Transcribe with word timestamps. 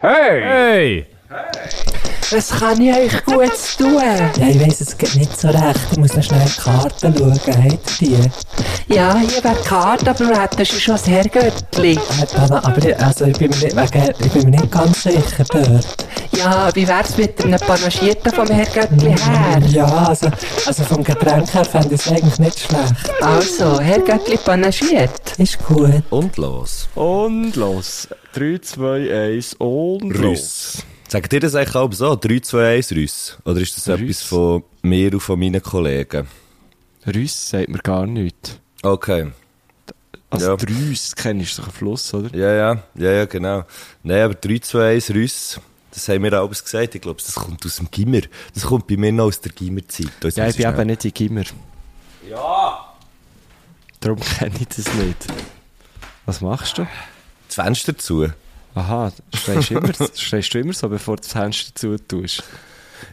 Hey! 0.00 1.06
Hey! 1.28 1.83
Was 2.34 2.50
kann 2.50 2.80
ich 2.80 2.92
euch 2.92 3.24
gut 3.26 3.52
tun? 3.78 3.94
Ja, 3.94 4.48
ich 4.48 4.60
weiss, 4.60 4.80
es 4.80 4.98
geht 4.98 5.14
nicht 5.14 5.40
so 5.40 5.46
recht. 5.46 5.80
Ich 5.92 5.98
muss 5.98 6.16
noch 6.16 6.22
schnell 6.24 6.44
die 6.44 6.60
Karten 6.60 7.16
schauen. 7.16 7.32
Habt 7.32 8.02
ihr 8.02 8.18
die? 8.88 8.92
Ja, 8.92 9.16
hier 9.16 9.44
wäre 9.44 9.54
die 9.54 9.68
Karte, 9.68 10.10
aber 10.10 10.24
du 10.24 10.40
hättest 10.40 10.80
schon 10.80 10.96
das 10.96 11.06
Herrgöttli. 11.06 11.92
Äh, 11.92 12.50
aber 12.50 12.84
ich, 12.84 12.98
also, 12.98 13.26
ich, 13.26 13.38
bin 13.38 13.50
mir 13.50 13.56
nicht, 13.56 13.76
wegen, 13.76 14.14
ich 14.18 14.32
bin 14.32 14.50
mir 14.50 14.50
nicht 14.50 14.72
ganz 14.72 15.04
sicher 15.04 15.44
dort. 15.48 16.06
Ja, 16.32 16.74
wie 16.74 16.88
wär's 16.88 17.16
mit 17.16 17.40
einem 17.44 17.60
Panagierten 17.60 18.32
vom 18.32 18.48
Herrgöttli 18.48 19.16
her? 19.16 19.62
Ja, 19.68 19.86
also, 19.86 20.28
also 20.66 20.82
vom 20.82 21.04
Getränk 21.04 21.54
her 21.54 21.64
fände 21.64 21.94
ich 21.94 22.00
es 22.00 22.08
eigentlich 22.08 22.38
nicht 22.40 22.58
schlecht. 22.58 23.22
Also, 23.22 23.78
Herrgöttli 23.78 24.38
panagiert. 24.38 25.38
Ist 25.38 25.64
gut. 25.64 26.02
Und 26.10 26.36
los. 26.36 26.88
Und 26.96 27.54
los. 27.54 28.08
3, 28.32 28.58
2, 28.58 29.34
1 29.36 29.54
und 29.54 30.10
los. 30.16 30.82
Sagt 31.14 31.32
ihr 31.32 31.38
das 31.38 31.54
eigentlich 31.54 31.76
auch 31.76 31.92
so? 31.92 32.16
3, 32.16 32.40
2, 32.40 32.74
1 32.74 32.90
Rüss? 32.90 33.38
Oder 33.44 33.60
ist 33.60 33.76
das 33.76 33.86
Rüss. 33.86 34.00
etwas 34.00 34.22
von 34.22 34.64
mir 34.82 35.12
und 35.12 35.20
von 35.20 35.38
meinen 35.38 35.62
Kollegen? 35.62 36.26
Rüss 37.06 37.50
sagt 37.50 37.68
mir 37.68 37.78
gar 37.78 38.04
nichts. 38.04 38.58
Okay. 38.82 39.30
Also 40.28 40.46
Ja. 40.46 40.56
ja. 40.56 40.88
Rüss 40.88 41.14
kennst 41.14 41.56
du 41.56 41.62
doch 41.62 41.68
ein 41.68 41.72
Fluss, 41.72 42.12
oder? 42.14 42.36
Ja, 42.36 42.52
ja, 42.52 42.82
ja, 42.96 43.12
ja, 43.12 43.24
genau. 43.26 43.62
Nein, 44.02 44.22
aber 44.22 44.34
3, 44.34 44.58
2, 44.58 44.94
1 44.94 45.10
Rüss, 45.10 45.60
das 45.92 46.08
haben 46.08 46.24
wir 46.24 46.32
alles 46.32 46.64
gesagt. 46.64 46.96
Ich 46.96 47.00
glaube, 47.00 47.22
das 47.24 47.36
kommt 47.36 47.64
aus 47.64 47.76
dem 47.76 47.88
Gimmer. 47.92 48.22
Das 48.52 48.64
kommt 48.64 48.88
bei 48.88 48.96
mir 48.96 49.12
noch 49.12 49.26
aus 49.26 49.40
der 49.40 49.52
Gimmerzeit. 49.52 50.10
Da 50.18 50.30
Ja, 50.30 50.48
ich 50.48 50.56
bin 50.56 50.66
eben 50.68 50.86
nicht 50.88 51.04
in 51.04 51.14
Gimmer. 51.14 51.44
Ja! 52.28 52.92
Darum 54.00 54.18
kenne 54.38 54.56
ich 54.58 54.66
das 54.66 54.92
nicht. 54.94 55.28
Was 56.26 56.40
machst 56.40 56.76
du? 56.76 56.88
Das 57.46 57.54
Fenster 57.54 57.96
zu. 57.96 58.32
Aha, 58.74 59.12
stehst 59.34 59.70
du 59.70 59.78
immer, 59.78 59.92
stehst 60.14 60.54
du 60.54 60.58
immer 60.58 60.72
so, 60.72 60.88
bevor 60.88 61.16
du 61.16 61.22
das 61.22 61.32
Fenster 61.32 61.74
zutust? 61.74 62.42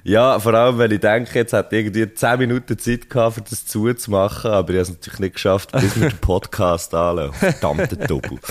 Ja, 0.04 0.40
vor 0.40 0.54
allem, 0.54 0.78
weil 0.78 0.94
ich 0.94 1.00
denke, 1.00 1.40
jetzt 1.40 1.54
hat 1.54 1.72
irgendwie 1.74 2.12
10 2.12 2.40
Minuten 2.40 2.78
Zeit 2.78 3.10
gehabt, 3.10 3.38
um 3.38 3.44
das 3.50 3.66
zuzumachen, 3.66 4.52
aber 4.52 4.70
ich 4.70 4.76
habe 4.76 4.82
es 4.84 4.90
natürlich 4.90 5.20
nicht 5.20 5.34
geschafft, 5.36 5.72
bis 5.74 6.00
wir 6.00 6.10
den 6.10 6.18
Podcast 6.18 6.94
anlassen. 6.94 7.34
Verdammte 7.34 7.98
Doppel. 7.98 8.40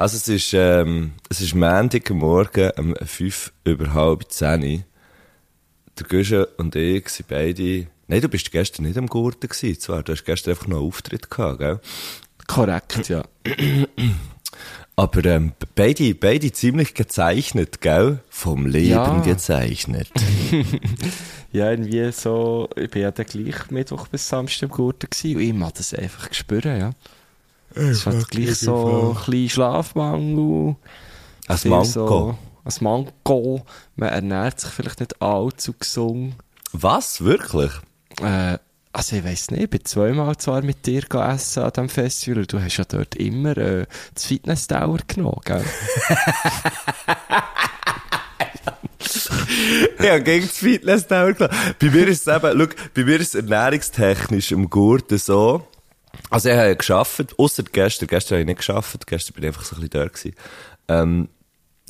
Also 0.00 0.16
es 0.16 0.28
ist, 0.28 0.54
ähm, 0.54 1.12
es 1.28 1.42
ist 1.42 1.54
Montagmorgen 1.54 2.70
um 2.78 2.94
5 2.96 3.52
über 3.64 3.92
halb 3.92 4.32
10 4.32 4.84
Der 5.98 6.06
Guschen 6.08 6.46
und 6.56 6.74
ich 6.74 7.06
sind 7.10 7.28
beide... 7.28 7.86
Nein, 8.06 8.22
du 8.22 8.28
bist 8.30 8.50
gestern 8.50 8.86
nicht 8.86 8.96
am 8.96 9.08
Gurten 9.08 9.50
gewesen, 9.50 9.78
zwar. 9.78 10.02
Du 10.02 10.12
hast 10.12 10.24
gestern 10.24 10.52
einfach 10.52 10.68
noch 10.68 10.78
einen 10.78 10.86
Auftritt 10.86 11.30
gehabt, 11.30 11.58
gell? 11.58 11.80
Korrekt, 12.54 13.08
ja. 13.08 13.22
Aber 14.96 15.24
ähm, 15.24 15.52
beide, 15.74 16.14
beide 16.14 16.52
ziemlich 16.52 16.94
gezeichnet, 16.94 17.80
gell? 17.80 18.18
Vom 18.28 18.66
Leben 18.66 18.90
Ja. 18.90 19.20
gezeichnet. 19.20 20.08
Ja, 21.52 21.68
irgendwie 21.72 22.12
so, 22.12 22.68
ich 22.76 22.88
bin 22.92 23.02
ja 23.02 23.10
dann 23.10 23.26
gleich 23.26 23.72
Mittwoch 23.72 24.06
bis 24.06 24.28
Samstag 24.28 24.68
im 24.68 24.68
Gurten 24.68 25.10
gewesen 25.10 25.34
und 25.34 25.42
ich 25.42 25.52
mag 25.52 25.74
das 25.74 25.92
einfach 25.92 26.32
spüren, 26.32 26.78
ja. 26.78 26.90
Es 27.74 28.06
hat 28.06 28.28
gleich 28.30 28.54
so 28.54 29.16
ein 29.16 29.24
bisschen 29.24 29.48
Schlafmangel. 29.48 30.76
Ein 31.48 31.58
Manko. 31.64 31.84
So, 31.84 32.38
ein 32.64 32.72
Manko. 32.84 33.66
Man 33.96 34.10
ernährt 34.10 34.60
sich 34.60 34.70
vielleicht 34.70 35.00
nicht 35.00 35.20
allzu 35.20 35.72
gesund. 35.72 36.34
Was? 36.72 37.20
Wirklich? 37.24 37.72
Äh, 38.22 38.58
also 38.92 39.16
ich 39.16 39.24
weiss 39.24 39.50
nicht, 39.50 39.62
ich 39.62 39.70
bin 39.70 39.84
zweimal 39.84 40.36
zwar 40.36 40.62
mit 40.62 40.86
dir 40.86 41.04
essen 41.14 41.62
an 41.62 41.70
diesem 41.70 41.88
Festival 41.88 42.38
und 42.40 42.52
du 42.52 42.60
hast 42.60 42.76
ja 42.76 42.84
dort 42.84 43.14
immer 43.16 43.56
äh, 43.56 43.86
das 44.14 44.26
Fitness-Tower 44.26 44.98
genommen, 45.06 45.40
gell? 45.44 45.64
Ja, 50.02 50.18
gegen 50.18 50.46
das 50.46 50.58
Fitness 50.58 51.06
klar. 51.06 51.32
Bei 51.34 51.90
mir 51.90 52.08
ist 52.08 52.26
es 52.26 52.34
eben, 52.34 52.58
schau, 52.58 52.66
bei 52.94 53.04
mir 53.04 53.20
ist 53.20 53.34
es 53.34 53.34
ernährungstechnisch 53.34 54.52
im 54.52 54.70
Gurten 54.70 55.18
so. 55.18 55.66
Also 56.30 56.48
ich 56.48 56.56
habe 56.56 56.68
ja 56.68 56.74
gearbeitet, 56.74 57.34
ausser 57.38 57.62
gestern. 57.64 58.08
Gestern 58.08 58.36
habe 58.36 58.40
ich 58.42 58.56
nicht 58.56 58.66
gearbeitet, 58.66 59.06
gestern 59.06 59.34
bin 59.34 59.44
ich 59.44 59.48
einfach 59.48 59.64
so 59.64 59.76
ein 59.76 59.80
bisschen 59.82 59.90
da 59.90 60.06
gewesen. 60.08 60.34
Ähm, 60.88 61.28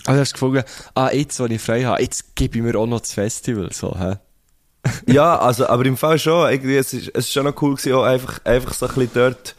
Also 0.05 0.13
du 0.13 0.21
hast 0.21 0.33
gefunden, 0.33 0.65
ah, 0.95 1.11
jetzt, 1.13 1.39
wo 1.41 1.47
ich 1.47 1.61
frei 1.61 1.85
habe, 1.85 2.03
jetzt 2.03 2.35
gebe 2.37 2.59
ich 2.59 2.65
mir 2.65 2.77
auch 2.79 2.87
noch 2.87 3.01
das 3.01 3.13
Festival, 3.13 3.71
so, 3.73 3.97
hä? 3.99 4.17
ja, 5.07 5.39
also, 5.39 5.67
aber 5.67 5.85
im 5.87 5.97
Fall 5.97 6.19
schon, 6.19 6.51
irgendwie, 6.51 6.77
es 6.77 6.93
ist, 6.93 7.09
es 7.09 7.27
ist 7.27 7.33
schon 7.33 7.45
noch 7.45 7.61
cool 7.63 7.75
gewesen, 7.75 7.93
auch 7.95 8.05
einfach, 8.05 8.45
einfach 8.45 8.73
so 8.73 8.87
ein 8.87 8.95
bisschen 8.95 9.11
dort, 9.15 9.55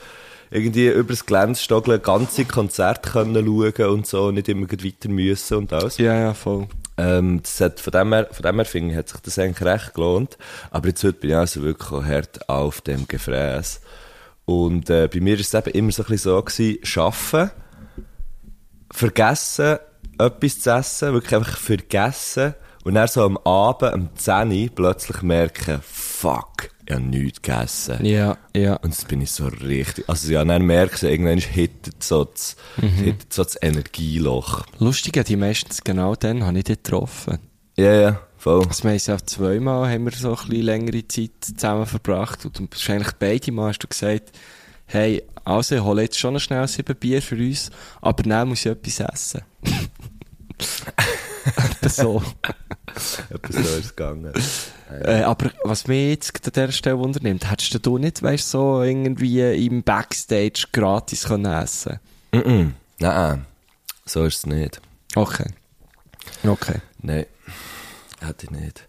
irgendwie 0.50 0.88
über 0.90 1.14
das 1.14 1.26
Gelände 1.26 1.58
stogeln, 1.58 2.02
ganze 2.02 2.46
Konzerte 2.46 3.10
können 3.10 3.46
schauen 3.46 3.90
und 3.90 4.08
so, 4.08 4.32
nicht 4.32 4.50
immer 4.50 4.70
weiter 4.70 5.10
müssen 5.10 5.58
und 5.58 5.74
alles. 5.74 5.98
Ja, 5.98 6.14
ja, 6.14 6.34
voll. 6.34 6.68
Ähm, 6.98 7.42
das 7.42 7.62
hat, 7.62 7.80
von 7.80 7.92
dem 7.92 8.14
her, 8.14 8.28
von 8.32 8.44
dem 8.44 8.56
her 8.56 8.66
finde 8.66 8.92
ich, 8.92 8.98
hat 8.98 9.10
sich 9.10 9.22
das 9.22 9.40
eigentlich 9.40 9.66
recht 9.66 9.94
gelohnt. 9.94 10.38
Aber 10.70 10.90
jetzt 10.90 11.04
heute 11.04 11.20
bin 11.20 11.30
ich 11.30 11.36
also 11.36 11.62
wirklich 11.62 11.92
auch 11.92 12.04
hart 12.04 12.50
auf 12.50 12.82
dem 12.82 13.08
Gefräß. 13.08 13.82
Und, 14.46 14.90
äh, 14.90 15.08
bei 15.08 15.22
mir 15.22 15.40
ist 15.40 15.54
es 15.54 15.68
eben 15.68 15.74
immer 15.76 15.92
so 15.92 16.04
ein 16.04 16.10
bisschen 16.10 16.32
so 16.32 16.44
gewesen, 16.44 17.00
arbeiten, 17.00 17.52
vergessen, 18.92 19.80
etwas 20.20 20.60
zu 20.60 20.70
essen, 20.70 21.14
wirklich 21.14 21.36
einfach 21.36 21.58
vergessen, 21.58 22.56
und 22.84 22.96
dann 22.96 23.08
so 23.08 23.24
am 23.24 23.38
Abend, 23.38 23.94
am 23.94 24.10
10 24.16 24.52
Uhr, 24.52 24.70
plötzlich 24.74 25.22
merken, 25.22 25.80
fuck, 25.84 26.70
ich 26.86 26.94
habe 26.94 27.06
nichts 27.06 27.42
gegessen. 27.42 28.06
Ja, 28.06 28.38
ja. 28.56 28.76
Und 28.78 28.90
jetzt 28.90 29.08
bin 29.08 29.22
ich 29.22 29.32
so 29.32 29.48
richtig, 29.48 30.08
also 30.10 30.32
ja, 30.32 30.44
dann 30.44 30.66
merkst 30.66 31.04
du, 31.04 31.10
irgendwann 31.10 31.40
hittet 31.40 32.04
so 32.04 32.26
das, 32.26 32.56
hittet 32.80 33.32
so 33.34 33.44
das 33.44 33.58
Energieloch. 33.62 34.66
Lustig, 34.80 35.16
ja, 35.16 35.24
die 35.24 35.36
meistens 35.36 35.84
genau 35.84 36.16
dann 36.16 36.46
habe 36.46 36.58
ich 36.58 36.64
dich 36.66 36.82
getroffen. 36.82 37.40
Ja, 37.78 37.94
ja, 37.94 38.20
voll. 38.38 38.66
Wir 38.66 38.90
haben 38.90 38.96
es 38.96 39.08
ja 39.08 39.18
zweimal 39.18 39.90
haben 39.90 40.06
wir 40.06 40.12
so 40.12 40.36
ein 40.36 40.48
bisschen 40.48 40.66
längere 40.66 41.08
Zeit 41.08 41.32
zusammen 41.42 41.86
verbracht 41.86 42.46
und 42.46 42.60
wahrscheinlich 42.72 43.12
beide 43.14 43.52
Mal 43.52 43.70
hast 43.70 43.80
du 43.80 43.88
gesagt, 43.88 44.32
hey, 44.86 45.24
also 45.46 45.76
ich 45.76 45.82
hole 45.82 46.02
jetzt 46.02 46.20
schon 46.20 46.34
noch 46.34 46.40
schnell 46.42 46.68
sieben 46.68 46.96
Bier 46.96 47.22
für 47.22 47.36
uns, 47.36 47.72
aber 48.02 48.24
dann 48.24 48.50
muss 48.50 48.66
ich 48.66 48.72
etwas 48.72 49.00
essen. 49.00 49.42
Etwa 51.46 51.90
so. 51.90 52.24
Etwas 53.30 53.56
so 53.56 53.62
ist 53.62 53.86
es 53.86 53.96
gegangen. 53.96 54.34
Äh, 55.04 55.22
aber 55.22 55.52
was 55.64 55.88
mich 55.88 56.10
jetzt 56.10 56.46
an 56.46 56.52
dieser 56.54 56.72
Stelle 56.72 57.00
wundernimmt, 57.00 57.50
hättest 57.50 57.86
du 57.86 57.98
nicht, 57.98 58.22
weißt 58.22 58.50
so 58.50 58.82
irgendwie 58.84 59.66
im 59.66 59.84
Backstage 59.84 60.66
gratis 60.72 61.26
können 61.26 61.52
essen 61.52 62.00
Mhm. 62.34 62.76
Nein, 63.00 63.46
so 64.06 64.24
ist 64.24 64.38
es 64.38 64.46
nicht. 64.46 64.80
Okay. 65.16 65.48
Okay. 66.46 66.80
Nein, 67.02 67.26
hätte 68.22 68.46
ich 68.46 68.52
nicht. 68.52 68.88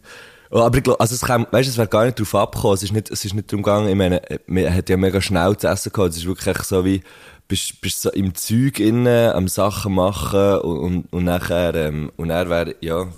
Oh, 0.51 0.61
aber 0.61 0.77
ich 0.77 0.85
glaube, 0.85 1.01
also 1.01 1.15
es 1.15 1.23
kam, 1.23 1.47
weißt 1.51 1.67
du, 1.67 1.71
es 1.71 1.79
wäre 1.79 1.89
gar 1.89 2.05
nicht 2.05 2.21
drauf 2.21 2.35
abgekommen. 2.35 2.75
Es 2.75 2.83
ist 2.83 2.93
nicht, 2.93 3.11
es 3.11 3.25
ist 3.25 3.33
nicht 3.35 3.51
darum 3.51 3.63
gegangen, 3.63 3.89
ich 3.89 3.97
meine, 3.97 4.21
man 4.47 4.73
hat 4.73 4.91
ja 4.91 4.99
mega 4.99 5.21
schnell 5.21 5.57
zu 5.57 5.67
essen 5.67 5.91
gehabt. 5.93 6.11
Es 6.11 6.19
ist 6.19 6.27
wirklich 6.27 6.59
so 6.59 6.85
wie, 6.85 7.03
bist, 7.53 7.83
bist 7.83 8.01
so 8.01 8.11
im 8.11 8.35
Zeug 8.35 8.81
innen, 8.81 9.31
am 9.33 9.47
Sachen 9.47 9.93
machen 9.93 10.57
und, 10.61 10.79
und, 10.79 11.13
und 11.13 11.25
nachher, 11.25 11.75
ähm, 11.75 12.11
und 12.17 12.31
er 12.31 12.49
wäre, 12.49 12.77
ja, 12.81 13.13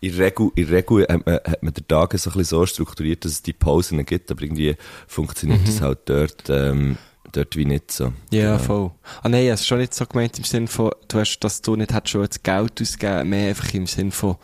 in 0.00 0.14
der 0.14 0.26
Regel, 0.26 0.50
in 0.56 0.66
der 0.66 0.76
Regel 0.76 1.06
hat 1.08 1.24
man, 1.24 1.34
hat 1.36 1.62
man 1.62 1.72
den 1.72 1.88
Tag 1.88 2.12
so 2.18 2.28
ein 2.28 2.32
bisschen 2.34 2.44
so 2.44 2.66
strukturiert, 2.66 3.24
dass 3.24 3.32
es 3.32 3.42
die 3.42 3.54
Pausen 3.54 4.04
gibt, 4.04 4.30
aber 4.30 4.42
irgendwie 4.42 4.76
funktioniert 5.06 5.66
das 5.66 5.80
halt 5.80 6.00
dort, 6.04 6.50
ähm, 6.50 6.98
dort 7.32 7.56
wie 7.56 7.64
nicht 7.64 7.90
so. 7.92 8.12
Ja, 8.30 8.56
Genau. 8.56 8.58
voll. 8.58 8.90
Ah 9.22 9.30
nein, 9.30 9.46
es 9.46 9.60
ist 9.62 9.66
schon 9.68 9.78
nicht 9.78 9.94
so 9.94 10.04
gemeint 10.04 10.36
im 10.36 10.44
Sinne 10.44 10.66
von, 10.66 10.90
du 11.08 11.18
hast, 11.18 11.38
dass 11.40 11.62
du 11.62 11.76
nicht 11.76 11.94
hättest 11.94 12.10
schon 12.12 12.22
jetzt 12.24 12.44
Geld 12.44 12.78
ausgegeben, 12.78 13.30
mehr 13.30 13.48
einfach 13.48 13.72
im 13.72 13.86
Sinne 13.86 14.10
von, 14.10 14.36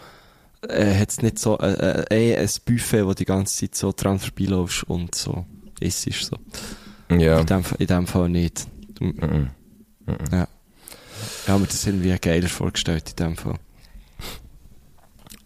äh, 0.67 0.99
hat's 0.99 1.21
nicht 1.21 1.39
so, 1.39 1.59
äh, 1.59 2.05
äh, 2.09 2.37
ein 2.39 2.49
Buffet, 2.65 3.05
wo 3.05 3.13
die 3.13 3.27
ganze 3.27 3.55
Zeit 3.61 3.75
so 3.75 3.93
dran 3.95 4.19
vorbeilaufst 4.19 4.85
und 4.85 5.15
so. 5.15 5.45
Es 5.81 6.07
ist 6.07 6.25
so. 6.25 6.39
Ja. 7.15 7.41
In 7.41 7.47
dem, 7.47 7.63
in 7.79 7.87
dem 7.87 8.07
Fall 8.07 8.31
nicht. 8.31 8.67
Du, 9.03 9.27
Mhm. 9.27 9.51
Ja. 10.33 10.49
Habe 11.47 11.61
mir 11.61 11.67
das 11.67 11.87
irgendwie 11.87 12.17
geiler 12.19 12.49
vorgestellt 12.49 13.11
in 13.11 13.17
dem 13.17 13.37
Fall. 13.37 13.59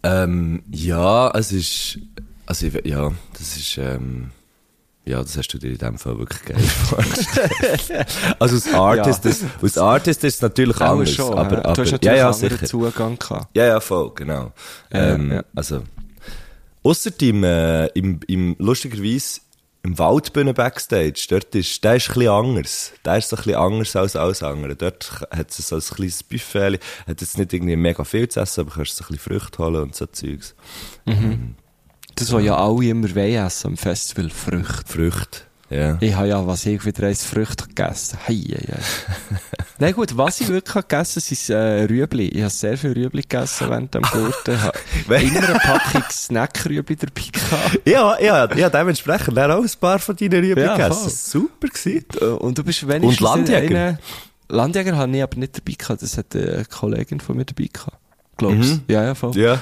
Ähm, 0.03 0.63
ja, 0.71 1.29
es 1.35 1.51
ist, 1.51 1.99
also, 2.45 2.67
ich, 2.67 2.85
ja, 2.85 3.11
das 3.33 3.57
ist, 3.57 3.77
ähm, 3.77 4.31
ja, 5.05 5.21
das 5.21 5.37
hast 5.37 5.47
du 5.49 5.57
dir 5.57 5.71
in 5.71 5.77
dem 5.77 5.97
Fall 5.97 6.17
wirklich 6.17 6.43
geil 6.45 6.59
vorgestellt. 6.59 8.07
also, 8.39 8.55
als 8.55 8.73
Artist, 8.73 9.25
Ja. 9.25 9.31
ist, 9.31 9.43
als 9.61 9.77
Artist 9.77 10.23
ist 10.23 10.35
es 10.35 10.41
natürlich 10.41 10.77
Auch 10.81 10.91
anders, 10.91 11.11
schon, 11.11 11.33
aber, 11.37 11.63
aber, 11.65 11.73
du 11.73 11.81
hast 11.81 11.91
ja, 11.91 11.97
natürlich 11.97 12.17
ja, 12.17 12.29
anderen 12.29 12.49
sicher. 12.49 12.65
Zugang 12.65 13.19
gehabt. 13.19 13.55
Ja, 13.55 13.65
ja, 13.65 13.79
voll, 13.79 14.11
genau. 14.15 14.53
Ja, 14.91 15.13
ähm, 15.13 15.31
ja. 15.31 15.43
Also, 15.55 15.83
ausser 16.83 17.11
im, 17.21 17.43
äh, 17.43 17.87
im, 17.87 18.19
im, 18.27 18.55
lustigerweise, 18.59 19.41
im 19.87 19.97
Waldbühnen 19.97 20.53
Backstage, 20.53 21.27
dort 21.29 21.55
ist, 21.55 21.81
der 21.81 21.95
ist 21.95 22.09
ein 22.09 22.13
bisschen 22.15 22.29
anders. 22.29 22.91
Der 23.05 23.17
ist 23.17 23.33
ein 23.33 23.37
bisschen 23.37 23.55
anders 23.55 23.95
als 23.95 24.15
alles 24.17 24.43
andere. 24.43 24.75
Dort 24.75 25.25
hat 25.31 25.49
es 25.49 25.69
so 25.69 25.77
ein 25.77 25.81
kleines 25.81 26.23
Buffet, 26.23 26.79
hat 27.07 27.21
jetzt 27.21 27.37
nicht 27.37 27.53
irgendwie 27.53 27.77
mega 27.77 28.03
viel 28.03 28.27
zu 28.27 28.41
essen, 28.41 28.61
aber 28.61 28.71
kannst 28.71 29.01
ein 29.01 29.07
bisschen 29.07 29.19
Früchte 29.19 29.63
holen 29.63 29.83
und 29.83 29.95
so 29.95 30.05
Zeugs. 30.07 30.55
Das, 32.15 32.33
was 32.33 32.43
ja 32.43 32.57
alle 32.57 32.85
immer 32.85 33.15
wollen 33.15 33.45
essen 33.45 33.67
am 33.67 33.77
Festival, 33.77 34.29
Früchte. 34.29 34.83
Früchte, 34.85 35.41
ja. 35.69 35.97
Ich 35.99 36.13
habe 36.15 36.27
ja, 36.27 36.45
was 36.47 36.65
ich 36.65 36.83
wieder 36.85 37.07
eins 37.07 37.23
Früchte 37.25 37.67
gegessen. 37.67 38.17
Hei, 38.27 38.33
hei, 38.35 38.73
hei. 38.73 39.37
Nein, 39.79 39.93
gut, 39.93 40.15
was 40.17 40.41
ich 40.41 40.47
wirklich 40.47 40.73
habe 40.75 40.87
gegessen 40.87 41.21
habe, 41.21 41.35
sind 41.35 41.49
äh, 41.55 41.83
Rüebli. 41.83 42.27
Ich 42.29 42.41
habe 42.41 42.49
sehr 42.49 42.77
viel 42.77 42.93
Rüebli 42.93 43.21
gegessen 43.21 43.69
während 43.69 43.93
dem 43.93 44.01
Gurten. 44.03 44.55
Ich 44.55 44.61
habe 44.61 45.23
immer 45.23 45.49
eine 45.49 45.59
Packung 45.59 46.03
Snack-Rüebli 46.09 46.95
dabei 46.95 47.21
gehabt. 47.31 47.79
Ja, 47.85 48.19
ja, 48.19 48.55
ja, 48.55 48.69
dementsprechend 48.69 49.37
dann 49.37 49.51
auch 49.51 49.61
ein 49.61 49.69
paar 49.79 49.99
von 49.99 50.15
deinen 50.15 50.43
Rüebli 50.43 50.63
Ja, 50.63 50.75
gegessen. 50.75 51.01
voll. 51.01 51.09
Super 51.11 51.67
gewesen. 51.67 52.05
Äh, 52.21 52.25
Und 52.25 52.57
du 52.57 52.63
bist 52.63 52.87
wenigstens... 52.87 53.19
Und 53.21 53.35
Landjäger? 53.37 53.77
Eine, 53.77 53.99
Landjäger 54.49 54.95
habe 54.97 55.15
ich 55.15 55.21
aber 55.23 55.37
nicht 55.37 55.57
dabei 55.57 55.73
gehabt. 55.77 56.01
Das 56.01 56.17
hat 56.17 56.35
eine 56.35 56.63
Kollegin 56.65 57.19
von 57.19 57.35
mir 57.37 57.45
dabei 57.45 57.69
gehabt. 57.71 57.97
Glaubst 58.37 58.57
Mhm. 58.57 58.81
Ja, 58.87 59.03
ja, 59.03 59.15
voll. 59.15 59.35
Ja. 59.37 59.59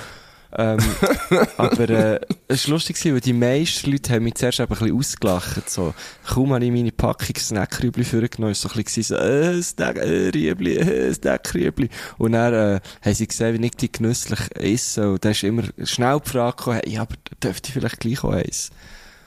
Ähm, 0.58 0.80
aber 1.58 1.90
äh, 1.90 2.20
es 2.48 2.68
war 2.68 2.74
lustig, 2.76 2.96
gewesen, 2.98 3.14
weil 3.14 3.22
die 3.22 3.34
meisten 3.34 3.92
Leute 3.92 4.14
haben 4.14 4.24
mich 4.24 4.36
zuerst 4.36 4.62
ein 4.62 4.68
bisschen 4.68 4.98
ausgelacht. 4.98 5.70
So. 5.70 5.94
Kaum 6.26 6.54
habe 6.54 6.64
ich 6.64 6.72
meine 6.72 6.92
Packung 6.92 7.36
Snackrüebli 7.38 8.04
vorgenommen, 8.04 8.54
ist 8.54 8.62
so 8.62 8.70
ein 8.70 8.84
bisschen 8.84 9.04
so, 9.04 9.16
äh, 9.16 9.62
Snack, 9.62 9.98
äh, 9.98 10.32
Rüebli, 10.34 10.78
äh, 10.78 11.14
Snackrüebli. 11.14 11.90
Und 12.18 12.34
dann 12.34 12.54
äh, 12.54 12.80
haben 13.02 13.14
sie 13.14 13.28
gesehen, 13.28 13.60
wie 13.60 13.66
ich 13.66 13.76
die 13.76 13.92
genüsslich 13.92 14.40
esse. 14.56 15.12
Und 15.12 15.26
dann 15.26 15.32
ist 15.32 15.44
immer 15.44 15.64
schnell 15.84 16.20
die 16.24 16.30
Frage 16.30 16.56
gekommen, 16.56 16.80
hey, 16.84 16.94
ja, 16.94 17.02
aber 17.02 17.16
dürfte 17.44 17.70
ich 17.70 17.74
vielleicht 17.74 18.00
gleich 18.00 18.24
auch 18.24 18.32
eins? 18.32 18.70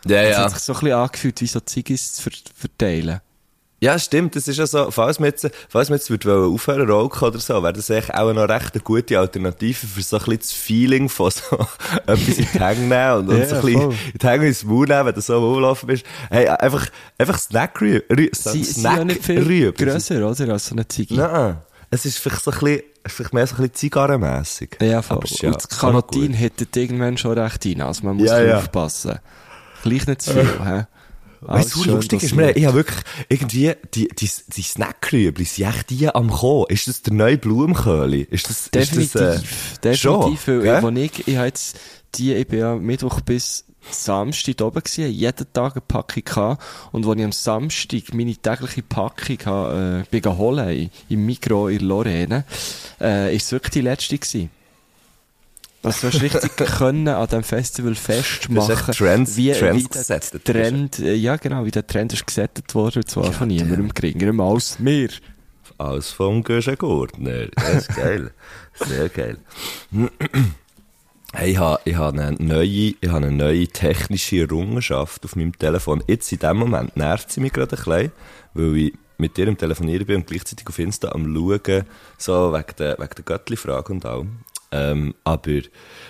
Ja, 0.07 0.23
Es 0.23 0.37
ja. 0.37 0.45
hat 0.45 0.51
sich 0.53 0.61
so 0.61 0.73
ein 0.73 0.81
bisschen 0.81 0.97
angefühlt, 0.97 1.41
wie 1.41 1.47
so 1.47 1.61
Ziggis 1.61 2.15
zu 2.15 2.23
ver 2.23 2.33
verteilen. 2.55 3.21
Ja, 3.81 3.97
stimmt. 3.99 4.35
Das 4.35 4.49
ist 4.49 4.57
ja 4.57 4.67
so, 4.67 4.91
falls 4.91 5.21
man 5.21 5.29
jetzt, 5.29 5.49
falls 5.69 5.89
man 5.89 5.99
jetzt 5.99 6.11
würde 6.11 6.35
aufhören 6.47 6.91
rauchen 6.91 7.29
oder 7.29 7.39
so, 7.39 7.63
wäre 7.63 7.73
das 7.73 7.89
eigentlich 7.91 8.13
auch 8.13 8.33
noch 8.33 8.49
recht 8.49 8.75
eine 8.75 8.83
gute 8.83 9.19
Alternative 9.19 9.87
für 9.87 10.03
so 10.03 10.17
ein 10.17 10.21
bisschen 10.25 10.39
das 10.41 10.53
Feeling 10.53 11.09
von 11.09 11.31
so 11.31 11.57
etwas 12.07 12.39
in 12.39 12.49
die 12.53 12.59
Hänge 12.59 12.81
nehmen 12.81 13.13
und, 13.19 13.29
und 13.29 13.39
Ja, 13.39 13.47
so 13.47 13.55
ein 13.57 13.61
bisschen 13.63 13.81
voll. 13.83 13.95
in 14.13 14.19
die 14.21 14.27
Hänge 14.27 14.47
ins 14.49 14.65
Maul 14.65 14.87
nehmen, 14.87 15.07
wenn 15.07 15.15
du 15.15 15.21
so 15.21 15.37
am 15.37 15.43
Rumlaufen 15.45 15.87
bist. 15.87 16.05
Hey, 16.29 16.49
einfach, 16.49 16.87
einfach 17.19 17.39
Snack 17.39 17.81
Rü 17.81 18.01
Rü 18.11 18.29
Sie 18.33 18.63
ja 18.83 19.05
nicht 19.05 19.25
viel 19.25 19.73
grösser, 19.73 20.17
oder? 20.29 20.53
Als 20.53 20.67
so 20.67 20.75
eine 20.75 20.89
Ziggy. 20.89 21.15
Nein. 21.15 21.59
Es 21.91 22.05
ist 22.05 22.19
vielleicht 22.19 22.43
so 22.45 22.51
ein 22.51 22.59
bisschen, 22.59 22.83
vielleicht 23.07 23.33
mehr 23.33 23.47
so 23.47 23.55
ein 23.55 23.59
bisschen 23.59 23.75
zigarrenmässig. 23.75 24.77
Ja, 24.83 25.03
voll. 25.03 25.21
Ist 25.25 25.43
Und 25.45 25.55
das 25.55 25.69
gut. 25.69 26.37
hittet 26.37 26.77
irgendwann 26.77 27.17
schon 27.17 27.39
recht 27.39 27.65
rein. 27.65 27.81
Also 27.81 28.05
man 28.05 28.17
muss 28.17 28.27
Ja, 28.29 28.41
ja, 28.41 28.47
ja. 28.49 28.57
aufpassen. 28.59 29.19
Gleich 29.85 30.07
nicht 30.07 30.21
zu 30.23 30.33
viel, 30.33 30.49
hä? 30.65 30.87
Weißt 31.41 31.75
du, 31.75 31.85
lustig 31.85 32.23
ist, 32.23 32.35
mir, 32.35 32.57
ich 32.57 32.65
habe 32.67 32.77
wirklich 32.77 32.99
irgendwie, 33.29 33.73
die, 33.95 34.09
die, 34.09 34.31
die 34.57 34.63
Snackrüebli, 34.63 35.45
sind 35.45 35.69
echt 35.69 35.91
die 35.91 36.09
am 36.09 36.31
kommen. 36.31 36.67
Ist 36.69 36.89
das 36.89 37.03
der 37.03 37.15
neue 37.15 37.39
Blumenköhli? 37.39 38.23
Ist 38.31 38.51
das, 38.51 38.71
Definitiv, 38.71 39.05
ist 39.05 39.15
das, 39.15 39.37
äh, 39.37 39.79
definitiv, 39.83 40.43
schon, 40.45 40.65
weil 40.65 40.81
gell? 40.95 40.99
ich, 41.05 41.29
ich, 41.29 41.37
habe 41.37 41.47
jetzt 41.47 41.77
die, 42.17 42.35
ich 42.35 42.47
bin 42.49 42.59
ja 42.59 42.75
Mittwoch 42.75 43.21
bis 43.21 43.65
Samstag 43.91 44.57
da 44.59 44.65
oben 44.67 44.83
gewesen, 44.83 45.11
jeden 45.13 45.53
Tag 45.53 45.73
eine 45.73 45.81
Packung 45.81 46.25
gehabt, 46.25 46.63
und 46.93 47.07
als 47.07 47.17
ich 47.17 47.25
am 47.25 47.33
Samstag 47.33 48.03
meine 48.13 48.35
tägliche 48.37 48.83
Packung 48.83 49.39
habe, 49.47 50.05
äh, 50.05 50.11
bin 50.11 50.21
geholt, 50.23 50.59
im- 50.77 50.91
im 51.09 51.25
Mikro 51.27 51.69
in 51.69 51.81
Lorraine, 51.81 52.45
äh, 53.01 53.35
ist 53.35 53.47
es 53.47 53.53
wirklich 53.53 53.73
die 53.73 53.81
letzte 53.83 54.19
gewesen. 54.19 54.51
Also 55.83 56.01
du 56.09 56.15
hast 56.15 56.23
richtig 56.23 56.57
können 56.57 57.09
an 57.09 57.27
diesem 57.27 57.45
Festival 57.45 57.95
festmachen, 57.95 58.95
Trends- 58.95 59.37
wie, 59.37 59.53
Trends 59.53 59.79
wie 59.85 59.89
der 59.89 60.01
gesetzt, 60.01 60.35
das 60.35 60.43
Trend, 60.43 60.99
äh, 60.99 61.15
ja 61.15 61.37
genau, 61.37 61.65
wie 61.65 61.71
der 61.71 61.87
Trend 61.87 62.13
ist 62.13 62.27
gesetzt 62.27 62.75
worden, 62.75 62.99
und 62.99 63.11
zwar 63.11 63.33
von 63.33 63.49
niemandem 63.49 63.93
geringerem 63.95 64.41
als 64.41 64.79
mir. 64.79 65.09
Aus 65.79 66.11
vom 66.11 66.43
Göschen 66.43 66.77
Gurtner. 66.77 67.47
Das 67.55 67.89
ist 67.89 67.97
geil. 67.97 68.33
Sehr 68.75 69.09
geil. 69.09 69.39
Hey, 71.33 71.51
ich 71.53 71.59
habe, 71.59 71.81
ich 71.85 71.95
habe 71.95 72.21
eine 72.21 72.37
neue, 72.43 72.67
ich 72.67 72.97
habe 73.07 73.27
eine 73.27 73.31
neue 73.31 73.69
technische 73.69 74.41
Errungenschaft 74.41 75.25
auf 75.25 75.37
meinem 75.37 75.57
Telefon. 75.57 76.03
Jetzt 76.09 76.33
in 76.33 76.39
dem 76.39 76.57
Moment 76.57 76.97
nervt 76.97 77.31
sie 77.31 77.41
mich 77.41 77.53
gerade 77.53 77.77
ein 77.77 77.85
bisschen, 77.85 78.13
weil 78.55 78.77
ich 78.79 78.95
mit 79.19 79.37
dir 79.37 79.47
am 79.49 79.59
Telefonieren 79.59 80.07
bin 80.07 80.17
und 80.17 80.27
gleichzeitig 80.27 80.67
auf 80.67 80.79
Insta 80.79 81.11
am 81.11 81.33
Schauen, 81.35 81.85
so 82.17 82.53
wegen 82.53 82.77
der, 82.79 82.99
wegen 82.99 83.11
der 83.17 83.25
Göttli-Frage 83.25 83.93
und 83.93 84.07
all. 84.07 84.27
Ähm, 84.71 85.15
aber 85.25 85.63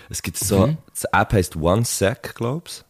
es 0.08 0.22
gibt 0.22 0.38
so, 0.38 0.66
die 0.66 0.76
App 1.12 1.32
heisst 1.32 1.56
OneSec, 1.56 2.34
glaub's. 2.34 2.84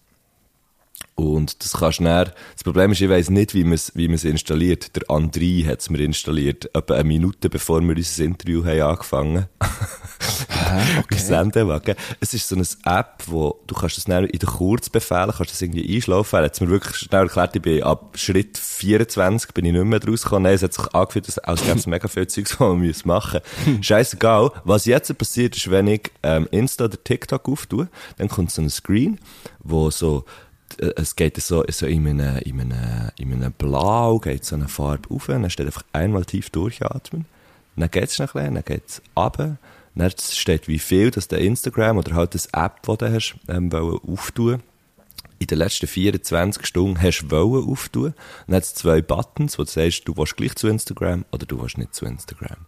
Und 1.19 1.65
das 1.65 1.73
kannst 1.73 1.99
du 1.99 2.05
dann, 2.05 2.31
das 2.55 2.62
Problem 2.62 2.93
ist, 2.93 3.00
ich 3.00 3.09
weiss 3.09 3.29
nicht, 3.29 3.53
wie 3.53 3.65
man 3.65 3.73
es 3.73 3.93
wie 3.97 4.05
installiert. 4.05 4.94
Der 4.94 5.03
André 5.09 5.67
hat 5.67 5.81
es 5.81 5.91
mir 5.91 5.99
installiert, 5.99 6.70
etwa 6.76 6.94
eine 6.94 7.03
Minute 7.03 7.50
bevor 7.50 7.81
wir 7.81 7.97
unser 7.97 8.23
Interview 8.23 8.65
haben 8.65 8.82
angefangen 8.82 9.49
haben. 9.61 10.99
okay. 11.00 11.19
Sendewagen. 11.19 11.97
Es 12.20 12.35
ist 12.35 12.47
so 12.47 12.55
eine 12.55 12.65
App, 12.85 13.25
wo 13.26 13.59
du 13.67 13.75
kannst 13.75 13.97
das 13.97 14.05
dann 14.05 14.26
in 14.26 14.38
den 14.38 14.49
Kurzbefehlen, 14.49 15.32
kannst 15.37 15.50
das 15.50 15.61
irgendwie 15.61 15.97
einschlafen. 15.97 16.37
Er 16.37 16.44
hat 16.44 16.55
es 16.55 16.61
mir 16.61 16.69
wirklich 16.69 16.94
schnell 16.94 17.23
erklärt, 17.23 17.56
ich 17.56 17.62
bin 17.62 17.82
ab 17.82 18.17
Schritt 18.17 18.56
24 18.56 19.53
bin 19.55 19.65
ich 19.65 19.73
nicht 19.73 19.85
mehr 19.85 20.00
rausgekommen. 20.00 20.44
Nein, 20.44 20.55
es 20.55 20.62
hat 20.62 20.75
sich 20.75 20.94
angefühlt, 20.94 21.26
als 21.26 21.38
als 21.38 21.62
gäbe 21.62 21.79
es 21.81 21.87
mega 21.88 22.06
viel 22.06 22.29
Zeugs, 22.29 22.53
was 22.53 22.61
man 22.61 22.87
muss 22.87 23.05
machen 23.05 23.41
Scheißegal. 23.81 24.53
Was 24.62 24.85
jetzt 24.85 25.19
passiert 25.19 25.56
ist, 25.56 25.69
wenn 25.69 25.88
ich 25.88 26.12
ähm, 26.23 26.47
Insta 26.53 26.85
oder 26.85 27.03
TikTok 27.03 27.49
auftue, 27.49 27.88
dann 28.19 28.29
kommt 28.29 28.53
so 28.53 28.62
ein 28.62 28.70
Screen, 28.70 29.19
wo 29.59 29.91
so 29.91 30.25
es 30.78 31.16
geht 31.16 31.36
so, 31.40 31.64
so 31.69 31.86
in 31.86 32.06
einem, 32.08 32.38
in 32.38 32.60
einem, 32.60 33.10
in 33.19 33.32
einem 33.32 33.52
Blau, 33.52 34.19
geht 34.19 34.44
so 34.44 34.56
eine 34.56 34.69
Farbe 34.69 35.14
auf, 35.14 35.26
dann 35.26 35.48
steht 35.50 35.66
einfach 35.66 35.84
einmal 35.92 36.25
tief 36.25 36.50
durchatmen, 36.50 37.26
dann 37.76 37.90
geht's 37.90 38.19
noch 38.19 38.34
ein 38.34 38.42
bisschen, 38.42 38.54
dann 38.54 38.64
geht's 38.64 39.02
runter, 39.16 39.56
dann 39.94 40.12
steht 40.19 40.69
wie 40.69 40.78
viel, 40.78 41.10
dass 41.10 41.28
der 41.28 41.40
Instagram 41.40 41.98
oder 41.98 42.14
halt 42.14 42.34
das 42.34 42.46
App, 42.46 42.82
das 42.82 42.98
du 42.98 43.12
hast, 43.12 43.36
ähm, 43.48 43.72
auftun 43.72 44.62
in 45.38 45.46
den 45.46 45.58
letzten 45.58 45.86
24 45.86 46.66
Stunden 46.66 47.00
hast 47.00 47.22
du 47.22 47.31
wollen 47.31 47.69
auftun. 47.69 48.14
Dann 48.46 48.56
hat 48.56 48.64
es 48.64 48.74
zwei 48.74 49.00
Buttons, 49.00 49.58
wo 49.58 49.62
du 49.62 49.70
sagst, 49.70 50.06
du 50.06 50.16
willst 50.16 50.36
gleich 50.36 50.54
zu 50.56 50.69
Instagram 50.69 51.24
oder 51.31 51.46
du 51.46 51.60
willst 51.60 51.78
nicht 51.78 51.94
zu 51.94 52.06
Instagram. 52.06 52.66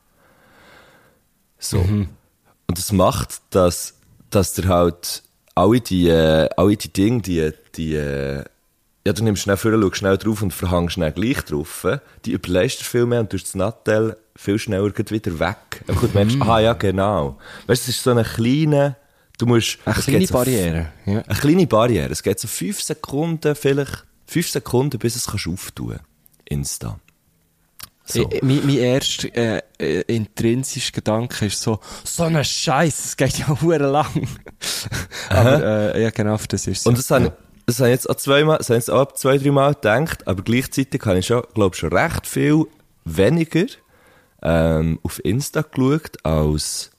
So. 1.58 1.78
Und 1.80 2.78
das 2.78 2.92
macht, 2.92 3.42
dass, 3.50 3.94
dass 4.30 4.54
der 4.54 4.68
halt 4.68 5.22
alle 5.60 5.80
die, 5.80 6.08
äh, 6.08 6.48
alle 6.56 6.76
die 6.76 6.92
Dinge, 6.92 7.20
die, 7.22 7.52
die, 7.74 7.94
äh, 7.94 8.44
ja, 9.06 9.12
du 9.12 9.24
nimmst 9.24 9.42
schnell 9.42 9.56
vor, 9.56 9.72
schaust 9.72 9.96
schnell 9.96 10.16
drauf 10.16 10.42
und 10.42 10.52
verhängst 10.52 10.94
schnell 10.94 11.12
gleich 11.12 11.42
drauf, 11.44 11.86
die 12.24 12.32
überlegst 12.32 12.80
du 12.80 12.84
viel 12.84 13.06
mehr 13.06 13.20
und 13.20 13.32
durch 13.32 13.44
das 13.44 13.54
Nattel 13.54 14.16
viel 14.36 14.58
schneller 14.58 14.92
wieder 14.96 15.38
weg. 15.38 15.82
Und 15.86 16.02
du 16.02 16.08
merkst, 16.14 16.36
ah 16.40 16.60
ja, 16.60 16.72
genau. 16.72 17.38
Weißt 17.66 17.86
du, 17.86 17.90
es 17.90 17.96
ist 17.96 18.02
so 18.02 18.10
eine 18.10 18.24
kleine, 18.24 18.96
du 19.38 19.46
musst, 19.46 19.78
Eine 19.84 19.94
kleine 19.94 20.26
Barriere. 20.26 20.92
Ja. 21.06 21.20
eine 21.20 21.38
kleine 21.38 21.66
Barriere. 21.66 22.10
Es 22.10 22.22
geht 22.22 22.40
so 22.40 22.48
fünf 22.48 22.80
Sekunden, 22.80 23.54
vielleicht 23.54 24.04
fünf 24.26 24.48
Sekunden, 24.48 24.98
bis 24.98 25.16
es 25.16 25.26
kannst 25.26 25.46
auftun. 25.46 25.98
Insta. 26.44 26.98
So. 28.10 28.28
Ich- 28.30 28.42
Mein, 28.42 28.60
mein 28.66 28.76
erster 28.78 29.34
äh, 29.36 29.62
äh, 29.78 30.00
intrinsischer 30.02 30.92
Gedanke 30.92 31.46
ist 31.46 31.60
so, 31.60 31.80
so 32.04 32.24
ein 32.24 32.44
Scheiß, 32.44 33.04
es 33.06 33.16
geht 33.16 33.38
ja 33.38 33.48
hure 33.60 33.78
lang. 33.78 34.26
Aber 35.28 35.94
äh, 35.94 36.02
ja, 36.02 36.10
genau, 36.10 36.36
das 36.48 36.66
ist 36.66 36.82
so. 36.84 36.90
Und 36.90 36.98
das 36.98 37.10
habe 37.10 37.26
ich, 37.26 37.32
das 37.66 37.78
habe 37.78 37.88
ich 37.90 37.94
jetzt 37.94 38.10
auch 38.10 38.16
zweimal, 38.16 38.58
das 38.58 38.68
habe 38.68 38.78
ich 38.78 38.82
jetzt 38.86 38.90
auch 38.90 39.12
zwei, 39.12 39.38
drei 39.38 39.50
Mal 39.50 39.74
gedacht, 39.74 40.26
aber 40.26 40.42
gleichzeitig 40.42 41.02
habe 41.04 41.18
ich 41.18 41.26
schon, 41.26 41.42
glaube 41.54 41.76
schon 41.76 41.92
recht 41.92 42.26
viel 42.26 42.64
weniger 43.04 43.66
ähm, 44.42 44.98
auf 45.02 45.24
Insta 45.24 45.62
geschaut, 45.62 46.16
als, 46.24 46.90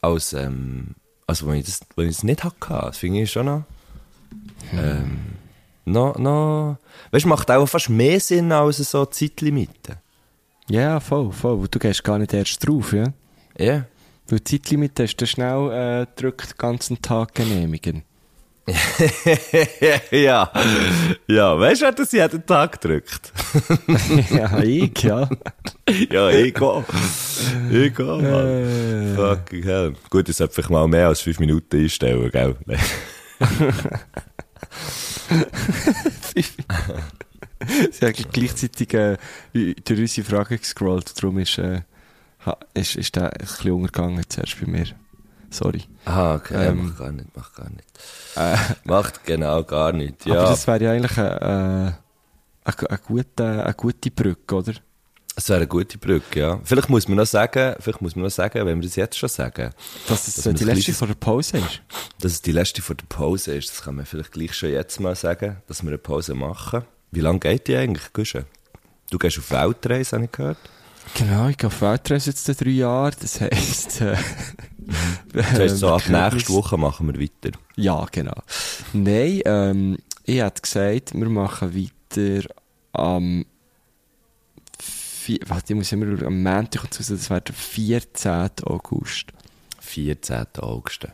als, 0.00 0.32
ähm, 0.32 0.94
als 1.26 1.46
wenn 1.46 1.54
ich 1.54 1.66
das, 1.66 1.80
wenn 1.96 2.08
ich 2.08 2.16
es 2.16 2.22
nicht 2.24 2.44
hatte. 2.44 2.56
Das 2.68 2.98
finde 2.98 3.22
ich 3.22 3.30
schon 3.32 3.46
noch, 3.46 3.64
ähm, 4.72 5.18
noch, 5.84 6.16
noch, 6.18 6.76
weißt 7.12 7.24
du, 7.24 7.28
macht 7.28 7.50
auch 7.50 7.66
fast 7.66 7.88
mehr 7.88 8.20
Sinn 8.20 8.52
als 8.52 8.76
so 8.78 9.06
Zeitlimite. 9.06 9.98
Ja, 10.68 11.00
voll, 11.00 11.32
voll. 11.32 11.66
Du 11.70 11.78
gehst 11.78 12.04
gar 12.04 12.18
nicht 12.18 12.32
erst 12.32 12.66
drauf, 12.66 12.92
ja. 12.92 13.12
Ja. 13.58 13.84
Weil 14.28 14.38
die 14.40 14.44
Zeitlimite 14.44 15.04
ist 15.04 15.20
dann 15.20 15.26
schnell 15.26 15.70
äh, 15.72 16.06
drückt 16.20 16.52
den 16.52 16.58
ganzen 16.58 17.02
Tag 17.02 17.34
genehmigen. 17.34 18.04
ja. 20.10 20.50
Ja, 21.26 21.58
weißt 21.58 21.80
du, 21.80 21.84
wer 21.86 21.92
das 21.92 22.12
jeden 22.12 22.46
Tag 22.46 22.80
drückt? 22.80 23.32
ja, 24.30 24.58
ich, 24.60 25.02
ja. 25.02 25.28
ja, 26.10 26.30
ich 26.30 26.54
gehe. 26.54 26.84
Ich 27.70 27.94
gehe, 27.94 28.06
Mann. 28.06 28.46
Äh, 28.46 29.14
Fucking 29.16 29.62
hell. 29.64 29.94
Gut, 30.08 30.28
ich 30.28 30.36
sollte 30.36 30.54
vielleicht 30.54 30.70
mal 30.70 30.86
mehr 30.86 31.08
als 31.08 31.20
fünf 31.20 31.40
Minuten 31.40 31.76
einstellen, 31.76 32.30
gell? 32.30 32.56
Sie 37.92 38.04
haben 38.06 38.14
gleichzeitig 38.32 38.94
äh, 38.94 39.16
durch 39.52 40.00
unsere 40.00 40.26
Frage 40.26 40.58
gescrollt, 40.58 41.12
darum 41.22 41.38
ist, 41.38 41.58
äh, 41.58 41.82
ist, 42.74 42.96
ist 42.96 43.16
der 43.16 43.32
ein 43.32 43.38
bisschen 43.38 43.72
untergegangen 43.72 44.24
zuerst 44.28 44.60
bei 44.60 44.66
mir. 44.66 44.86
Sorry. 45.50 45.82
Ah, 46.04 46.36
okay. 46.36 46.68
Ähm. 46.68 46.86
macht 46.86 46.98
gar 46.98 47.12
nicht, 47.12 47.36
macht 47.36 47.54
gar 47.56 47.70
nicht. 47.70 47.84
Äh, 48.36 48.56
Macht 48.84 49.24
genau 49.24 49.64
gar 49.64 49.92
nicht, 49.92 50.24
Aber 50.26 50.34
ja. 50.36 50.42
das 50.44 50.66
wäre 50.66 50.84
ja 50.84 50.92
eigentlich 50.92 51.18
eine, 51.18 51.96
äh, 52.64 52.68
eine, 52.70 52.90
eine, 52.90 52.98
gute, 52.98 53.64
eine 53.64 53.74
gute 53.74 54.10
Brücke, 54.12 54.54
oder? 54.54 54.72
Es 55.34 55.48
wäre 55.48 55.58
eine 55.58 55.66
gute 55.66 55.98
Brücke, 55.98 56.38
ja. 56.40 56.60
Vielleicht 56.62 56.88
muss 56.88 57.08
man 57.08 57.16
noch 57.16 57.26
sagen, 57.26 57.74
vielleicht 57.80 58.00
muss 58.00 58.14
man 58.14 58.24
noch 58.24 58.30
sagen, 58.30 58.64
wenn 58.64 58.80
wir 58.80 58.86
das 58.88 58.96
jetzt 58.96 59.18
schon 59.18 59.28
sagen, 59.28 59.72
Dass 60.06 60.28
es 60.28 60.36
Dass 60.36 60.54
die 60.54 60.64
letzte 60.64 60.92
vor 60.92 61.08
der 61.08 61.14
Pause 61.14 61.58
ist. 61.58 61.82
dass 62.20 62.32
es 62.32 62.42
die 62.42 62.52
letzte 62.52 62.82
vor 62.82 62.94
der 62.94 63.06
Pause 63.06 63.54
ist. 63.56 63.70
Das 63.70 63.82
kann 63.82 63.96
man 63.96 64.06
vielleicht 64.06 64.32
gleich 64.32 64.54
schon 64.54 64.70
jetzt 64.70 65.00
mal 65.00 65.16
sagen, 65.16 65.56
dass 65.66 65.82
wir 65.82 65.88
eine 65.88 65.98
Pause 65.98 66.34
machen. 66.34 66.82
Wie 67.10 67.20
lange 67.20 67.38
geht 67.40 67.66
die 67.68 67.76
eigentlich, 67.76 68.12
Guschen? 68.12 68.44
Du 69.10 69.18
gehst 69.18 69.38
auf 69.38 69.50
Weltreise, 69.50 70.16
habe 70.16 70.24
ich 70.26 70.32
gehört. 70.32 70.58
Genau, 71.14 71.48
ich 71.48 71.56
gehe 71.56 71.66
auf 71.66 71.80
Weltreise 71.82 72.30
jetzt 72.30 72.44
seit 72.44 72.60
drei 72.60 72.70
Jahre, 72.70 73.10
das 73.20 73.40
heisst, 73.40 74.00
äh, 74.00 74.16
Das 75.32 75.46
heisst, 75.52 75.78
so 75.78 75.88
ab 75.88 76.02
Bekenntnis- 76.02 76.34
nächster 76.34 76.52
Woche 76.54 76.76
machen 76.76 77.12
wir 77.12 77.20
weiter. 77.20 77.56
Ja, 77.76 78.06
genau. 78.10 78.40
Nein, 78.92 79.40
ähm, 79.44 79.98
ich 80.24 80.40
hätte 80.40 80.62
gesagt, 80.62 81.14
wir 81.14 81.28
machen 81.28 81.74
weiter 81.74 82.48
am, 82.92 83.44
warte, 85.46 85.72
ich 85.72 85.76
muss 85.76 85.92
immer 85.92 86.22
am 86.26 86.42
Montag 86.42 86.84
und 86.84 86.94
so, 86.94 87.14
das 87.14 87.30
wäre 87.30 87.40
der 87.40 87.54
14. 87.54 88.50
August. 88.64 89.26
14. 89.80 90.46
August. 90.58 91.06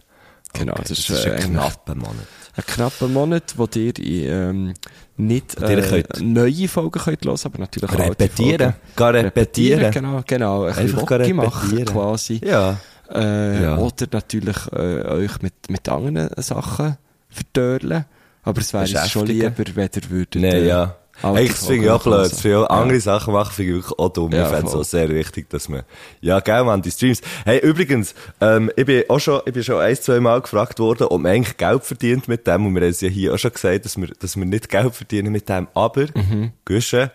Genau, 0.52 0.72
Okay, 0.72 0.82
das 0.88 0.98
das 1.06 1.10
ist, 1.10 1.26
äh, 1.26 1.30
ein 1.32 1.50
knapper 1.52 1.94
Monat. 1.94 2.26
Ein 2.56 2.64
knapper 2.66 3.08
Monat, 3.08 3.54
wo 3.56 3.68
ihr 3.74 3.92
ähm, 3.98 4.74
nicht 5.18 5.60
äh, 5.60 5.82
könnt- 5.82 6.20
neue 6.22 6.68
Folgen 6.68 6.98
könnt 7.00 7.24
hören, 7.24 7.38
aber 7.44 7.58
natürlich 7.58 7.90
auch 7.90 7.98
alte 7.98 8.10
Repetieren. 8.24 8.74
Gar 8.96 9.14
repetieren. 9.14 9.90
Genau, 9.90 10.22
genau. 10.26 10.62
Ein 10.64 10.74
Einfach 10.74 11.06
gar 11.06 11.18
machen 11.34 11.84
quasi. 11.84 12.40
Ja. 12.44 12.78
Äh, 13.12 13.62
Ja. 13.62 13.76
Oder 13.78 14.06
natürlich 14.12 14.56
äh, 14.72 15.02
euch 15.04 15.42
mit, 15.42 15.54
mit 15.68 15.88
anderen 15.88 16.30
Sachen 16.42 16.96
verdörlen. 17.28 18.04
Aber 18.42 18.60
es 18.60 18.72
wäre 18.72 18.86
schon 19.08 19.26
lieber, 19.26 19.52
wenn 19.56 19.90
ihr 19.94 20.10
würdet... 20.10 20.34
Nein, 20.42 20.52
äh, 20.52 20.66
ja. 20.68 20.96
Alte 21.22 21.38
Eigentlich, 21.40 21.52
finde 21.56 21.84
ich 21.84 21.90
auch 21.90 22.02
blöd. 22.02 22.32
Auch 22.32 22.44
hören. 22.44 22.66
andere 22.66 23.00
Sachen 23.00 23.32
machen, 23.32 23.52
finde 23.52 23.70
ich 23.72 23.76
wirklich 23.78 23.98
auch 23.98 24.08
dumm. 24.10 24.32
Ja, 24.32 24.44
ich 24.44 24.48
fände 24.48 24.68
es 24.68 24.74
auch 24.74 24.84
sehr 24.84 25.08
wichtig, 25.08 25.48
dass 25.50 25.68
man, 25.68 25.82
ja, 26.20 26.40
gell, 26.40 26.64
man, 26.64 26.82
die 26.82 26.90
Streams. 26.90 27.20
Hey, 27.44 27.58
übrigens, 27.60 28.14
ähm, 28.40 28.70
ich 28.76 28.86
bin 28.86 29.04
auch 29.08 29.18
schon, 29.18 29.40
ich 29.46 29.52
bin 29.52 29.62
schon 29.64 29.80
ein, 29.80 29.96
zwei 29.96 30.20
Mal 30.20 30.40
gefragt 30.40 30.78
worden, 30.78 31.06
ob 31.08 31.20
man 31.20 31.32
eigentlich 31.32 31.56
Geld 31.56 31.84
verdient 31.84 32.28
mit 32.28 32.46
dem. 32.46 32.66
Und 32.66 32.74
wir 32.74 32.82
haben 32.82 32.90
es 32.90 33.00
ja 33.00 33.08
hier 33.08 33.34
auch 33.34 33.38
schon 33.38 33.52
gesagt, 33.52 33.84
dass 33.84 33.96
wir, 33.96 34.08
dass 34.18 34.36
wir 34.36 34.44
nicht 34.44 34.68
Geld 34.68 34.94
verdienen 34.94 35.32
mit 35.32 35.48
dem. 35.48 35.68
Aber, 35.74 36.06
Mhm. 36.14 36.52
Guschen, 36.64 37.10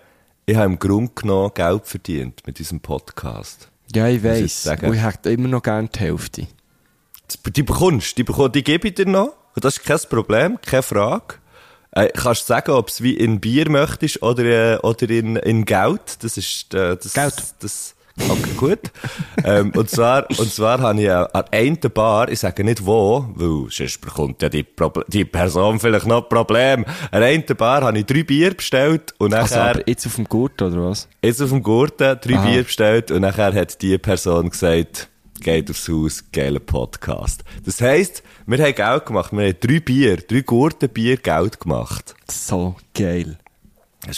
ich 0.45 0.55
habe 0.55 0.65
im 0.65 0.79
Grunde 0.79 1.11
genommen 1.15 1.51
Geld 1.53 1.85
verdient 1.85 2.41
mit 2.45 2.59
diesem 2.59 2.79
Podcast. 2.79 3.69
Ja, 3.93 4.07
ich 4.07 4.21
sagen. 4.55 4.87
Und 4.87 4.95
ich 4.95 5.03
hätte 5.03 5.31
immer 5.31 5.47
noch 5.47 5.61
gerne 5.63 5.89
die 5.93 5.99
Hälfte. 5.99 6.47
Die 7.55 7.63
bekommst, 7.63 8.17
die 8.17 8.23
bekommst, 8.23 8.55
die 8.55 8.63
gebe 8.63 8.87
ich 8.89 8.95
dir 8.95 9.05
noch. 9.05 9.33
Das 9.55 9.77
ist 9.77 9.83
kein 9.85 9.99
Problem, 10.09 10.59
keine 10.61 10.83
Frage. 10.83 11.35
Äh, 11.93 12.07
kannst 12.13 12.43
du 12.43 12.45
sagen, 12.53 12.71
ob 12.71 12.87
es 12.87 13.03
wie 13.03 13.13
in 13.15 13.41
Bier 13.41 13.69
möchtest 13.69 14.21
oder, 14.23 14.75
äh, 14.75 14.77
oder 14.77 15.09
in, 15.09 15.35
in 15.35 15.65
Geld? 15.65 16.23
Das 16.23 16.37
ist, 16.37 16.73
äh, 16.73 16.95
das, 16.95 17.13
Geld. 17.13 17.33
Das, 17.59 17.95
okay, 18.29 18.51
gut. 18.55 18.79
ähm, 19.43 19.71
und 19.75 19.89
zwar, 19.89 20.29
und 20.29 20.53
zwar 20.53 20.79
habe 20.79 21.01
ich 21.01 21.07
äh, 21.07 21.11
an 21.11 21.43
einer 21.51 21.89
Bar, 21.89 22.29
ich 22.29 22.39
sage 22.39 22.63
nicht 22.63 22.85
wo, 22.85 23.25
weil 23.35 23.69
sonst 23.69 23.99
bekommt 23.99 24.41
ja 24.41 24.47
die, 24.47 24.63
Proble 24.63 25.03
die 25.09 25.25
Person 25.25 25.81
vielleicht 25.81 26.07
noch 26.07 26.23
ein 26.23 26.29
Problem. 26.29 26.85
An 27.11 27.23
einer 27.23 27.41
Bar 27.55 27.81
habe 27.81 27.99
ich 27.99 28.05
drei 28.05 28.23
Bier 28.23 28.53
bestellt 28.53 29.13
und 29.17 29.33
Also, 29.33 29.55
nachher, 29.55 29.69
aber 29.71 29.89
jetzt 29.89 30.05
auf 30.07 30.15
dem 30.15 30.25
Gurt, 30.25 30.61
oder 30.61 30.89
was? 30.89 31.09
jetzt 31.21 31.41
auf 31.41 31.49
dem 31.49 31.61
Gurten 31.61 32.17
drei 32.21 32.35
Aha. 32.37 32.45
Bier 32.45 32.63
bestellt 32.63 33.11
und 33.11 33.21
nachher 33.21 33.53
hat 33.53 33.81
die 33.81 33.97
Person 33.97 34.49
gesagt, 34.49 35.09
geht 35.41 35.69
aufs 35.69 35.89
Haus, 35.89 36.23
geiler 36.31 36.59
Podcast. 36.59 37.43
Das 37.65 37.81
heisst, 37.81 38.23
wir 38.45 38.57
haben 38.63 38.75
Geld 38.75 39.05
gemacht. 39.05 39.31
Wir 39.33 39.47
haben 39.47 39.55
drei 39.59 39.79
Bier, 39.79 40.17
drei 40.17 40.41
Gurtenbier 40.41 41.17
Geld 41.17 41.59
gemacht. 41.59 42.15
So 42.29 42.75
geil. 42.93 43.37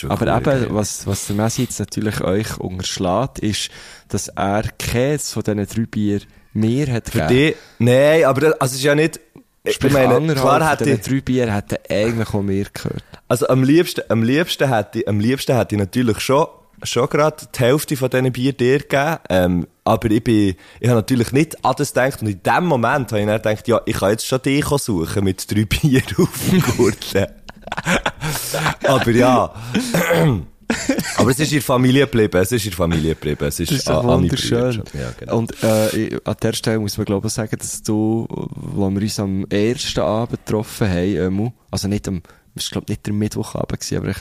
Aber 0.07 0.25
geil. 0.25 0.63
eben, 0.63 0.75
was, 0.75 1.07
was 1.07 1.27
der 1.27 1.35
Messi 1.35 1.63
jetzt 1.63 1.79
natürlich 1.79 2.21
euch 2.21 2.57
unterschlägt, 2.57 3.39
ist, 3.39 3.69
dass 4.09 4.27
er 4.29 4.63
keins 4.77 5.33
von 5.33 5.43
diesen 5.43 5.65
drei 5.65 5.85
Bier 5.85 6.21
mehr 6.53 6.91
hat 6.93 7.09
Für 7.09 7.27
gegeben. 7.27 7.55
die, 7.79 7.83
nein, 7.83 8.25
aber 8.25 8.41
das, 8.41 8.53
also 8.53 8.73
es 8.73 8.79
ist 8.79 8.83
ja 8.83 8.95
nicht, 8.95 9.19
ich 9.65 9.75
Sprich, 9.75 9.93
meine, 9.93 10.15
anderthalb 10.15 10.57
klar 10.57 10.71
hätte 10.71 10.89
ich, 10.89 11.01
drei 11.01 11.21
Bier 11.21 11.53
hätten 11.53 11.77
eigentlich 11.89 12.33
auch 12.33 12.41
mehr 12.41 12.65
gehört. 12.73 13.03
also 13.27 13.47
am 13.47 13.63
liebsten, 13.63 14.01
am 14.09 14.21
liebsten 14.23 14.69
hätte 14.69 14.99
ich, 14.99 15.07
am 15.07 15.19
liebsten 15.19 15.55
hätte 15.55 15.75
ich 15.75 15.79
natürlich 15.79 16.19
schon, 16.19 16.47
schon 16.83 17.07
gerade 17.09 17.45
die 17.55 17.59
Hälfte 17.59 17.95
von 17.97 18.09
diesen 18.09 18.31
Bier 18.31 18.53
dir 18.53 18.79
gegeben, 18.79 19.17
ähm, 19.29 19.67
aber 19.85 20.09
ich 20.11 20.23
bin, 20.23 20.55
ich 20.79 20.87
habe 20.89 20.99
natürlich 20.99 21.31
nicht 21.31 21.63
an 21.65 21.73
das 21.77 21.93
gedacht 21.93 22.21
und 22.21 22.27
in 22.29 22.41
dem 22.43 22.65
Moment 22.65 23.11
habe 23.11 23.21
ich 23.21 23.25
dann 23.27 23.37
gedacht, 23.41 23.67
ja, 23.67 23.81
ich 23.85 23.97
kann 23.97 24.11
jetzt 24.11 24.25
schon 24.25 24.41
dich 24.41 24.65
suchen 24.65 25.23
mit 25.23 25.49
drei 25.51 25.65
Bier 25.65 26.01
auf 26.17 26.29
dem 26.49 26.61
Gurten. 26.61 27.25
aber 28.87 29.11
ja. 29.11 29.53
aber 31.17 31.31
es 31.31 31.39
ist 31.39 31.51
in 31.53 31.61
Familie 31.61 32.05
geblieben, 32.05 32.37
es 32.41 32.51
ist 32.51 32.65
in 32.65 32.71
Familie 32.71 33.15
geblieben, 33.15 33.45
es 33.45 33.59
ist, 33.59 33.71
Das 33.71 33.79
ist 33.79 33.89
an- 33.89 34.05
wunderschön. 34.05 34.83
Ja, 34.93 35.11
genau. 35.19 35.37
Und 35.37 35.63
äh, 35.63 35.89
ich- 35.95 36.27
an 36.27 36.35
der 36.41 36.53
Stelle 36.53 36.79
muss 36.79 36.97
man 36.97 37.05
glaube 37.05 37.27
ich 37.27 37.33
sagen, 37.33 37.55
dass 37.57 37.81
du, 37.83 38.27
wo 38.29 38.89
wir 38.89 39.01
uns 39.01 39.19
am 39.19 39.45
ersten 39.49 39.99
Abend 40.01 40.45
getroffen 40.45 40.87
haben, 40.89 41.15
ähm, 41.15 41.51
also 41.71 41.87
nicht 41.87 42.07
am, 42.07 42.21
war 42.55 42.63
glaube 42.71 42.85
nicht 42.89 43.05
der 43.05 43.13
Mittwochabend, 43.13 43.93
aber 43.93 44.09
ich, 44.09 44.17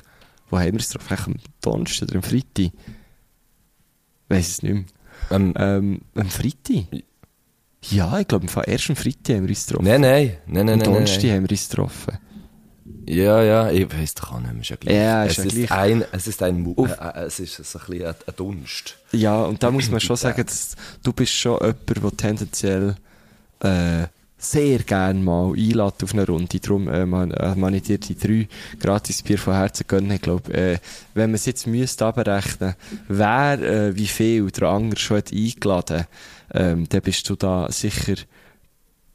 wo 0.52 0.58
haben 0.58 0.66
wir 0.66 0.74
uns 0.74 0.90
getroffen? 0.90 1.14
Eigentlich 1.14 1.26
am 1.26 1.52
Donnerstag 1.62 2.08
oder 2.08 2.16
am 2.16 2.22
Freitag? 2.22 2.72
Weiss 4.28 4.48
es 4.48 4.62
nicht 4.62 4.74
mehr. 4.74 4.84
Ähm, 5.30 5.54
Ähm, 5.56 6.00
am 6.14 6.28
Freitag? 6.28 6.84
Ja, 7.90 8.20
ich 8.20 8.28
glaube, 8.28 8.46
erst 8.66 8.90
am 8.90 8.96
Freitag 8.96 9.36
haben 9.36 9.42
wir 9.44 9.48
uns 9.48 9.66
getroffen. 9.66 9.86
nein, 9.86 10.00
nein, 10.02 10.36
nein, 10.46 10.66
nein, 10.66 10.80
am 10.80 10.92
Donnerstag 10.92 11.30
haben 11.30 11.44
wir 11.44 11.50
uns 11.50 11.68
getroffen. 11.68 12.18
Ja, 13.06 13.42
ja, 13.42 13.70
ich 13.70 13.92
weiss 13.92 14.14
doch 14.14 14.32
auch 14.32 14.40
nicht 14.40 14.60
ist 14.60 14.68
ja 14.68 14.76
gleich. 14.76 14.94
Ja, 14.94 15.24
ist 15.24 15.30
es 15.32 15.36
ja 15.38 15.44
ist 15.44 15.54
gleich. 15.54 15.70
ein, 15.72 16.04
es 16.12 16.26
ist 16.26 16.42
ein, 16.42 16.66
äh, 16.66 16.82
äh, 16.82 17.24
es 17.24 17.40
ist 17.40 17.56
so 17.56 17.78
ein 17.78 17.86
bisschen 17.86 18.06
ein, 18.06 18.14
ein 18.26 18.36
Dunst. 18.36 18.98
Ja, 19.12 19.42
und 19.42 19.62
da 19.62 19.70
muss 19.70 19.90
man 19.90 20.00
schon 20.06 20.16
sagen, 20.16 20.44
dass 20.44 20.76
du 21.02 21.12
bist 21.12 21.32
schon 21.32 21.58
jemand, 21.60 21.88
der 21.88 22.16
tendenziell 22.16 22.94
äh, 23.60 24.06
sehr 24.44 24.80
gerne 24.80 25.20
mal 25.20 25.52
einlädt 25.52 26.02
auf 26.02 26.12
eine 26.12 26.26
Runde. 26.26 26.58
Darum 26.60 26.88
äh, 26.88 27.06
man, 27.06 27.30
äh, 27.30 27.54
man 27.54 27.74
ich 27.74 27.82
dir 27.82 27.98
die 27.98 28.16
drei 28.16 28.48
gratis 28.80 29.22
Bier 29.22 29.38
von 29.38 29.54
Herzen 29.54 29.86
gönnen. 29.86 30.10
Ich 30.10 30.22
glaube, 30.22 30.52
äh, 30.52 30.78
wenn 31.14 31.30
man 31.30 31.36
es 31.36 31.46
jetzt 31.46 31.66
müsste 31.66 32.06
abrechnen, 32.06 32.74
wer 33.08 33.60
äh, 33.60 33.96
wie 33.96 34.06
viel 34.06 34.50
der 34.50 34.68
andere 34.68 34.98
schon 34.98 35.18
hat 35.18 35.32
eingeladen, 35.32 36.06
ähm, 36.54 36.88
dann 36.88 37.02
bist 37.02 37.28
du 37.30 37.36
da 37.36 37.70
sicher 37.70 38.14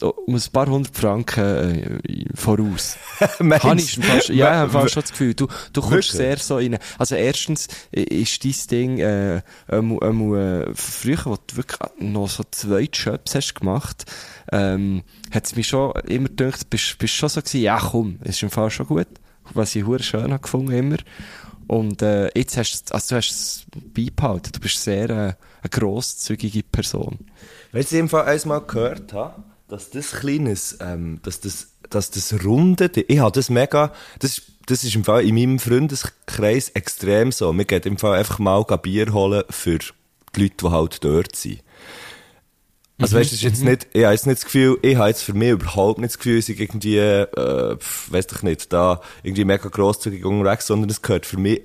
um 0.01 0.35
ein 0.35 0.43
paar 0.51 0.67
hundert 0.67 0.95
Franken 0.95 1.99
äh, 2.05 2.25
voraus. 2.35 2.97
Habe 3.19 3.79
ich 3.79 3.99
fast, 3.99 4.29
ja, 4.29 4.65
ich 4.65 4.71
fast 4.71 4.93
schon 4.93 5.01
das 5.01 5.11
Gefühl, 5.11 5.33
du, 5.33 5.47
du 5.73 5.81
kommst 5.81 5.91
Wirklich? 5.91 6.11
sehr 6.11 6.37
so 6.37 6.55
rein. 6.57 6.77
Also 6.97 7.15
erstens 7.15 7.67
ist 7.91 8.43
dein 8.43 8.55
Ding, 8.69 8.99
äh, 8.99 9.41
ähm, 9.69 9.99
ähm, 10.01 10.35
äh, 10.35 10.73
früher, 10.73 11.25
wo 11.25 11.35
du 11.35 11.57
wirklich 11.57 11.79
noch 11.99 12.29
so 12.29 12.43
zwei 12.51 12.87
Jobs 12.91 13.35
hast 13.35 13.55
gemacht, 13.55 14.05
ähm, 14.51 15.03
hat 15.31 15.45
es 15.45 15.55
mich 15.55 15.67
schon 15.67 15.93
immer 16.07 16.29
gedacht, 16.29 16.69
bist, 16.69 16.97
bist 16.99 17.13
schon 17.13 17.29
so 17.29 17.41
gewesen, 17.41 17.61
ja 17.61 17.79
komm, 17.79 18.19
ist 18.23 18.43
im 18.43 18.49
Fall 18.49 18.69
schon 18.69 18.87
gut. 18.87 19.07
Was 19.53 19.75
ich 19.75 19.85
hure 19.85 20.03
schön 20.03 20.31
habe 20.33 20.39
gefunden 20.39 20.73
immer. 20.73 20.97
Und, 21.67 22.01
äh, 22.01 22.29
jetzt 22.35 22.57
hast 22.57 22.89
du, 22.89 22.93
also 22.93 23.09
du 23.09 23.15
hast 23.17 23.31
es 23.31 23.65
beibehalten. 23.93 24.51
Du 24.53 24.59
bist 24.59 24.81
sehr, 24.81 25.09
äh, 25.09 25.33
eine 25.61 25.69
grosszügige 25.69 26.63
Person. 26.63 27.17
Du, 27.71 27.77
ich 27.77 27.91
im 27.93 28.09
Fall 28.09 28.25
einmal 28.25 28.61
gehört 28.61 29.13
habe, 29.13 29.43
dass 29.67 29.89
das 29.89 30.11
kleines, 30.11 30.77
ähm, 30.81 31.19
dass 31.23 31.39
das, 31.41 31.67
dass 31.89 32.11
das 32.11 32.43
runde, 32.45 32.89
ich 33.07 33.19
habe 33.19 33.31
das 33.31 33.49
mega, 33.49 33.91
das, 34.19 34.37
ist- 34.37 34.51
das 34.65 34.83
ist 34.83 34.95
im 34.95 35.03
Fall 35.05 35.25
in 35.25 35.35
meinem 35.35 35.59
Freundeskreis 35.59 36.69
extrem 36.69 37.31
so. 37.31 37.53
Wir 37.57 37.65
gehen 37.65 37.83
im 37.83 37.97
Fall 37.97 38.17
einfach 38.17 38.39
mal 38.39 38.63
Bier 38.63 39.13
holen 39.13 39.43
für 39.49 39.79
die 39.79 40.41
Leute, 40.41 40.55
die 40.61 40.69
halt 40.69 41.03
dort 41.03 41.35
sind. 41.35 41.61
Also 42.99 43.15
weißt 43.15 43.31
du, 43.31 43.35
das 43.35 43.43
ist 43.43 43.43
jetzt 43.43 43.63
nicht, 43.63 43.87
ich 43.93 44.03
habe 44.03 44.13
jetzt 44.13 44.25
nicht 44.25 44.39
das 44.39 44.45
Gefühl, 44.45 44.79
ich 44.81 44.95
habe 44.95 45.09
jetzt 45.09 45.21
für 45.21 45.33
mich 45.33 45.51
überhaupt 45.51 45.99
nicht 45.99 46.13
das 46.13 46.17
Gefühl, 46.17 46.39
ich 46.39 46.59
irgendwie, 46.59 46.97
äh, 46.97 47.77
weiss 48.09 48.27
doch 48.27 48.41
nicht, 48.41 48.73
da 48.73 49.01
irgendwie 49.21 49.45
mega 49.45 49.69
grosszügig 49.69 50.25
unterwegs, 50.25 50.65
sondern 50.65 50.89
es 50.89 51.01
gehört 51.03 51.25
für 51.27 51.37
mich 51.37 51.61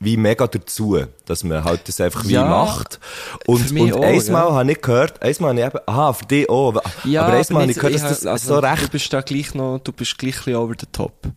wie 0.00 0.16
mega 0.16 0.46
dazu, 0.46 0.98
dass 1.26 1.44
man 1.44 1.62
halt 1.62 1.86
das 1.86 2.00
einfach 2.00 2.24
wie 2.24 2.32
Ja, 2.32 2.46
macht. 2.46 2.98
Und, 3.46 3.70
und 3.70 3.92
auch, 3.92 4.02
einmal 4.02 4.48
ja. 4.48 4.52
habe 4.52 4.72
ich 4.72 4.80
gehört, 4.80 5.22
einmal 5.22 5.50
habe 5.50 5.60
ich 5.60 5.66
eben, 5.66 5.78
aha, 5.86 6.12
für 6.14 6.24
dich 6.24 6.48
auch, 6.48 6.68
aber 6.70 6.82
einmal 7.04 7.62
habe 7.62 7.70
ich 7.70 7.76
gehört, 7.76 7.94
dass 7.94 8.02
das 8.02 8.26
also, 8.26 8.54
so 8.54 8.58
recht 8.60 8.84
Du 8.84 8.88
bist 8.88 9.12
da 9.12 9.20
gleich 9.20 9.54
noch, 9.54 9.78
du 9.78 9.92
bist 9.92 10.18
gleich 10.18 10.36
ein 10.36 10.44
bisschen 10.44 10.56
over 10.56 10.74
the 10.80 10.86
top. 10.90 11.28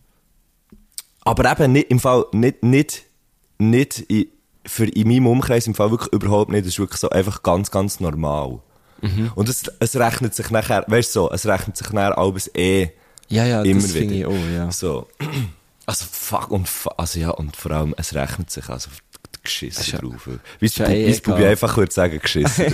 Aber 1.24 1.50
eben 1.50 1.72
nicht, 1.72 1.90
im 1.90 2.00
Fall, 2.00 2.24
nicht, 2.32 2.62
nicht, 2.62 3.02
nicht 3.58 3.98
in, 4.08 4.26
für 4.66 4.86
in 4.86 5.08
meinem 5.08 5.26
Umkreis 5.26 5.66
im 5.66 5.74
Fall 5.74 5.90
wirklich 5.90 6.12
überhaupt 6.12 6.50
nicht. 6.50 6.64
Das 6.64 6.72
ist 6.72 6.78
wirklich 6.78 7.00
so 7.00 7.10
einfach 7.10 7.42
ganz, 7.42 7.70
ganz 7.70 8.00
normal. 8.00 8.60
Mhm. 9.02 9.30
Und 9.34 9.48
es, 9.48 9.64
es 9.78 9.96
rechnet 9.96 10.34
sich 10.34 10.50
nachher, 10.50 10.84
weißt 10.86 11.14
du 11.14 11.20
so, 11.20 11.30
es 11.30 11.46
rechnet 11.46 11.76
sich 11.76 11.92
nachher 11.92 12.16
alles 12.16 12.50
eh 12.54 12.90
Ja, 13.28 13.44
ja, 13.44 13.62
immer 13.62 13.82
das 13.82 13.92
finde 13.92 14.14
ich 14.14 14.26
auch, 14.26 14.32
ja. 14.54 14.70
So. 14.70 15.06
Also 15.86 16.06
fuck, 16.10 16.50
und, 16.50 16.68
also 16.96 17.18
ja, 17.18 17.30
und 17.30 17.56
vor 17.56 17.72
allem, 17.72 17.94
es 17.98 18.14
rechnet 18.14 18.50
sich 18.50 18.68
also 18.68 18.90
geschissen 19.42 19.98
drauf. 19.98 20.26
Wie 20.26 20.66
eh 20.66 21.06
wie 21.06 21.10
es 21.10 21.20
Bubi 21.20 21.38
egal. 21.38 21.50
einfach 21.50 21.76
würde 21.76 21.92
sagen, 21.92 22.18
geschissen. 22.18 22.64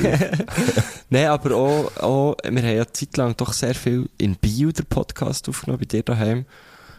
Nein, 1.10 1.26
aber 1.26 1.54
auch, 1.56 1.96
auch, 1.96 2.36
wir 2.44 2.62
haben 2.62 2.76
ja 2.76 2.86
zeitlang 2.92 3.36
doch 3.36 3.52
sehr 3.52 3.74
viel 3.74 4.08
in 4.18 4.36
Bio 4.36 4.70
der 4.70 4.84
Podcast 4.84 5.48
aufgenommen, 5.48 5.80
bei 5.80 5.86
dir 5.86 6.02
daheim. 6.02 6.46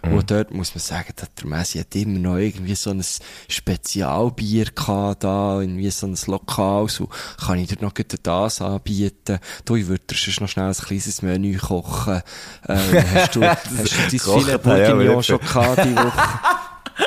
Mhm. 0.03 0.13
Und 0.13 0.31
dort 0.31 0.51
muss 0.51 0.74
man 0.74 0.81
sagen, 0.81 1.13
dass 1.15 1.34
der 1.36 1.48
Messi 1.48 1.79
hat 1.79 1.96
immer 1.96 2.20
noch 2.20 2.38
irgendwie 2.38 2.75
so 2.75 2.89
ein 2.91 3.03
Spezialbier 3.48 4.65
gehabt, 4.65 5.24
da, 5.24 5.62
irgendwie 5.62 5.89
so 5.91 6.08
ein 6.08 6.17
Lokal, 6.27 6.89
so, 6.89 7.10
kann 7.46 7.60
ich 7.60 7.67
dir 7.67 7.77
noch 7.81 7.93
das 7.93 8.62
anbieten? 8.62 9.39
Du, 9.65 9.75
ich 9.75 9.88
würde 9.88 10.03
dir 10.05 10.41
noch 10.41 10.50
schnell 10.50 10.67
ein 10.67 10.74
kleines 10.74 11.22
Menü 11.22 11.58
kochen. 11.58 12.22
Ähm, 12.67 13.03
hast 13.13 13.36
du, 13.36 13.43
hast 13.43 13.67
du 13.67 13.77
dein 13.77 14.20
Filet 14.20 14.58
Bourguignon 14.58 15.24
schon 15.24 15.39
gehabt 15.39 15.86
die 15.86 15.96
Woche? 15.96 16.12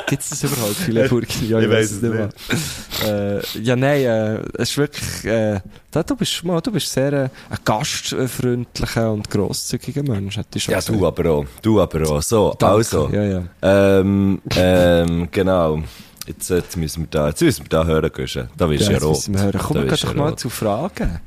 Gibt 0.07 0.21
es 0.21 0.29
das 0.29 0.43
überhaupt, 0.43 0.75
viele 0.75 1.07
Burgi? 1.09 1.47
Ja, 1.47 1.59
Ich 1.59 1.69
weiss 1.69 2.01
weiss 2.03 2.03
es 2.03 3.03
mal. 3.03 3.39
Äh, 3.55 3.59
ja, 3.61 3.75
nein, 3.75 4.01
äh, 4.01 4.35
es 4.57 4.69
ist 4.71 4.77
wirklich, 4.77 5.25
äh, 5.25 5.59
da, 5.91 6.03
du 6.03 6.15
bist, 6.15 6.43
mal, 6.43 6.61
du 6.61 6.71
bist 6.71 6.91
sehr 6.91 7.13
äh, 7.13 7.29
ein 7.49 7.57
gastfreundlicher 7.63 9.11
und 9.11 9.29
grosszügiger 9.29 10.03
Mensch, 10.03 10.37
ich 10.53 10.67
Ja, 10.67 10.77
gesagt. 10.77 10.89
du 10.99 11.05
aber 11.07 11.29
auch. 11.29 11.45
Du 11.61 11.81
aber 11.81 12.09
auch. 12.09 12.21
So, 12.21 12.53
Danke. 12.57 12.75
also. 12.75 13.09
Ja, 13.11 13.23
ja. 13.23 13.43
Ähm, 13.61 14.41
ähm, 14.55 15.27
genau. 15.31 15.81
Jetzt, 16.27 16.49
jetzt 16.49 16.75
müssen 16.77 17.03
wir 17.03 17.07
da, 17.11 17.27
jetzt 17.27 17.41
müssen 17.41 17.63
wir 17.65 17.69
da 17.69 17.85
hören, 17.85 18.09
Guschen. 18.11 18.49
Da 18.57 18.67
bist 18.67 18.81
du 18.81 18.85
ja, 18.87 18.91
jetzt 18.93 19.03
rot. 19.03 19.11
müssen 19.15 19.33
wir 19.35 19.43
hören. 19.43 19.59
Komm, 19.61 19.75
Da 19.77 19.83
wir 19.83 19.89
gehen 19.89 19.97
doch 20.01 20.13
ja 20.15 20.19
mal 20.21 20.35
zu 20.35 20.49
Fragen. 20.49 21.19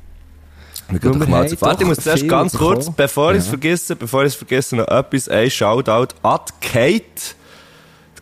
Wir 0.91 0.99
gehen 1.00 1.19
doch 1.21 1.29
mal 1.29 1.49
zu 1.49 1.61
Warte, 1.61 1.83
ich 1.85 1.88
muss 1.88 1.99
zuerst 1.99 2.27
ganz 2.29 2.53
kurz, 2.57 2.79
bekommen. 2.87 2.95
bevor 2.97 3.33
ich 3.33 3.38
es 3.38 3.45
Ja. 3.47 3.50
vergesse, 3.50 3.97
bevor 3.97 4.23
ich 4.25 4.29
es 4.29 4.35
vergesse, 4.35 4.77
noch 4.77 4.88
etwas, 4.88 5.29
ein 5.29 5.50
Shoutout 5.50 6.15
an 6.23 6.41
Kate. 6.61 7.05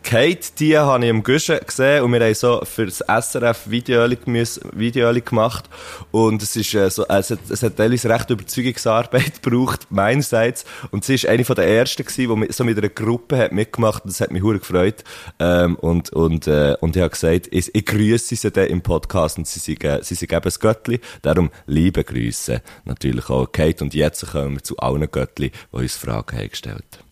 Kate, 0.07 0.53
die 0.57 0.77
habe 0.77 1.03
ich 1.03 1.09
im 1.09 1.21
Guschen 1.21 1.59
gesehen 1.59 2.01
und 2.01 2.13
wir 2.13 2.21
haben 2.21 2.33
so 2.33 2.61
für 2.63 2.85
das 2.85 2.99
SRF 2.99 3.69
Video 3.69 4.07
gemacht. 4.07 5.65
Und 6.11 6.41
es 6.41 6.55
ist 6.55 6.73
äh, 6.75 6.89
so, 6.89 7.05
es 7.09 7.31
hat, 7.31 7.39
es 7.49 7.61
hat 7.61 7.75
teilweise 7.75 8.09
recht 8.09 8.29
Überzeugungsarbeit 8.29 9.43
gebraucht, 9.43 9.87
meinerseits. 9.89 10.63
Und 10.91 11.03
sie 11.03 11.15
ist 11.15 11.25
eine 11.25 11.43
der 11.43 11.67
ersten 11.67 12.05
gewesen, 12.05 12.41
die 12.41 12.53
so 12.53 12.63
mit 12.63 12.77
einer 12.77 12.87
Gruppe 12.87 13.37
hat 13.37 13.51
mitgemacht. 13.51 14.05
Und 14.05 14.13
das 14.13 14.21
hat 14.21 14.31
mich 14.31 14.43
hure 14.43 14.59
gefreut. 14.59 15.03
Ähm, 15.39 15.75
und, 15.75 16.13
und, 16.13 16.47
äh, 16.47 16.77
und 16.79 16.95
ich 16.95 17.01
habe 17.01 17.09
gesagt, 17.09 17.49
ich, 17.51 17.75
ich 17.75 17.85
grüße 17.85 18.33
sie 18.33 18.49
dann 18.49 18.67
im 18.67 18.81
Podcast 18.81 19.37
und 19.37 19.45
sie 19.45 19.59
sind, 19.59 20.05
sie 20.05 20.15
sind 20.15 20.31
eben 20.31 20.41
ein 20.41 20.53
Göttli, 20.57 21.01
darum 21.21 21.51
liebe 21.65 22.05
Grüße 22.05 22.61
natürlich 22.85 23.29
auch 23.29 23.51
Kate. 23.51 23.83
Und 23.83 23.93
jetzt 23.93 24.25
kommen 24.31 24.55
wir 24.55 24.63
zu 24.63 24.77
allen 24.77 25.11
Göttli, 25.11 25.51
die 25.51 25.75
uns 25.75 25.97
Fragen 25.97 26.37
haben 26.37 26.49
gestellt 26.49 27.06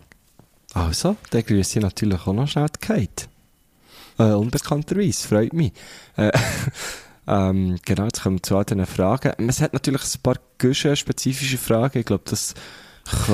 Also, 0.76 1.16
dann 1.32 1.44
grüße 1.44 1.80
ich 1.80 1.84
natürlich 1.84 2.20
auch 2.28 2.34
noch 2.34 2.48
schnell 2.48 2.68
die 2.68 2.86
Kate. 2.86 3.26
Äh, 4.20 4.34
unbekannterweise, 4.34 5.28
freut 5.28 5.54
mich. 5.54 5.72
Äh, 6.18 6.32
ähm, 7.28 7.78
genau, 7.86 8.04
jetzt 8.06 8.22
kommen 8.24 8.38
wir 8.38 8.44
zu 8.44 8.58
all 8.58 8.66
diesen 8.66 8.86
Fragen. 8.86 9.50
Es 9.50 9.62
hat 9.62 9.74
natürlich 9.74 10.02
ein 10.04 10.22
paar 10.22 10.36
Güsche-spezifische 10.58 11.58
Fragen. 11.58 12.00
Ich 12.00 12.06
glaube, 12.06 12.24
das 12.30 12.54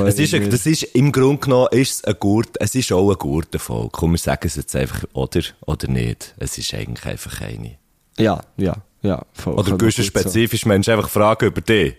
Es 0.05 0.19
ist, 0.19 0.33
ein- 0.33 0.49
das 0.49 0.65
ist, 0.65 0.83
im 0.83 1.11
Grunde 1.11 1.39
genommen 1.39 1.67
ist 1.71 1.91
es 1.95 2.03
ein 2.03 2.15
Gurt, 2.19 2.57
es 2.59 2.75
ist 2.75 2.91
auch 2.91 3.09
ein 3.11 3.17
Gurtenfolge. 3.17 3.89
Komm, 3.91 4.11
wir 4.11 4.17
sagen 4.19 4.45
es 4.47 4.55
jetzt 4.55 4.75
einfach, 4.75 5.03
oder, 5.13 5.41
oder 5.65 5.87
nicht. 5.87 6.35
Es 6.37 6.57
ist 6.57 6.73
eigentlich 6.73 7.05
einfach 7.05 7.41
eine. 7.41 7.77
Ja, 8.17 8.41
ja, 8.57 8.75
ja. 9.01 9.25
Voll, 9.33 9.53
Oder 9.55 9.71
du 9.71 9.77
gut 9.85 9.93
so. 9.93 10.03
spezifisch 10.03 10.65
Menschen 10.65 10.93
einfach 10.93 11.09
Fragen 11.09 11.45
über 11.47 11.61
dich? 11.61 11.95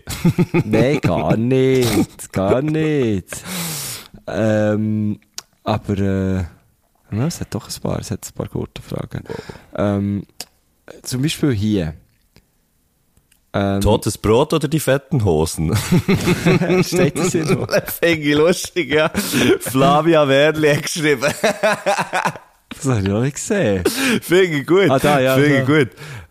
Nein, 0.63 0.99
gar 1.01 1.35
nicht. 1.35 1.89
Gar 2.31 2.61
nicht. 2.61 3.27
Ähm, 4.27 5.19
aber, 5.63 5.97
äh, 5.97 6.35
ja, 7.15 7.27
es 7.27 7.39
hat 7.41 7.53
doch 7.53 7.67
ein 7.69 7.81
paar, 7.81 7.99
es 7.99 8.11
hat 8.11 8.25
ein 8.27 8.33
paar 8.33 8.47
gute 8.47 8.81
Fragen. 8.81 9.23
Ähm, 9.75 10.25
zum 11.03 11.21
Beispiel 11.21 11.51
hier. 11.53 11.93
Ähm, 13.55 13.81
Totes 13.81 14.17
Brot 14.17 14.51
oder 14.53 14.67
die 14.67 14.79
fetten 14.79 15.23
Hosen? 15.23 15.75
steht 16.83 17.19
das 17.19 17.31
hier 17.33 17.45
noch? 17.45 17.67
Finde 17.85 18.17
ich 18.27 18.35
lustig, 18.35 18.91
ja. 18.91 19.09
Flavia 19.59 20.27
Werli 20.27 20.73
hat 20.73 20.81
geschrieben. 20.83 21.21
Das 22.69 22.85
habe 22.85 23.01
ich 23.01 23.07
noch 23.07 23.21
nicht 23.21 23.35
gesehen. 23.35 23.83
Finde 24.21 24.57
ich 24.57 24.65
gut. 24.65 24.89
Ah, 24.89 24.97
da, 24.97 25.19
ja, 25.19 25.35
Finde 25.35 25.59
da. 25.59 25.65
gut. 25.65 25.89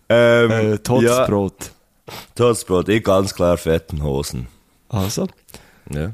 Ähm, 0.08 0.50
Äh, 0.74 0.78
Todesbrot. 0.78 1.70
Ja, 2.08 2.12
Totes 2.34 2.64
Brot. 2.64 2.88
Ich 2.88 3.04
ganz 3.04 3.32
klar 3.34 3.56
fetten 3.56 4.02
Hosen. 4.02 4.48
Also, 4.88 5.28
Ja. 5.90 6.10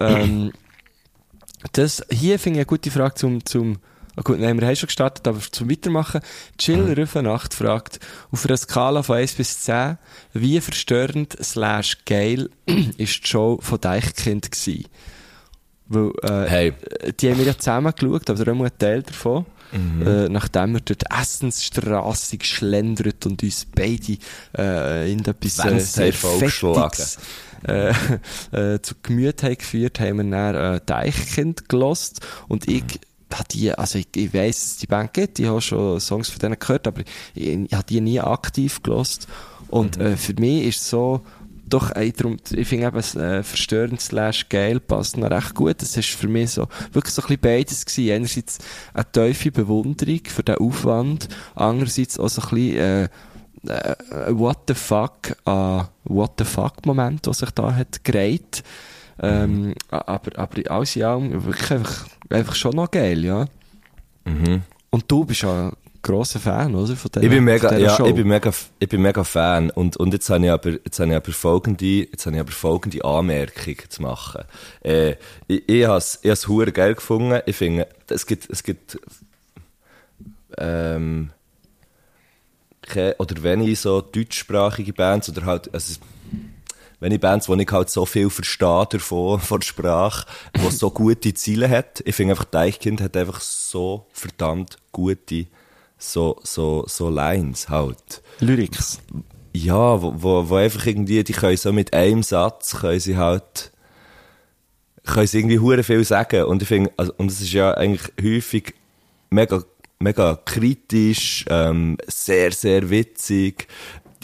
ähm, 0.00 0.52
das, 1.72 2.04
hier 2.10 2.38
finde 2.38 2.58
ich 2.58 2.60
eine 2.60 2.66
gute 2.66 2.90
Frage 2.90 3.14
zum, 3.14 3.44
zum, 3.44 3.78
ah 4.16 4.22
gut, 4.22 4.40
nein, 4.40 4.58
wir 4.58 4.66
haben 4.66 4.76
schon 4.76 4.86
gestartet, 4.86 5.26
aber 5.28 5.40
zum 5.40 5.70
Weitermachen. 5.70 6.20
Chill 6.58 6.92
Rüffe 6.92 7.22
Nacht 7.22 7.54
fragt, 7.54 8.00
auf 8.30 8.46
einer 8.46 8.56
Skala 8.56 9.02
von 9.02 9.16
1 9.16 9.34
bis 9.34 9.60
10, 9.62 9.98
wie 10.32 10.60
verstörend 10.60 11.36
slash 11.42 11.98
geil 12.06 12.50
ist 12.96 13.24
die 13.24 13.28
Show 13.28 13.58
von 13.60 13.80
Deichkind 13.80 14.50
gewesen? 14.50 14.86
Weil, 15.88 16.12
äh, 16.22 16.48
Hey. 16.48 16.72
die 17.20 17.30
haben 17.30 17.38
wir 17.38 17.46
ja 17.46 17.58
zusammen 17.58 17.92
geschaut, 17.94 18.30
aber 18.30 18.52
auch 18.52 18.64
ein 18.64 18.78
Teil 18.78 19.02
davon. 19.02 19.44
Mhm. 19.72 20.06
Äh, 20.06 20.28
nachdem 20.28 20.72
wir 20.72 20.80
durch 20.80 20.98
die 20.98 21.06
Essensstrasse 21.10 22.38
geschlendert 22.38 23.24
und 23.26 23.42
uns 23.42 23.66
beide 23.72 24.18
äh, 24.58 25.12
in 25.12 25.24
etwas 25.24 25.64
äh, 25.64 25.78
sehr 25.78 26.12
haben. 26.12 26.38
Fettiges 26.40 27.18
äh, 27.66 27.92
äh, 28.74 28.80
zu 28.80 28.94
Gemüt 29.02 29.42
haben 29.42 29.56
geführt, 29.58 30.00
haben 30.00 30.18
wir 30.18 30.30
dann 30.30 30.76
äh, 30.76 30.80
Deichkind 30.84 31.68
gelost 31.68 32.20
und 32.48 32.68
ich 32.68 32.84
habe 33.32 33.44
die, 33.52 33.72
also 33.72 33.98
ich, 33.98 34.08
ich 34.16 34.34
weiss, 34.34 34.60
dass 34.60 34.70
es 34.72 34.76
die 34.78 34.86
Band 34.86 35.12
gibt, 35.14 35.38
ich 35.38 35.46
habe 35.46 35.60
schon 35.60 36.00
Songs 36.00 36.28
von 36.28 36.40
denen 36.40 36.58
gehört, 36.58 36.86
aber 36.86 37.02
ich, 37.34 37.48
ich 37.48 37.72
habe 37.72 37.86
die 37.88 38.00
nie 38.00 38.20
aktiv 38.20 38.82
gelost 38.82 39.28
und 39.68 39.96
Mhm. 39.96 40.02
äh, 40.02 40.16
für 40.16 40.34
mich 40.34 40.64
ist 40.66 40.88
so 40.88 41.22
doch, 41.70 41.94
ey, 41.94 42.12
darum, 42.12 42.36
ich 42.50 42.66
finde 42.66 42.88
eben, 42.88 43.20
äh, 43.20 43.42
verstörend 43.42 44.00
slash 44.00 44.48
geil 44.48 44.80
passt 44.80 45.16
noch 45.16 45.30
recht 45.30 45.54
gut. 45.54 45.80
Das 45.80 45.96
ist 45.96 46.08
für 46.08 46.26
mich 46.26 46.50
so, 46.50 46.66
wirklich 46.92 47.14
so 47.14 47.22
ein 47.22 47.28
bisschen 47.28 47.40
beides 47.40 47.86
gewesen. 47.86 48.12
Einerseits 48.12 48.58
eine 48.92 49.10
tiefe 49.12 49.52
Bewunderung 49.52 50.20
für 50.24 50.42
den 50.42 50.56
Aufwand, 50.56 51.28
andererseits 51.54 52.18
auch 52.18 52.28
so 52.28 52.42
ein 52.42 52.48
bisschen, 52.50 52.76
äh, 52.76 53.08
äh, 53.66 53.94
what 54.28 54.58
the 54.68 54.74
fuck, 54.74 55.36
äh, 55.46 55.82
what 56.04 56.32
the 56.38 56.44
fuck 56.44 56.84
Moment, 56.86 57.26
was 57.26 57.38
sich 57.38 57.50
da 57.50 57.74
hat 57.74 58.04
gereiht. 58.04 58.62
Ähm, 59.22 59.74
aber, 59.90 60.38
aber 60.38 60.70
alles 60.70 60.96
in 60.96 61.02
allem 61.02 61.44
wirklich 61.44 61.70
einfach, 61.70 62.06
einfach 62.30 62.54
schon 62.54 62.76
noch 62.76 62.90
geil, 62.90 63.24
ja. 63.24 63.46
Mhm. 64.24 64.62
Und 64.90 65.04
du 65.10 65.24
bist 65.24 65.42
ja 65.42 65.68
ein 65.68 65.72
grosser 66.02 66.40
Fan, 66.40 66.74
oder? 66.74 66.96
Von 66.96 67.10
der, 67.12 67.22
Ich 67.22 67.28
bin 67.28 67.44
mega, 67.44 67.68
von 67.68 67.76
dieser 67.76 67.90
ja, 67.90 67.96
Show. 67.96 68.06
ich 68.06 68.14
bin 68.14 68.26
mega, 68.26 68.50
ich 68.78 68.88
bin 68.88 69.02
mega 69.02 69.22
Fan. 69.24 69.70
Und, 69.70 69.96
und 69.98 70.12
jetzt 70.12 70.30
habe 70.30 70.44
ich 70.44 70.50
aber, 70.50 70.70
jetzt 70.70 70.98
habe 70.98 71.10
ich 71.10 71.16
aber 71.16 71.32
folgende, 71.32 71.84
jetzt 72.10 72.24
habe 72.26 72.36
ich 72.36 72.40
aber 72.40 72.52
folgende 72.52 73.04
Anmerkung 73.04 73.76
zu 73.88 74.02
machen. 74.02 74.44
Äh, 74.82 75.16
ich, 75.46 75.68
ich 75.68 75.86
has, 75.86 76.18
ich 76.22 76.30
has 76.30 76.48
hure 76.48 76.72
geil 76.72 76.94
gefunden. 76.94 77.40
Ich 77.46 77.56
finde, 77.56 77.86
es 78.08 78.26
gibt, 78.26 78.48
es 78.48 78.62
gibt, 78.62 78.98
ähm, 80.56 81.30
keine, 82.90 83.16
oder 83.16 83.42
wenn 83.42 83.60
ich 83.62 83.80
so 83.80 84.00
deutschsprachige 84.00 84.92
Bands 84.92 85.28
oder 85.28 85.46
halt, 85.46 85.72
also, 85.72 85.94
wenn 87.00 87.12
ich 87.12 87.20
Bands, 87.20 87.48
wo 87.48 87.54
ich 87.54 87.70
halt 87.70 87.90
so 87.90 88.04
viel 88.04 88.30
verstehe 88.30 88.86
davon, 88.90 89.40
von 89.40 89.60
der 89.60 89.66
Sprache, 89.66 90.26
die 90.56 90.70
so 90.70 90.90
gute 90.90 91.32
Ziele 91.34 91.68
hat. 91.68 92.02
Ich 92.04 92.14
finde 92.14 92.32
einfach, 92.32 92.44
Deichkind 92.44 93.00
hat 93.00 93.16
einfach 93.16 93.40
so 93.40 94.06
verdammt 94.12 94.76
gute, 94.92 95.46
so, 95.98 96.38
so, 96.42 96.84
so 96.86 97.08
Lines 97.08 97.68
halt. 97.68 98.22
Lyrics. 98.40 99.00
Ja, 99.52 100.00
wo, 100.00 100.14
wo, 100.16 100.48
wo 100.48 100.56
einfach 100.56 100.86
irgendwie, 100.86 101.24
die 101.24 101.32
können 101.32 101.56
so 101.56 101.72
mit 101.72 101.92
einem 101.92 102.22
Satz, 102.22 102.76
können 102.80 103.00
sie 103.00 103.16
halt, 103.16 103.72
können 105.04 105.26
sie 105.26 105.38
irgendwie 105.38 105.58
hure 105.58 105.82
viel 105.82 106.04
sagen. 106.04 106.44
Und 106.44 106.62
ich 106.62 106.68
finde, 106.68 106.92
also, 106.96 107.12
und 107.16 107.30
es 107.30 107.40
ist 107.40 107.52
ja 107.52 107.72
eigentlich 107.72 108.12
häufig 108.22 108.74
mega, 109.30 109.64
mega 110.00 110.38
kritisch, 110.44 111.44
ähm, 111.48 111.96
sehr, 112.06 112.52
sehr 112.52 112.90
witzig. 112.90 113.68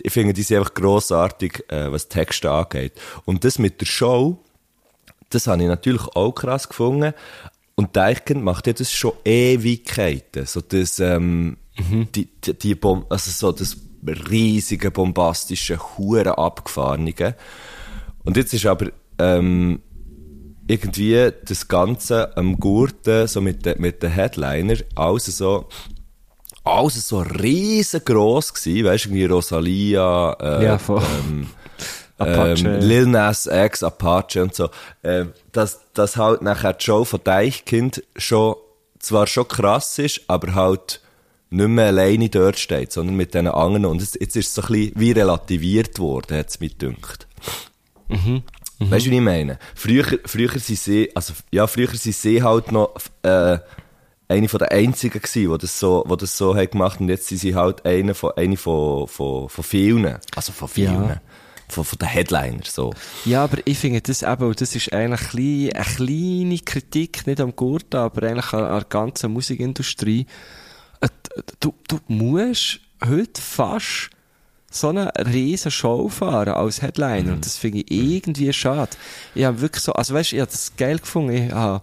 Ich 0.03 0.13
finde, 0.13 0.33
die 0.33 0.43
sind 0.43 0.59
einfach 0.59 0.75
grossartig, 0.75 1.65
äh, 1.69 1.91
was 1.93 2.09
Texte 2.09 2.51
angeht. 2.51 2.93
Und 3.25 3.45
das 3.45 3.59
mit 3.59 3.81
der 3.81 3.87
Show, 3.87 4.43
das 5.31 5.47
habe 5.47 5.63
ich 5.63 5.69
natürlich 5.69 6.07
auch 6.15 6.33
krass 6.33 6.69
gefunden. 6.69 7.13
Und 7.75 7.95
Deichkind 7.95 8.43
macht 8.43 8.67
ja 8.67 8.73
das 8.73 8.91
schon 8.91 9.13
Ewigkeiten. 9.25 10.47
So 10.47 10.63
das, 10.63 10.99
ähm, 10.99 11.59
die, 12.15 12.27
die, 12.27 12.55
die 12.55 12.75
Bom 12.75 13.05
also 13.11 13.31
so 13.31 13.53
das 13.53 13.77
riesige, 14.31 14.91
bombastische, 14.91 15.79
hure 15.79 16.39
abgefahrene. 16.39 17.35
Und 18.25 18.37
jetzt 18.37 18.55
ist 18.55 18.67
aber, 18.67 18.91
ähm, 19.19 19.83
irgendwie 20.67 21.31
das 21.45 21.69
Ganze 21.69 22.37
am 22.37 22.59
Gurten, 22.59 23.27
so 23.27 23.41
mit 23.41 23.65
den, 23.65 23.81
mit 23.81 24.03
den 24.03 24.11
Headliner, 24.11 24.77
alles 24.95 25.27
so, 25.27 25.69
alles 26.65 27.09
so 27.09 27.21
riesengroß 27.21 28.55
gewesen, 28.55 28.87
weißt 28.87 29.05
du, 29.05 29.09
irgendwie 29.11 29.25
Rosalia, 29.27 30.37
äh, 30.41 30.65
Ja, 30.65 30.81
ähm, 30.89 31.49
ähm, 32.19 32.81
Lil 32.81 33.07
Nas 33.07 33.47
X, 33.47 33.83
Apache 33.83 34.43
und 34.43 34.55
so, 34.55 34.71
ähm, 35.05 35.33
dass, 35.53 35.81
dass 35.95 36.17
halt 36.17 36.43
nachher 36.43 36.73
die 36.73 36.85
Show 36.85 37.05
von 37.05 37.21
Deichkind 37.23 38.03
schon, 38.17 38.57
zwar 38.99 39.27
schon 39.27 39.47
krass 39.47 39.99
ist, 39.99 40.23
aber 40.27 40.55
halt 40.55 41.01
nicht 41.51 41.69
mehr 41.69 41.87
alleine 41.87 42.29
dort 42.29 42.59
steht, 42.59 42.93
sondern 42.93 43.17
mit 43.17 43.35
den 43.35 43.47
anderen. 43.47 43.87
Und 43.87 44.01
jetzt, 44.01 44.21
jetzt 44.21 44.37
ist 44.37 44.49
es 44.49 44.55
so 44.55 44.63
ein 44.63 44.69
bisschen 44.69 44.93
wie 44.97 45.13
relativiert 45.13 45.99
worden, 45.99 46.37
hat 46.39 46.49
es 46.49 46.61
mir 46.61 46.71
gedacht. 46.71 47.29
Weißt 48.79 49.07
du, 49.07 49.11
wie 49.11 49.17
ich 49.17 49.23
meine? 49.23 49.59
Früher, 49.75 50.05
früher 50.25 50.59
sind 50.59 50.79
sie, 50.79 51.11
also, 51.15 51.35
ja, 51.51 51.67
früher 51.67 51.89
sind 51.95 52.15
sie 52.15 52.43
halt 52.43 52.73
noch, 52.73 52.95
äh, 53.23 53.59
eine 54.29 54.49
von 54.49 54.59
den 54.59 54.69
einzigen 54.69 55.21
gewesen, 55.21 55.53
die 55.53 55.59
das 55.59 55.79
so, 55.79 56.05
die 56.11 56.17
das 56.17 56.37
so 56.37 56.57
haben 56.57 56.71
gemacht 56.71 57.01
und 57.01 57.09
jetzt 57.09 57.29
sind 57.29 57.39
sie 57.39 57.55
halt 57.55 57.87
eine 57.87 58.15
von, 58.15 58.33
eine 58.37 58.57
von, 58.57 59.07
von, 59.07 59.49
von 59.49 59.65
vielen. 59.65 60.19
Also 60.35 60.53
von 60.53 60.69
vielen. 60.69 61.09
Ja. 61.09 61.21
von, 61.69 61.85
von 61.85 61.99
den 61.99 62.09
Headliners, 62.09 62.75
so. 62.75 62.93
Ja, 63.25 63.45
aber 63.45 63.59
ich 63.65 63.79
finde 63.79 64.01
das 64.03 64.23
eben, 64.23 64.53
das 64.53 64.75
ist 64.75 64.93
eigentlich 64.93 65.33
eine 65.33 65.85
kleine 65.85 66.59
Kritik, 66.59 67.27
nicht 67.27 67.41
am 67.41 67.55
Gurten, 67.55 67.99
aber 67.99 68.27
eigentlich 68.27 68.53
an, 68.53 68.65
an 68.65 68.79
der 68.81 68.89
ganzen 68.89 69.33
Musikindustrie. 69.33 70.27
Äh, 71.01 71.09
Du, 71.61 71.75
du 71.89 71.99
musst 72.09 72.81
heute 73.05 73.41
fast 73.41 74.11
so 74.77 74.89
eine 74.89 75.13
riesen 75.33 75.71
Show 75.71 76.09
fahren 76.09 76.55
als 76.55 76.83
Headliner. 76.83 77.33
Und 77.33 77.45
das 77.45 77.57
finde 77.57 77.79
ich 77.79 77.91
irgendwie 77.91 78.53
schade. 78.53 78.91
Ich 79.35 79.45
habe 79.45 79.61
wirklich 79.61 79.83
so, 79.83 79.93
also 79.93 80.15
weißt 80.15 80.33
du, 80.33 80.37
ich 80.37 80.41
habe 80.43 80.51
das 80.51 80.77
geil 80.77 80.99
gefunden. 80.99 81.33
Ich 81.33 81.53
habe 81.53 81.83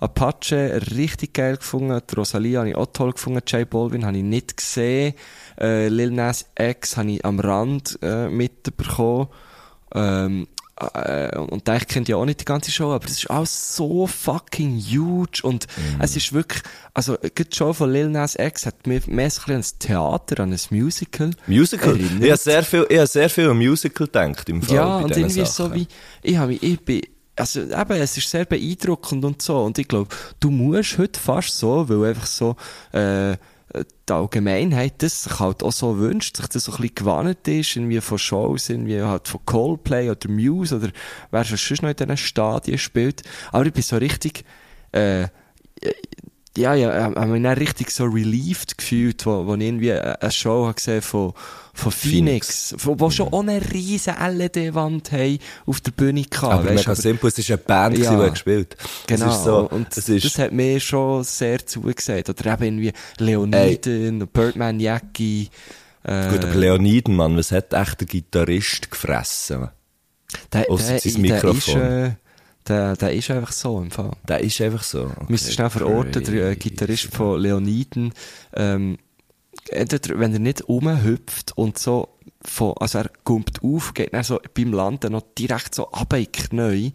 Apache 0.00 0.80
richtig 0.96 1.34
geil 1.34 1.56
gefunden. 1.56 2.00
Die 2.10 2.14
Rosalia 2.14 2.60
habe 2.60 2.70
ich 2.70 2.76
auch 2.76 2.88
toll 2.92 3.12
gefunden. 3.12 3.40
J 3.46 3.68
Balvin 3.68 4.04
habe 4.04 4.16
ich 4.16 4.24
nicht 4.24 4.56
gesehen. 4.56 5.14
Äh, 5.60 5.88
Lil 5.88 6.10
Nas 6.10 6.46
X 6.58 6.96
habe 6.96 7.12
ich 7.12 7.24
am 7.24 7.38
Rand 7.38 7.98
äh, 8.02 8.28
mitbekommen. 8.28 9.28
Ähm, 9.94 10.48
äh, 10.94 11.38
und 11.38 11.66
da 11.68 11.78
kennt 11.78 12.08
ja 12.08 12.16
auch 12.16 12.24
nicht 12.24 12.40
die 12.40 12.44
ganze 12.44 12.70
Show, 12.70 12.92
aber 12.92 13.06
es 13.06 13.12
ist 13.12 13.30
alles 13.30 13.76
so 13.76 14.06
fucking 14.06 14.78
huge 14.78 15.40
und 15.42 15.66
es 15.98 16.16
ist 16.16 16.32
wirklich, 16.32 16.62
also, 16.94 17.16
die 17.16 17.44
Show 17.52 17.72
von 17.72 17.90
Lil 17.90 18.08
Nas 18.08 18.36
X 18.38 18.66
hat 18.66 18.86
mir 18.86 19.00
mehr 19.06 19.30
so 19.30 19.42
ein 19.46 19.64
Theater, 19.78 20.42
an 20.42 20.52
ein 20.52 20.60
Musical. 20.70 21.30
Musical? 21.46 21.92
erinnert. 22.02 22.22
Ich 22.22 22.30
habe 22.30 22.38
sehr 22.38 22.62
viel, 22.62 22.86
ich 22.88 22.98
habe 22.98 23.06
sehr 23.06 23.30
viel 23.30 23.48
an 23.48 23.56
Musical 23.56 24.06
gedacht 24.06 24.48
im 24.48 24.62
Fall. 24.62 24.76
Ja, 24.76 24.96
und 24.98 25.16
irgendwie 25.16 25.40
ist 25.40 25.54
so 25.54 25.64
Sachen. 25.64 25.76
wie, 25.76 25.88
ich 26.22 26.36
habe 26.36 26.52
mich, 26.52 26.62
ich 26.62 26.80
bin, 26.80 27.02
also 27.36 27.60
eben, 27.60 27.92
es 27.92 28.16
ist 28.16 28.28
sehr 28.28 28.44
beeindruckend 28.44 29.24
und 29.24 29.42
so. 29.42 29.62
Und 29.62 29.78
ich 29.78 29.88
glaube, 29.88 30.14
du 30.40 30.50
musst 30.50 30.98
heute 30.98 31.18
fast 31.18 31.56
so, 31.58 31.88
weil 31.88 32.10
einfach 32.10 32.26
so, 32.26 32.56
äh, 32.92 33.36
die 34.12 34.18
Allgemeinheit 34.18 35.02
das 35.02 35.24
sich 35.24 35.40
halt 35.40 35.62
auch 35.62 35.72
so 35.72 35.98
wünscht, 35.98 36.36
sich 36.36 36.46
das 36.46 36.64
so 36.64 36.72
ein 36.72 36.80
bisschen 36.80 36.94
gewannet 36.94 37.48
ist, 37.48 37.76
irgendwie 37.76 38.00
von 38.00 38.18
Shows, 38.18 38.68
irgendwie 38.68 39.00
halt 39.00 39.28
von 39.28 39.40
Coldplay 39.44 40.10
oder 40.10 40.28
Muse 40.28 40.76
oder 40.76 40.90
wer 41.30 41.44
schon 41.44 41.56
sonst 41.56 41.82
noch 41.82 41.90
in 41.90 41.96
diesen 41.96 42.16
Stadien 42.16 42.78
spielt. 42.78 43.22
Aber 43.50 43.66
ich 43.66 43.72
bin 43.72 43.82
so 43.82 43.96
richtig, 43.96 44.44
äh, 44.92 45.28
ja, 46.56 46.74
ja, 46.74 47.08
ich 47.10 47.16
habe 47.16 47.26
mich 47.26 47.42
dann 47.42 47.56
richtig 47.58 47.90
so 47.90 48.04
relieved 48.04 48.76
gefühlt, 48.76 49.24
wo, 49.24 49.46
wo 49.46 49.54
ich 49.54 49.62
irgendwie 49.62 49.92
eine 49.92 50.30
Show 50.30 50.64
habe 50.64 50.74
gesehen 50.74 51.00
von, 51.00 51.32
von 51.72 51.92
Phoenix, 51.92 52.74
wo, 52.78 52.98
wo 53.00 53.10
schon 53.10 53.32
auch 53.32 53.40
eine 53.40 53.60
riesen 53.72 54.14
LED-Wand 54.14 55.12
haben 55.12 55.38
auf 55.64 55.80
der 55.80 55.92
Bühne 55.92 56.22
gehabt. 56.22 56.52
Aber 56.52 56.64
weisst, 56.66 56.86
mega 56.86 56.94
simpel, 56.94 57.28
es 57.28 57.38
ist 57.38 57.50
eine 57.50 57.58
Band, 57.58 57.98
Ja. 57.98 58.24
die 58.24 58.30
gespielt. 58.30 58.76
Genau, 59.06 59.30
ist 59.30 59.44
so, 59.44 59.68
und 59.70 59.96
ist, 59.96 60.24
das 60.24 60.38
hat 60.38 60.52
mir 60.52 60.78
schon 60.80 61.24
sehr 61.24 61.64
zugesagt. 61.66 62.28
Oder 62.28 62.52
eben 62.52 62.64
irgendwie 62.64 62.92
Leoniden, 63.18 64.22
und 64.22 64.32
Birdman 64.32 64.78
Jackie. 64.78 65.48
Äh, 66.04 66.30
gut, 66.30 66.44
aber 66.44 66.54
Leoniden, 66.54 67.16
Mann, 67.16 67.36
was 67.36 67.52
hat 67.52 67.72
echt 67.72 68.00
der 68.00 68.06
Gitarrist 68.06 68.90
gefressen? 68.90 69.68
der, 70.52 70.70
ausser 70.70 70.92
der, 70.92 71.00
sein 71.00 71.22
der, 71.22 71.44
ist, 71.44 71.44
Mikrofon. 71.44 71.80
äh, 71.80 72.10
der, 72.68 72.96
der 72.96 73.12
ist 73.12 73.30
einfach 73.30 73.52
so 73.52 73.80
im 73.80 73.90
Fall. 73.90 74.12
Der 74.28 74.40
ist 74.40 74.60
einfach 74.60 74.82
so. 74.82 75.04
Okay, 75.04 75.26
Müsstest 75.28 75.54
schnell 75.54 75.70
verorten, 75.70 76.24
der 76.24 76.50
äh. 76.50 76.56
Gitarrist 76.56 77.14
von 77.14 77.40
Leoniden, 77.40 78.12
ähm, 78.54 78.98
entweder, 79.68 80.18
wenn 80.18 80.32
er 80.32 80.38
nicht 80.38 80.68
rumhüpft 80.68 81.56
und 81.56 81.78
so 81.78 82.08
von, 82.44 82.74
also 82.78 82.98
er 82.98 83.10
kommt 83.24 83.62
auf, 83.62 83.94
geht 83.94 84.12
dann 84.12 84.24
so 84.24 84.40
beim 84.54 84.72
Landen 84.72 85.12
noch 85.12 85.24
direkt 85.38 85.74
so 85.74 85.84
runter 85.84 86.18
in 86.18 86.24
die 86.24 86.32
Knie, 86.32 86.92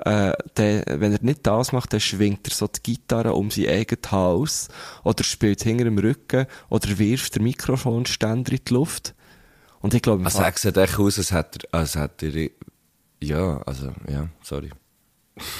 äh, 0.00 0.32
der, 0.56 0.84
wenn 0.86 1.12
er 1.12 1.22
nicht 1.22 1.46
das 1.46 1.72
macht, 1.72 1.92
dann 1.92 2.00
schwingt 2.00 2.48
er 2.48 2.54
so 2.54 2.66
die 2.66 2.82
Gitarre 2.82 3.34
um 3.34 3.50
sein 3.50 3.68
eigenes 3.68 4.10
Haus, 4.10 4.68
oder 5.02 5.24
spielt 5.24 5.62
hinter 5.62 5.84
dem 5.84 5.98
Rücken, 5.98 6.46
oder 6.68 6.98
wirft 6.98 7.36
den 7.36 7.44
Mikrofonständer 7.44 8.52
in 8.52 8.60
die 8.66 8.74
Luft. 8.74 9.14
Und 9.80 9.94
ich 9.94 10.02
glaube, 10.02 10.24
Also 10.24 10.42
er 10.42 10.52
sieht 10.56 10.76
echt 10.76 10.98
aus, 10.98 11.18
als 11.18 11.32
hätte 11.32 11.66
er, 11.70 11.78
als 11.78 11.94
hätte 11.94 12.26
er, 12.26 12.50
ja, 13.20 13.62
also, 13.62 13.92
ja, 14.08 14.28
sorry. 14.42 14.70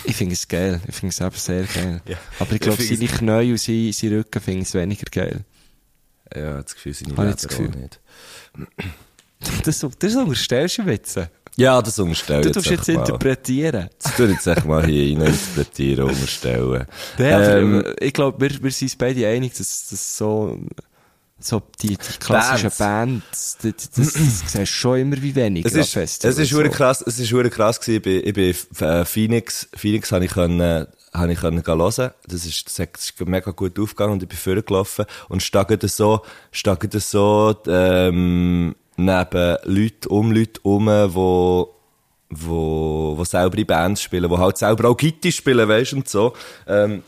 Ich 0.04 0.16
finde 0.16 0.34
es 0.34 0.46
geil. 0.46 0.80
Ich 0.87 0.94
finde 0.94 1.12
es 1.12 1.20
eben 1.20 1.37
sehr 1.37 1.64
geil. 1.64 2.00
Ja. 2.06 2.16
Aber 2.38 2.52
ich 2.52 2.60
glaube, 2.60 2.82
seine 2.82 3.06
Knie 3.06 3.50
und 3.52 3.58
sein, 3.60 3.92
sein 3.92 4.12
Rücken 4.18 4.40
finde 4.40 4.60
ich 4.62 4.68
es 4.68 4.74
weniger 4.74 5.06
geil. 5.10 5.40
Ja, 6.34 6.62
das 6.62 6.74
Gefühl, 6.74 6.94
seine 6.94 7.12
ich 7.12 7.16
das 7.34 7.42
Leber 7.42 7.54
auch 7.54 7.70
Gefühl. 7.72 7.80
nicht. 7.82 8.00
Das, 9.64 9.84
das 9.98 10.14
unterstellst 10.16 10.78
du 10.78 10.82
jetzt. 10.82 11.20
Ja, 11.56 11.80
das 11.82 11.98
unterstelle 11.98 12.40
Du 12.42 12.48
ich 12.48 12.54
tust 12.54 12.66
jetzt 12.70 12.88
mal. 12.88 12.94
interpretieren. 13.00 13.88
Das 14.02 14.16
tue 14.16 14.28
jetzt 14.28 14.46
echt 14.46 14.64
mal 14.64 14.84
hier 14.87 15.16
rein 15.16 15.26
interpretieren, 15.26 16.08
unterstellen. 16.08 16.87
Ja, 17.18 17.56
Ähm, 17.58 17.84
äh, 17.84 18.04
ich 18.06 18.12
glaube, 18.12 18.40
wir, 18.50 18.62
wir 18.62 18.70
sind 18.72 18.96
beide 18.98 19.26
einig, 19.28 19.52
dass 19.54 19.87
das 19.88 20.16
so, 20.16 20.58
so 21.44 21.62
die, 21.83 21.88
die 21.88 22.18
klassischen 22.18 22.70
Bands, 22.78 23.59
das, 23.62 23.74
das, 23.74 23.90
das, 23.90 24.12
das 24.12 24.40
siehst 24.40 24.54
du 24.54 24.66
schon 24.66 24.98
immer 25.00 25.20
wie 25.20 25.35
weniger 25.35 25.66
Es 25.66 25.74
ist, 25.74 26.24
es 26.24 26.38
ist 26.38 26.50
so. 26.50 26.62
krass, 26.70 27.04
es 27.07 27.18
ist 27.18 27.30
krass 27.50 27.80
gewesen. 27.80 27.96
Ich 27.96 28.02
bin, 28.02 28.22
ich 28.24 28.68
bin 28.78 28.87
äh, 28.88 29.04
Phoenix, 29.04 29.68
Phoenix 29.74 30.12
habe 30.12 30.24
ich 30.24 30.33
können, 30.33 30.87
habe 31.12 31.33
ich 31.33 31.40
können 31.40 31.62
hören. 31.66 32.11
Das 32.26 32.46
ist, 32.46 32.66
das 32.66 32.78
ist 32.78 33.20
mega 33.26 33.50
gut 33.50 33.78
aufgegangen 33.78 34.14
und 34.14 34.22
ich 34.22 34.28
bin 34.28 34.38
vorgelaufen 34.38 35.04
und 35.28 35.54
da 35.54 35.88
so, 35.88 36.22
da 36.62 37.00
so, 37.00 37.57
ähm, 37.66 38.74
neben 38.96 39.57
Leuten, 39.64 40.09
um 40.09 40.33
Leute 40.33 40.61
rum, 40.62 40.87
wo, 40.87 41.74
wo, 42.30 43.14
wo 43.16 43.24
selber 43.24 43.59
in 43.59 43.66
Bands 43.66 44.02
spielen, 44.02 44.30
wo 44.30 44.38
halt 44.38 44.59
selber 44.59 44.88
auch 44.88 44.96
Gitarre 44.96 45.33
spielen, 45.33 45.68
weisst 45.68 45.92
du, 45.92 45.96
und 45.96 46.09
so. 46.09 46.33
Ähm, 46.66 47.02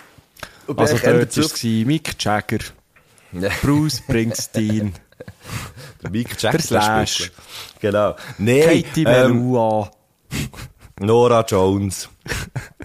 und 0.67 0.79
Also 0.79 0.97
dort 0.99 1.37
war 1.37 1.87
Mick 1.87 2.23
Jagger, 2.23 2.59
Ja. 2.59 2.86
Bruce 3.63 3.99
Springsteen, 3.99 4.95
Der 6.03 6.11
Mick 6.11 6.41
Jagger. 6.41 6.59
Der 6.59 6.67
Slash. 6.67 7.33
Genau. 7.81 8.17
Nee, 8.39 8.83
Katie 8.83 9.05
ähm, 9.05 9.45
Melua. 9.45 9.91
Nora 10.99 11.45
Jones. 11.47 12.09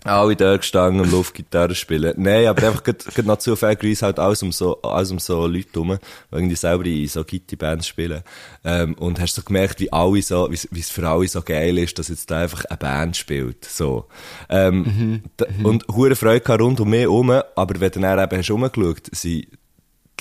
Alle 0.03 0.35
da 0.35 0.57
gestanden 0.57 0.99
und 1.01 1.11
Luftgitarre 1.11 1.75
spielen. 1.75 2.13
Nein, 2.17 2.47
aber 2.47 2.67
einfach 2.67 2.83
grad 2.83 3.25
noch 3.25 3.37
zufälligerweise 3.37 4.05
halt 4.05 4.19
alles 4.19 4.43
um 4.43 4.51
so, 4.51 4.81
alles 4.81 5.11
um 5.11 5.19
so 5.19 5.47
Leute 5.47 5.79
rum, 5.79 5.97
die 5.97 6.35
irgendwie 6.35 6.55
selber 6.55 6.85
in 6.85 7.07
so 7.07 7.23
Gitti-Bands 7.23 7.87
spielen. 7.87 8.21
Ähm, 8.65 8.95
und 8.95 9.19
hast 9.21 9.35
so 9.35 9.43
gemerkt, 9.43 9.79
wie 9.79 9.93
alle 9.93 10.21
so, 10.21 10.49
wie 10.51 10.79
es 10.79 10.89
für 10.89 11.07
alle 11.07 11.27
so 11.27 11.41
geil 11.41 11.77
ist, 11.77 11.97
dass 11.99 12.09
jetzt 12.09 12.29
da 12.29 12.39
einfach 12.41 12.65
eine 12.65 12.77
Band 12.77 13.15
spielt. 13.15 13.63
So. 13.63 14.07
Ähm, 14.49 15.23
da, 15.37 15.45
Und 15.63 15.87
hure 15.87 16.15
Freude 16.15 16.57
rund 16.57 16.81
um 16.81 16.89
mich 16.89 17.01
herum, 17.01 17.29
aber 17.29 17.79
wenn 17.79 17.91
du 17.91 17.99
dann 18.01 18.19
eben 18.19 18.37
hast 18.37 18.51
rumgeschaut, 18.51 19.07
sind 19.13 19.47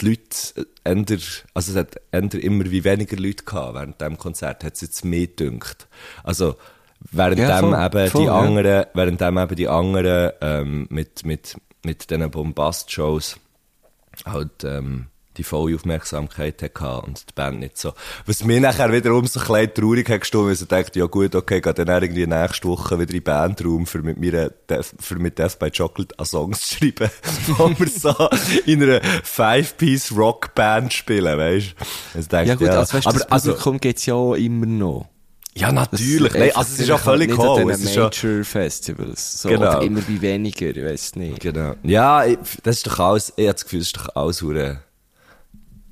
die 0.00 0.08
Leute 0.10 0.66
änder, 0.84 1.18
also 1.54 1.72
es 1.72 1.76
hat 1.76 1.96
änder 2.10 2.38
immer 2.42 2.64
wie 2.70 2.84
weniger 2.84 3.16
Leute 3.16 3.44
gehabt 3.44 3.74
während 3.74 4.00
dem 4.00 4.18
Konzert, 4.18 4.64
hat 4.64 4.74
es 4.74 4.80
jetzt 4.80 5.04
mehr 5.04 5.26
gedünkt. 5.26 5.88
Also, 6.24 6.56
während 7.10 7.38
Ja, 7.38 7.60
dem 7.60 7.70
voll, 7.70 7.84
eben 7.84 8.10
voll, 8.10 8.20
die 8.22 8.26
ja. 8.26 8.38
anderen, 8.38 8.86
während 8.94 9.20
dem 9.20 9.38
eben 9.38 9.56
die 9.56 9.68
anderen, 9.68 10.32
ähm, 10.40 10.86
mit, 10.90 11.24
mit, 11.24 11.56
mit 11.84 12.10
diesen 12.10 12.30
Bombast-Shows 12.30 13.38
halt, 14.24 14.64
ähm, 14.64 15.06
die 15.40 15.44
volle 15.44 15.74
Aufmerksamkeit 15.74 16.62
hatte 16.62 17.02
und 17.06 17.24
die 17.30 17.32
Band 17.34 17.60
nicht 17.60 17.78
so. 17.78 17.94
Was 18.26 18.44
mir 18.44 18.60
nachher 18.60 18.92
wiederum 18.92 19.26
so 19.26 19.40
ein 19.40 19.46
bisschen 19.46 19.74
traurig 19.74 20.08
hat 20.10 20.20
gestimmt, 20.20 20.44
weil 20.44 20.52
ich 20.52 20.66
dachte, 20.66 20.98
ja 20.98 21.06
gut, 21.06 21.34
okay, 21.34 21.62
gehe 21.62 21.72
dann 21.72 22.02
irgendwie 22.02 22.26
nächste 22.26 22.68
Woche 22.68 22.98
wieder 22.98 23.10
in 23.10 23.16
den 23.16 23.22
Bandraum, 23.22 23.86
für 23.86 24.02
mit 24.02 24.18
mir, 24.18 24.52
Death, 24.68 24.94
für 25.00 25.16
mit 25.16 25.38
Death 25.38 25.58
by 25.58 25.70
Chocolate 25.70 26.18
an 26.18 26.26
Songs 26.26 26.60
zu 26.68 26.76
schreiben, 26.76 27.10
wo 27.56 27.70
wir 27.70 27.88
so 27.88 28.14
in 28.66 28.82
einer 28.82 29.00
Five-Piece-Rock-Band 29.24 30.92
spielen, 30.92 31.38
weißt 31.38 31.68
du? 31.68 31.84
Also 32.16 32.28
dachte, 32.28 32.48
Ja 32.48 32.54
gut, 32.56 32.68
also 32.68 32.94
weißt 32.94 33.06
du, 33.06 33.08
aber, 33.08 33.18
das 33.20 33.32
also, 33.32 33.50
Publikum 33.52 33.80
gibt's 33.80 34.06
ja 34.06 34.14
auch 34.14 34.34
immer 34.34 34.66
noch. 34.66 35.08
ja, 35.54 35.72
Das 35.72 35.92
natürlich, 35.92 36.34
nein, 36.34 36.42
einfach 36.42 36.58
also 36.58 36.74
es 36.74 36.80
ist 36.80 36.88
ja 36.88 36.98
völlig 36.98 37.38
cool, 37.38 37.70
es 37.70 37.80
ist 37.80 37.94
ja, 37.94 38.04
Major 38.04 38.44
Festivals. 38.44 39.40
So, 39.40 39.48
Genau. 39.48 39.80
Immer 39.80 40.06
wie 40.06 40.20
weniger, 40.20 40.66
ich 40.66 40.84
weiß 40.84 41.16
nicht. 41.16 41.40
Genau. 41.40 41.76
Ja, 41.82 42.26
ich, 42.26 42.38
das 42.62 42.76
ist 42.76 42.86
doch 42.86 42.98
alles, 42.98 43.32
ich 43.36 43.46
habe 43.46 43.54
das 43.54 43.64
Gefühl, 43.64 43.80
das 43.80 43.86
ist 43.86 43.96
doch 43.96 44.14
alles 44.14 44.42
das 44.42 44.89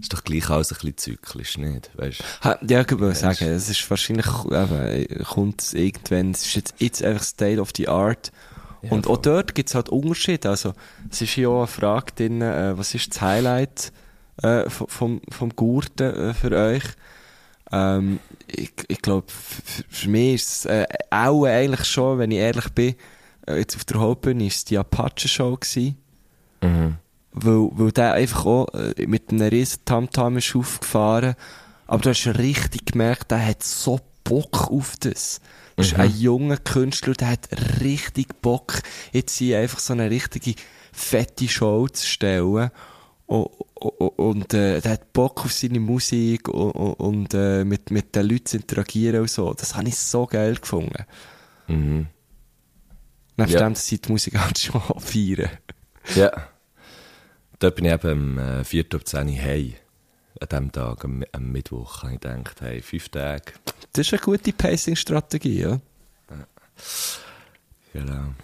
ist 0.01 0.13
doch 0.13 0.23
gleich 0.23 0.49
alles 0.49 0.73
ein 0.73 0.75
bisschen 0.77 0.97
zyklisch, 0.97 1.59
nicht? 1.59 1.91
Weißt 1.97 2.21
Ja, 2.69 2.81
ich 2.83 2.91
würde 2.91 3.15
sagen, 3.15 3.47
es 3.47 3.69
ist 3.69 3.91
wahrscheinlich, 3.91 4.27
eben, 4.27 5.25
kommt 5.25 5.63
es 5.63 5.75
irgendwann, 5.75 6.31
es 6.31 6.47
ist 6.47 6.55
jetzt, 6.55 6.75
jetzt 6.79 7.03
einfach 7.03 7.23
State 7.23 7.61
of 7.61 7.71
the 7.77 7.89
Art. 7.89 8.31
und 8.91 9.09
auch 9.09 9.17
dort 9.17 9.55
gibt's 9.55 9.75
halt 9.75 9.89
Unterschiede. 9.89 10.49
Also, 10.49 10.73
es 11.11 11.21
ist 11.21 11.31
hier 11.31 11.51
auch 11.51 11.59
eine 11.59 11.67
Frage 11.67 12.13
drin, 12.15 12.43
äh, 12.43 12.79
was 12.79 12.95
ist 12.95 13.15
das 13.15 13.21
Highlight 13.21 13.93
äh, 14.43 14.71
vom, 14.71 15.21
vom, 15.31 15.51
Gurten 15.57 16.15
äh, 16.15 16.35
für 16.35 16.53
euch? 16.53 16.85
Ähm, 17.73 18.21
ich 18.47 18.73
ich 18.87 19.03
glaube, 19.03 19.27
für 19.29 20.09
mich 20.09 20.35
ist 20.35 20.49
es 20.49 20.65
äh, 20.67 20.87
auch 21.11 21.45
eigentlich 21.45 21.85
schon, 21.85 22.19
wenn 22.19 22.31
ich 22.31 22.39
ehrlich 22.39 22.69
bin, 22.71 22.95
äh, 23.49 23.59
jetzt 23.59 23.75
auf 23.75 23.85
der 23.85 23.99
Hauptbühne 23.99 24.47
ist 24.47 24.57
es 24.57 24.65
die 24.65 24.79
Apache-Show 24.79 25.57
gewesen. 25.57 25.97
Weil, 27.45 27.69
weil 27.73 27.93
der 27.93 28.15
einfach 28.15 28.47
auch 28.47 28.69
äh, 28.75 29.07
mit 29.07 29.31
einem 29.31 29.49
riesen 29.49 29.85
Tamtam 29.85 30.37
ist 30.39 30.55
aufgefahren. 30.57 31.35
Aber 31.87 32.03
du 32.03 32.11
hast 32.11 32.27
richtig 32.39 32.87
gemerkt, 32.93 33.31
der 33.31 33.45
hat 33.47 33.63
so 33.63 34.01
Bock 34.25 34.71
auf 34.71 34.95
das. 35.01 35.41
Das 35.77 35.87
ist 35.87 35.95
ein 35.99 36.11
junger 36.19 36.57
Künstler, 36.57 37.15
der 37.15 37.29
hat 37.31 37.49
richtig 37.81 38.43
Bock, 38.43 38.81
jetzt 39.13 39.37
hier 39.39 39.61
einfach 39.61 39.79
so 39.79 39.93
eine 39.93 40.11
richtige 40.11 40.55
fette 40.93 41.49
Show 41.49 41.87
zu 41.87 42.05
stellen. 42.05 42.71
Und, 43.27 43.45
und 43.47 44.55
äh, 44.55 44.81
der 44.81 44.93
hat 44.93 45.13
Bock 45.13 45.45
auf 45.45 45.53
seine 45.53 45.79
Musik 45.81 46.49
und, 46.49 46.73
und 46.73 47.35
äh, 47.35 47.65
mit, 47.65 47.91
mit 47.91 48.17
den 48.17 48.27
Leuten 48.27 48.47
zu 48.47 48.57
interagieren 48.57 49.21
und 49.21 49.31
so. 49.31 49.55
Das 49.55 49.77
habe 49.77 49.87
ich 49.89 49.97
so 49.97 50.27
geil 50.27 50.57
gefunden. 50.57 51.05
Mhm. 51.69 52.07
Neben 53.37 53.51
Ja. 53.53 53.61
dem, 53.61 53.75
dass 53.75 53.87
sie 53.87 54.01
die 54.01 54.11
Musik 54.11 54.37
halt 54.39 54.59
schon 54.59 54.81
feiern. 54.99 55.51
Ja. 56.17 56.33
Dort 57.59 57.75
bin 57.75 57.87
ich 57.87 57.93
eben 57.93 58.39
am 58.39 58.61
äh, 58.61 58.65
4. 58.65 58.85
ab 58.95 59.07
10 59.07 59.29
Uhr 59.29 59.35
hey. 59.35 59.77
An 60.41 60.49
diesem 60.49 60.73
Tag, 60.73 61.05
am, 61.05 61.25
am 61.33 61.51
Mittwoch, 61.51 62.03
habe 62.03 62.15
ich 62.15 62.21
gedacht, 62.21 62.61
hey, 62.61 62.81
fünf 62.81 63.09
Tage. 63.09 63.53
Das 63.93 64.07
ist 64.07 64.13
eine 64.13 64.23
gute 64.23 64.53
Pacing-Strategie, 64.53 65.63
ja. 65.63 65.81
Genau. 67.93 68.35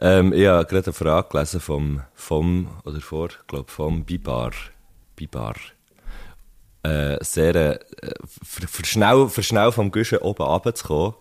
Ähm, 0.00 0.32
ich 0.32 0.46
habe 0.46 0.66
gerade 0.66 0.86
eine 0.86 0.92
Frage 0.92 1.28
gelesen 1.28 1.60
vom, 1.60 2.02
vom 2.14 2.68
oder 2.84 3.00
vor, 3.00 3.28
glaube 3.46 3.70
vom 3.70 4.04
Bibar. 4.04 4.52
Bibar. 5.14 5.54
Äh, 6.82 7.22
sehr, 7.22 7.54
äh, 7.54 7.78
für, 8.42 8.66
für, 8.66 8.84
schnell, 8.84 9.28
für 9.28 9.42
schnell 9.42 9.70
vom 9.70 9.92
Guschen 9.92 10.18
oben 10.18 10.42
runterzukommen. 10.42 11.14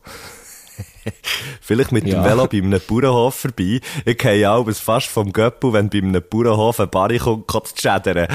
Vielleicht 1.61 1.91
mit 1.91 2.03
dem 2.05 2.13
Ja. 2.13 2.23
Velo 2.25 2.47
bei 2.47 2.57
einem 2.57 2.79
Bauernhof 2.87 3.35
vorbei. 3.35 3.79
Ich 4.05 4.17
gehe 4.17 4.35
ja 4.35 4.53
auch 4.55 4.69
fast 4.71 5.07
vom 5.07 5.31
Göppel, 5.31 5.73
wenn 5.73 5.89
bei 5.89 5.99
einem 5.99 6.23
Bauernhof 6.27 6.79
ein 6.79 6.89
Barry 6.89 7.17
kommt, 7.17 7.47
kommt 7.47 7.67
zu 7.67 7.75
schädern. 7.81 8.27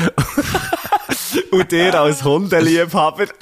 Und 1.50 1.72
ihr 1.72 1.94
als 1.94 2.24
Hundeliebhaber. 2.24 3.26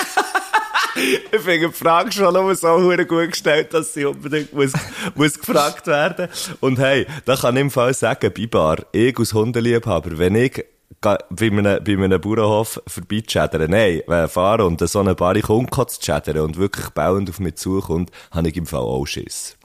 Ich 0.95 1.41
finde 1.41 1.69
die 1.69 1.73
Frage 1.75 2.12
schon 2.12 2.35
nur 2.35 2.55
so 2.55 2.79
gut 3.07 3.31
gestellt, 3.31 3.73
dass 3.73 3.95
sie 3.95 4.05
unbedingt 4.05 4.53
muss, 4.53 4.73
muss 5.15 5.38
gefragt 5.38 5.87
werden. 5.87 6.29
Und 6.61 6.79
hey, 6.79 7.07
da 7.25 7.35
kann 7.35 7.57
ich 7.57 7.62
im 7.62 7.71
Fall 7.71 7.95
sagen, 7.95 8.31
Bibar, 8.31 8.77
ich 8.93 9.19
als 9.19 9.33
Hundeliebhaber, 9.33 10.19
wenn 10.19 10.35
ich 10.35 10.62
bei 11.00 11.18
einem, 11.40 11.64
bei 11.85 11.92
einem 11.92 12.20
Bauernhof 12.20 12.81
vorbeischädere, 12.87 13.68
nein, 13.68 14.02
wenn 14.07 14.24
ich 14.26 14.31
fahre 14.31 14.64
und 14.66 14.87
so 14.87 15.00
eine 15.00 15.14
Barry 15.14 15.40
kommt, 15.40 15.74
zu 15.90 16.00
schädern 16.02 16.38
und 16.44 16.57
wirklich 16.57 16.88
bauend 16.90 17.31
auf 17.31 17.40
mich 17.40 17.57
zukommt, 17.57 18.11
habe 18.31 18.48
ich 18.48 18.57
im 18.57 18.66
Fall 18.66 18.81
auch 18.81 19.07
Schiss. 19.07 19.57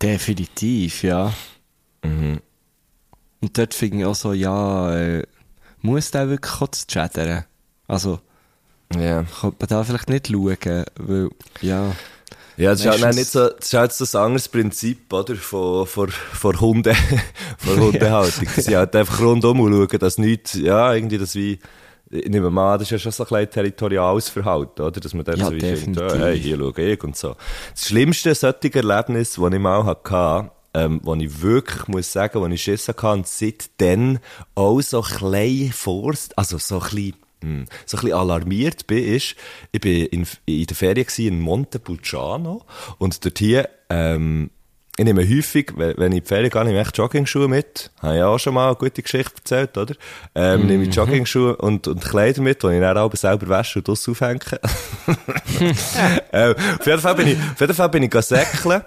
Definitiv, 0.00 1.02
ja. 1.02 1.32
Mhm. 2.02 2.40
Und 3.40 3.58
dort 3.58 3.74
finde 3.74 3.98
ich 3.98 4.04
auch 4.06 4.14
so, 4.14 4.32
ja, 4.32 4.94
äh, 4.96 5.22
muss 5.82 6.10
der 6.10 6.28
wirklich 6.28 6.52
kurz 6.52 6.86
chattern? 6.86 7.44
Also, 7.86 8.20
Ja. 8.94 9.24
könnte 9.40 9.56
man 9.60 9.68
da 9.68 9.84
vielleicht 9.84 10.08
nicht 10.08 10.28
schauen, 10.28 10.84
weil, 10.98 11.28
ja. 11.60 11.94
Ja, 12.56 12.70
das 12.70 12.84
ist 12.84 13.02
halt 13.02 13.14
nicht 13.16 13.30
so, 13.30 13.48
das 13.48 13.66
ist 13.66 13.74
halt 13.74 13.92
so 13.92 14.18
ein 14.18 14.24
anderes 14.24 14.48
Prinzip, 14.48 15.12
oder? 15.12 15.34
Von, 15.34 15.86
von, 15.86 16.08
von 16.10 16.60
Hunde, 16.60 16.94
von 17.58 17.80
Hundehaltung. 17.80 18.46
Die 18.56 18.60
sind 18.60 18.76
halt 18.76 18.94
einfach 18.94 19.20
rundum 19.20 19.60
und 19.60 19.72
schauen, 19.72 19.98
dass 19.98 20.18
nichts, 20.18 20.54
ja, 20.54 20.94
irgendwie 20.94 21.18
das 21.18 21.34
wie, 21.34 21.58
ich 22.10 22.28
nehme 22.28 22.50
mal 22.50 22.74
an, 22.74 22.78
das 22.78 22.88
ist 22.88 22.92
ja 22.92 22.98
schon 22.98 23.12
so 23.12 23.24
ein 23.24 23.26
kleines 23.26 23.50
territoriales 23.54 24.28
Verhalten, 24.28 24.82
oder? 24.82 25.00
Dass 25.00 25.14
man 25.14 25.24
dann 25.24 25.38
Ja, 25.38 25.46
so 25.46 25.52
wie 25.52 25.58
definitiv. 25.58 26.02
ja, 26.02 26.14
hey, 26.16 26.40
hier 26.40 26.58
schaue 26.58 26.80
ich 26.80 27.02
und 27.02 27.16
so. 27.16 27.34
Das 27.74 27.88
schlimmste 27.88 28.34
solche 28.34 28.72
Erlebnis, 28.74 29.34
das 29.36 29.52
ich 29.52 29.58
mal 29.58 29.84
hatte, 29.84 30.50
ähm, 30.74 31.00
wo 31.02 31.14
ich 31.14 31.42
wirklich 31.42 31.88
muss 31.88 32.12
sagen, 32.12 32.40
wo 32.40 32.46
ich 32.46 32.62
Schiss 32.62 32.86
hatte 32.88 33.08
und 33.08 33.26
seitdem 33.26 34.18
auch 34.54 34.80
so 34.80 35.00
klein 35.02 35.72
vorst, 35.74 36.36
also 36.38 36.58
so 36.58 36.76
ein 36.76 36.80
bisschen, 36.82 37.14
hm, 37.44 37.64
so 37.86 37.96
ein 37.96 38.00
bisschen 38.02 38.16
alarmiert 38.16 38.86
bin, 38.86 39.04
ist, 39.04 39.36
ich 39.72 39.80
bin 39.80 40.06
in, 40.06 40.26
in 40.46 40.66
der 40.66 40.76
Ferien 40.76 41.06
in 41.18 41.40
Montepulciano 41.40 42.64
und 42.98 43.24
dort 43.24 43.38
hier, 43.38 43.68
ähm, 43.90 44.50
ich 44.96 45.04
nehme 45.04 45.28
häufig, 45.28 45.72
wenn 45.76 46.12
ich 46.12 46.18
in 46.18 46.22
die 46.22 46.28
Ferien 46.28 46.50
gehe, 46.50 46.64
nehme 46.64 46.80
ich 46.80 46.96
Joggingschuhe 46.96 47.48
mit. 47.48 47.90
Habe 48.00 48.16
ich 48.16 48.22
auch 48.22 48.38
schon 48.38 48.54
mal 48.54 48.68
eine 48.68 48.76
gute 48.76 49.02
Geschichte 49.02 49.34
erzählt, 49.38 49.76
oder? 49.76 49.94
Ähm, 50.36 50.66
nehme 50.66 50.84
ich 50.84 50.94
Joggingschuhe 50.94 51.56
und, 51.56 51.88
und 51.88 52.04
Kleider 52.04 52.42
mit, 52.42 52.62
die 52.62 52.68
ich 52.68 52.80
dann 52.80 52.96
auch 52.98 53.12
selber 53.16 53.48
wasche 53.48 53.80
und 53.80 53.88
das 53.88 54.08
aufhänge. 54.08 54.38
ähm, 56.32 56.54
auf 56.78 56.86
jeden 56.86 57.00
Fall 57.00 57.14
bin 57.16 57.28
ich, 57.28 57.38
auf 57.38 57.60
jeden 57.60 57.74
Fall 57.74 57.88
bin 57.88 58.02
ich 58.04 58.10
gegangen 58.10 58.22
säckeln. 58.22 58.82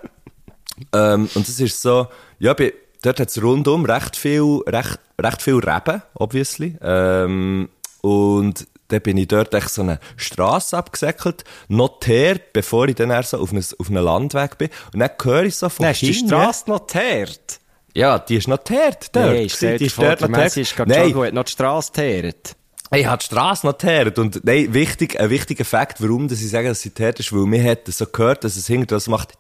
Ähm, 0.93 1.29
und 1.33 1.47
das 1.47 1.59
ist 1.59 1.81
so, 1.81 2.07
ja, 2.39 2.53
bei, 2.53 2.73
dort 3.01 3.19
hat 3.19 3.29
es 3.29 3.41
rundum 3.41 3.83
recht 3.83 4.15
viel, 4.15 4.61
recht, 4.65 4.99
recht 5.19 5.41
viel 5.41 5.59
Reben, 5.59 6.01
obviously. 6.13 6.77
Ähm, 6.81 7.69
und 8.07 8.67
dann 8.87 9.01
bin 9.01 9.17
ich 9.17 9.27
dort 9.27 9.53
echt 9.53 9.69
so 9.69 9.81
eine 9.81 9.99
Straße 10.15 10.77
abgesäckelt, 10.77 11.43
Notär, 11.67 12.39
bevor 12.53 12.87
ich 12.87 12.95
dann 12.95 13.09
erst 13.09 13.31
so 13.31 13.37
auf 13.39 13.51
einem 13.51 13.63
auf 13.77 13.89
einen 13.89 14.03
Landweg 14.03 14.57
bin. 14.57 14.69
Und 14.93 14.99
dann 14.99 15.11
höre 15.21 15.43
ich 15.43 15.55
so 15.55 15.67
von 15.69 15.83
Nein, 15.83 15.91
ist 15.93 16.01
die 16.01 16.13
Straße 16.13 16.69
notiert? 16.69 17.59
Ja, 17.93 18.19
die 18.19 18.37
ist 18.37 18.47
notiert 18.47 19.09
dort. 19.11 19.25
Nein, 19.25 19.45
ist 19.45 19.61
die 19.61 19.67
ist 19.67 19.97
dort 19.97 20.21
notiert. 20.21 20.37
Messi 20.37 20.61
ist 20.61 20.75
gerade 20.75 20.91
Nein. 20.91 21.03
schon 21.03 21.13
gut, 21.13 21.33
noch 21.33 21.43
die 21.43 21.51
Straße 21.51 21.91
teert. 21.91 22.55
Ich 22.95 23.05
hat 23.05 23.21
die 23.23 23.25
Straße 23.25 23.65
notiert. 23.65 24.17
Und 24.19 24.45
nein, 24.45 24.73
wichtig, 24.73 25.19
ein 25.19 25.29
wichtiger 25.29 25.65
Fakt, 25.65 26.01
warum 26.01 26.27
dass 26.29 26.41
ich 26.41 26.49
sage, 26.49 26.69
dass 26.69 26.81
sie 26.81 26.91
teert 26.91 27.19
ist, 27.19 27.33
weil 27.33 27.51
wir 27.51 27.59
hätten 27.59 27.91
so 27.91 28.05
gehört, 28.05 28.43
dass 28.43 28.55
es 28.55 28.67
hinter 28.67 28.95
das 28.95 29.07
macht 29.07 29.33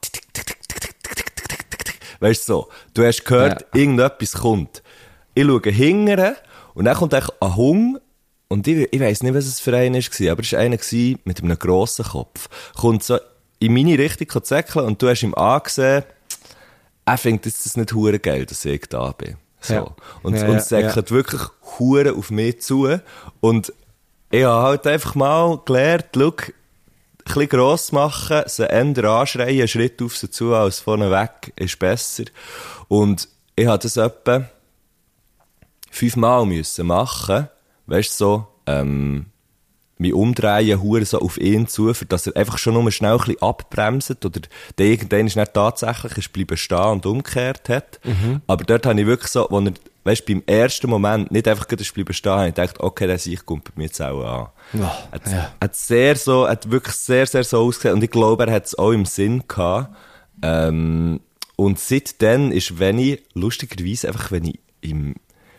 weißt 2.19 2.49
du 2.49 2.53
so, 2.53 2.67
du 2.93 3.05
hast 3.05 3.25
gehört, 3.25 3.61
ja. 3.61 3.79
irgendetwas 3.81 4.33
kommt. 4.33 4.81
Ich 5.33 5.45
schaue 5.45 5.61
hinterher 5.71 6.35
und 6.73 6.85
dann 6.85 6.95
kommt 6.95 7.13
ein 7.13 7.55
Hung 7.55 7.99
und 8.49 8.67
ich, 8.67 8.87
ich 8.91 8.99
weiss 8.99 9.23
nicht, 9.23 9.33
was 9.33 9.45
es 9.45 9.59
für 9.59 9.75
einer 9.75 9.97
war, 9.97 10.31
aber 10.31 10.41
es 10.41 10.51
war 10.53 10.59
einer 10.59 10.77
mit 11.25 11.43
einem 11.43 11.59
grossen 11.59 12.05
Kopf. 12.05 12.49
Kommt 12.75 13.03
so 13.03 13.17
in 13.59 13.73
meine 13.73 13.97
Richtung 13.97 14.43
zäckeln 14.43 14.85
und 14.85 15.01
du 15.01 15.09
hast 15.09 15.23
ihm 15.23 15.33
angesehen, 15.35 16.03
er 17.05 17.17
findet 17.17 17.45
jetzt 17.45 17.65
das 17.65 17.77
nicht 17.77 17.93
hure 17.93 18.19
geil, 18.19 18.45
dass 18.45 18.65
ich 18.65 18.85
da 18.89 19.11
bin. 19.11 19.37
So. 19.61 19.73
Ja. 19.73 19.95
Und, 20.23 20.35
Ja, 20.35 20.45
und 20.45 20.53
ja, 20.53 20.57
es 20.57 20.69
säckelt 20.69 21.11
wirklich 21.11 21.41
hure 21.79 22.13
auf 22.13 22.29
mich 22.29 22.61
zu. 22.61 22.99
Und 23.39 23.73
ich 24.29 24.43
habe 24.43 24.63
halt 24.63 24.87
einfach 24.87 25.15
mal 25.15 25.59
gelernt, 25.65 26.15
look, 26.15 26.49
ein 26.49 26.53
bisschen 27.25 27.49
gross 27.49 27.91
machen, 27.91 28.43
sie 28.45 28.63
eher 28.63 29.03
anschreien, 29.05 29.59
einen 29.59 29.67
Schritt 29.67 30.01
auf 30.01 30.15
sie 30.15 30.29
zu 30.29 30.53
als 30.53 30.79
vorne 30.79 31.11
weg, 31.11 31.53
ist 31.55 31.79
besser. 31.79 32.25
Und 32.87 33.27
ich 33.55 33.67
habe 33.67 33.79
das 33.79 33.97
etwa 33.97 34.49
fünfmal 35.89 36.45
müssen 36.45 36.87
machen, 36.87 37.49
weißt 37.87 38.11
du, 38.11 38.15
so, 38.15 38.47
ähm, 38.65 39.27
mich 39.99 40.13
umdrehen, 40.13 40.81
hure 40.81 41.05
so 41.05 41.19
auf 41.19 41.37
ihn 41.37 41.67
zu, 41.67 41.93
für 41.93 42.05
dass 42.05 42.27
er 42.27 42.35
einfach 42.35 42.57
schon 42.57 42.75
nur 42.75 42.91
schnell 42.91 43.13
ein 43.13 43.17
bisschen 43.17 43.41
abbremst 43.41 44.23
oder 44.25 44.41
der 44.77 44.85
irgendwann 44.85 45.27
ist 45.27 45.35
nicht 45.35 45.53
tatsächlich 45.53 46.17
ist 46.17 46.33
bleiben 46.33 46.57
stehen 46.57 46.91
und 46.91 47.05
umgekehrt 47.05 47.69
hat. 47.69 47.99
Aber 48.47 48.63
dort 48.63 48.85
habe 48.85 48.99
ich 48.99 49.07
wirklich 49.07 49.31
so, 49.31 49.47
wo 49.49 49.59
er, 49.59 49.73
weißt 50.03 50.25
beim 50.25 50.43
ersten 50.45 50.89
Moment 50.89 51.31
nicht 51.31 51.47
einfach 51.47 51.67
gerade 51.67 51.83
bleiben 51.83 52.13
stehen, 52.13 52.31
habe 52.31 52.49
ich 52.49 52.55
gedacht, 52.55 52.79
okay, 52.79 53.07
der 53.07 53.17
sich 53.17 53.43
kommt 53.45 53.63
bei 53.63 53.71
mir 53.75 53.85
jetzt 53.85 54.01
auch 54.01 54.23
an. 54.23 54.79
Ja, 54.79 54.97
Hat, 55.11 55.31
ja. 55.31 55.51
hat 55.59 55.75
sehr 55.75 56.15
so, 56.15 56.47
hat 56.47 56.69
wirklich 56.69 56.95
sehr, 56.95 57.25
sehr 57.25 57.43
so 57.43 57.65
ausgesehen. 57.65 57.95
Und 57.95 58.03
ich 58.03 58.11
glaube, 58.11 58.45
er 58.45 58.53
hat 58.53 58.65
es 58.65 58.77
auch 58.77 58.91
im 58.91 59.05
Sinn 59.05 59.43
gehabt. 59.47 59.95
Ähm, 60.43 61.21
und 61.55 61.79
seitdem 61.79 62.51
ist, 62.51 62.77
wenn 62.77 62.99
ich, 62.99 63.23
lustigerweise 63.33 64.09
einfach, 64.09 64.31
wenn 64.31 64.45
ich 64.45 64.59
im, 64.81 65.15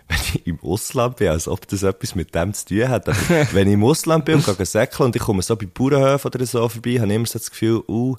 wenn 0.09 0.19
ich 0.19 0.47
im 0.47 0.61
Ausland 0.61 1.17
bin, 1.17 1.29
als 1.29 1.49
ob 1.49 1.67
das 1.69 1.83
etwas 1.83 2.15
mit 2.15 2.35
dem 2.35 2.55
zu 2.55 2.67
tun 2.67 2.89
hat. 2.89 3.09
Aber 3.09 3.19
wenn 3.53 3.69
ich 3.69 3.75
im 3.75 3.85
Ausland 3.85 4.25
bin 4.25 4.37
und 4.37 4.57
gehe 4.57 4.67
säckeln 4.67 5.07
und 5.07 5.17
ich 5.17 5.23
komme 5.23 5.43
so 5.43 5.57
bei 5.57 5.67
Bauernhöfen 5.67 6.31
oder 6.31 6.47
so 6.47 6.69
vorbei, 6.69 6.99
habe 6.99 7.09
ich 7.09 7.15
immer 7.15 7.27
so 7.27 7.39
das 7.39 7.51
Gefühl, 7.51 7.83
uh, 7.89 8.17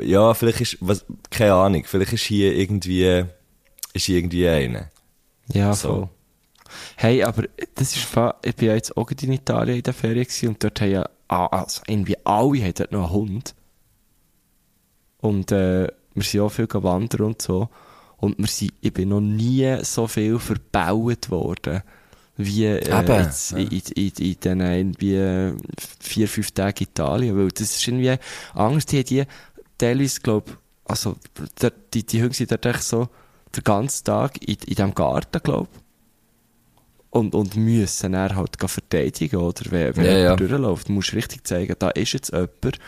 ja, 0.00 0.34
vielleicht 0.34 0.60
ist, 0.60 0.78
was, 0.80 1.04
keine 1.30 1.54
Ahnung, 1.54 1.84
vielleicht 1.86 2.12
ist 2.12 2.24
hier 2.24 2.54
irgendwie, 2.54 3.24
ist 3.92 4.04
hier 4.04 4.18
irgendwie 4.18 4.48
einer. 4.48 4.90
Ja, 5.52 5.74
So. 5.74 5.88
voll. 5.88 6.08
Hey, 6.96 7.22
aber 7.22 7.44
das 7.76 7.96
ist, 7.96 8.08
ich 8.42 8.56
bin 8.56 8.68
ja 8.68 8.74
jetzt 8.74 8.96
auch 8.96 9.08
in 9.10 9.32
Italien 9.32 9.76
in 9.76 9.82
der 9.82 9.94
Ferien 9.94 10.26
und 10.48 10.62
dort 10.62 10.80
haben 10.80 10.90
ja, 10.90 11.08
also 11.28 11.82
irgendwie 11.86 12.16
alle 12.24 12.60
haben 12.62 12.74
dort 12.74 12.92
noch 12.92 13.04
einen 13.04 13.12
Hund. 13.12 13.54
Und, 15.18 15.52
äh, 15.52 15.88
wir 16.14 16.22
sind 16.22 16.40
auch 16.40 16.48
viel 16.48 16.68
wandern 16.70 17.26
und 17.26 17.42
so. 17.42 17.68
Und 18.18 18.38
wir 18.38 18.46
sind, 18.46 18.72
ich 18.80 18.92
bin 18.92 19.10
noch 19.10 19.20
nie 19.20 19.76
so 19.82 20.06
viel 20.06 20.38
verbaut 20.38 21.30
worden. 21.30 21.82
Wie, 22.38 22.64
äh, 22.66 23.18
jetzt 23.18 23.52
in, 23.52 23.68
in, 23.68 23.82
in, 23.94 24.12
in 24.18 24.40
den 24.40 24.60
irgendwie 24.60 25.54
vier, 26.00 26.28
fünf 26.28 26.50
Tagen 26.50 26.82
Italien. 26.82 27.36
Weil 27.36 27.48
das 27.48 27.76
ist 27.76 27.86
irgendwie 27.86 28.14
anders. 28.54 28.86
Die, 28.86 29.04
die 29.04 29.24
teilweise, 29.78 30.20
glaub, 30.20 30.58
also, 30.84 31.16
dort, 31.58 31.74
die, 31.94 32.04
die 32.04 32.22
Hunde 32.22 32.34
sind 32.34 32.50
dort 32.50 32.66
echt 32.66 32.82
so 32.82 33.08
den 33.54 33.64
ganzen 33.64 34.04
Tag 34.04 34.36
in, 34.42 34.54
in 34.54 34.74
diesem 34.74 34.94
Garten, 34.94 35.40
glaub. 35.42 35.68
Und, 37.10 37.34
und 37.34 37.56
müssen 37.56 38.12
dann 38.12 38.36
halt 38.36 38.56
verteidigen, 38.58 39.36
oder? 39.36 39.70
Wenn, 39.70 39.96
wenn 39.96 40.04
Ja, 40.04 40.10
jemand 40.18 40.40
ja. 40.40 40.46
durchläuft, 40.46 40.88
musst 40.90 41.12
du 41.12 41.16
richtig 41.16 41.46
zeigen, 41.46 41.74
da 41.78 41.88
ist 41.90 42.12
jetzt 42.12 42.32
jemand. 42.32 42.78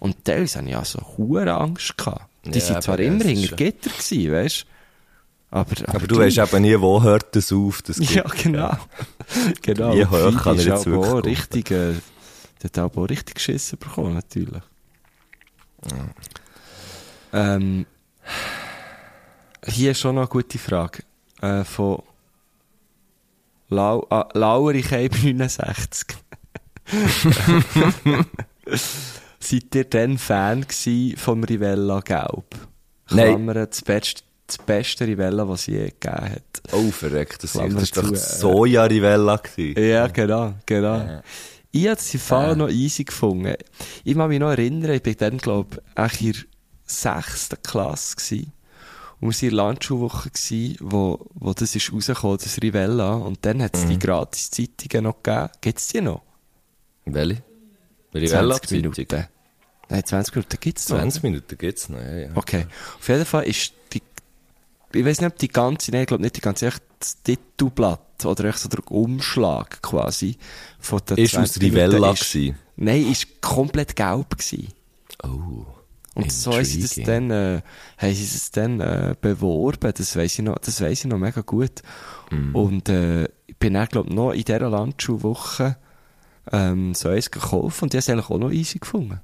Und 0.00 0.24
teilweise 0.24 0.58
hatte 0.58 0.68
ich 0.68 0.76
also 0.76 1.00
hohe 1.16 1.50
Angst. 1.50 1.96
Gehabt. 1.96 2.28
Die 2.44 2.58
Ja, 2.58 2.64
sind 2.64 2.82
zwar 2.82 2.98
immer 3.00 3.24
hinter 3.24 3.56
Gitter 3.56 3.90
gewesen, 3.90 4.32
weißt 4.32 4.66
aber, 5.50 5.70
aber, 5.82 5.94
Aber 5.94 6.06
du 6.06 6.18
weißt 6.18 6.38
eben 6.38 6.62
nie, 6.62 6.78
wo 6.78 7.02
hört 7.02 7.34
das 7.34 7.52
auf. 7.52 7.82
Das 7.82 7.98
Ja, 8.14 8.22
genau. 8.22 8.76
genau. 9.62 9.94
Wie 9.94 10.04
hoch 10.04 10.42
kann 10.42 10.58
er 10.58 10.64
jetzt 10.64 10.86
aber 10.86 10.98
auch 10.98 11.14
wirklich 11.14 11.38
richtig, 11.38 11.70
äh, 11.70 11.94
der 12.62 12.64
hat 12.64 12.78
auch 12.78 13.08
richtig 13.08 13.36
geschissen 13.36 13.78
bekommen, 13.78 14.14
natürlich. 14.14 14.62
Ähm, 17.32 17.86
hier 19.64 19.92
ist 19.92 20.00
schon 20.00 20.16
noch 20.16 20.22
eine 20.22 20.28
gute 20.28 20.58
Frage. 20.58 21.02
Äh, 21.40 21.64
von 21.64 22.02
Lau, 23.70 24.06
ah, 24.10 24.28
Lauerich 24.32 24.90
69. 24.90 26.08
Seid 29.40 29.74
ihr 29.74 29.84
dann 29.84 30.18
Fan 30.18 30.66
vom 31.16 31.44
Rivella 31.44 32.00
Gelb? 32.00 32.54
Nein. 33.10 33.28
Klammern, 33.28 33.66
das 33.68 33.82
beste, 33.82 34.22
das 34.48 34.58
beste 34.58 35.06
Rivella, 35.06 35.46
was 35.46 35.60
es 35.60 35.66
je 35.66 35.84
gegeben 35.84 36.30
hat. 36.30 36.62
Oh, 36.72 36.90
verreckt, 36.90 37.44
das, 37.44 37.52
Klammer 37.52 37.74
das 37.74 37.82
ist 37.84 37.96
doch 37.96 38.02
zu, 38.04 38.14
äh, 38.14 38.16
Soja-Rivella. 38.16 39.40
Ja, 39.56 40.06
genau, 40.08 40.54
genau. 40.66 41.22
Ich 41.70 41.86
habe 41.86 42.00
den 42.00 42.20
Fall 42.20 42.56
noch 42.56 42.70
easy 42.70 43.04
gefunden. 43.04 43.54
Ich 44.04 44.16
kann 44.16 44.28
mich 44.28 44.40
noch 44.40 44.50
erinnern, 44.50 44.92
ich 44.92 45.02
bin 45.02 45.16
dann, 45.18 45.38
glaube 45.38 45.82
ich, 45.96 46.20
in 46.22 46.32
der 46.32 46.42
sechsten 46.86 47.62
Klasse 47.62 48.16
gewesen. 48.16 48.52
Und 49.20 49.28
wir 49.28 49.28
waren 49.28 49.42
in 49.42 49.48
der 49.48 49.56
Landschulwoche, 49.56 50.30
gewesen, 50.30 50.76
wo, 50.80 51.26
wo 51.34 51.52
das 51.52 51.74
ist 51.76 51.92
rausgekommen, 51.92 52.38
das 52.38 52.62
Rivella. 52.62 53.14
Und 53.14 53.44
dann 53.44 53.62
hat 53.62 53.76
es 53.76 53.86
die 53.86 53.98
gratis 53.98 54.50
Zeitungen 54.50 55.04
noch 55.04 55.22
gegeben. 55.22 55.48
Gibt's 55.60 55.88
die 55.88 56.00
noch? 56.00 56.22
Welche? 57.04 57.42
20 58.12 58.22
Rivella-Zeitung? 58.32 58.80
Minuten. 58.80 59.28
Nein, 59.90 60.04
20 60.04 60.34
Minuten 60.34 60.56
gibt's 60.60 60.88
noch. 60.88 60.98
20 60.98 61.22
Minuten 61.22 61.58
gibt's 61.58 61.88
noch, 61.88 61.98
ja, 61.98 62.16
ja. 62.16 62.28
Okay. 62.34 62.66
Auf 62.98 63.08
jeden 63.08 63.24
Fall 63.24 63.44
ist 63.44 63.72
die, 63.72 63.77
ich 64.92 65.04
weiß 65.04 65.20
nicht, 65.20 65.30
ob 65.32 65.38
die 65.38 65.48
ganze, 65.48 65.90
nein, 65.90 66.02
ich 66.02 66.06
glaube 66.06 66.22
nicht 66.22 66.36
die 66.36 66.40
ganze, 66.40 66.66
echt 66.68 66.82
das 66.98 67.22
Titelblatt 67.22 68.24
oder 68.24 68.44
echt 68.46 68.58
so 68.58 68.68
der 68.68 68.90
Umschlag 68.90 69.80
quasi 69.82 70.36
von 70.78 71.00
der 71.08 71.18
Ist 71.18 71.36
aus 71.36 71.52
20 71.52 71.62
Minuten 71.62 71.80
Rivella 71.80 72.12
ist- 72.12 72.32
gewesen? 72.32 72.58
Nein, 72.76 73.10
ist 73.10 73.40
komplett 73.40 73.94
gelb 73.96 74.30
gewesen. 74.38 74.68
Oh. 75.22 75.66
Und 76.14 76.32
so 76.32 76.52
haben 76.52 76.64
sie 76.64 76.80
das 76.82 76.96
Intriguing. 76.96 77.28
dann, 77.28 77.56
äh, 77.58 77.62
haben 77.98 78.14
sie 78.14 78.24
das 78.24 78.50
dann, 78.50 78.80
äh, 78.80 79.14
beworben. 79.20 79.92
Das 79.96 80.16
weiss 80.16 80.38
ich 80.38 80.44
noch, 80.44 80.58
das 80.58 80.80
weiss 80.80 81.00
ich 81.04 81.06
noch 81.10 81.18
mega 81.18 81.42
gut. 81.42 81.82
Mm. 82.30 82.54
Und, 82.56 82.88
äh, 82.88 83.24
ich 83.46 83.56
bin 83.56 83.74
dann, 83.74 83.86
glaub 83.86 84.10
noch 84.10 84.32
in 84.32 84.42
dieser 84.42 84.68
Landschulwoche, 84.68 85.76
ähm, 86.50 86.94
so 86.94 87.08
eins 87.08 87.30
gekauft 87.30 87.82
und 87.82 87.92
die 87.92 87.96
habe 87.96 88.00
es 88.00 88.08
eigentlich 88.08 88.30
auch 88.30 88.38
noch 88.38 88.50
easy 88.50 88.78
gefunden. 88.80 89.20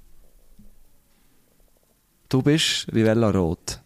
Du 2.29 2.43
bist 2.43 2.87
Rivella 2.93 3.31
Rot. 3.31 3.81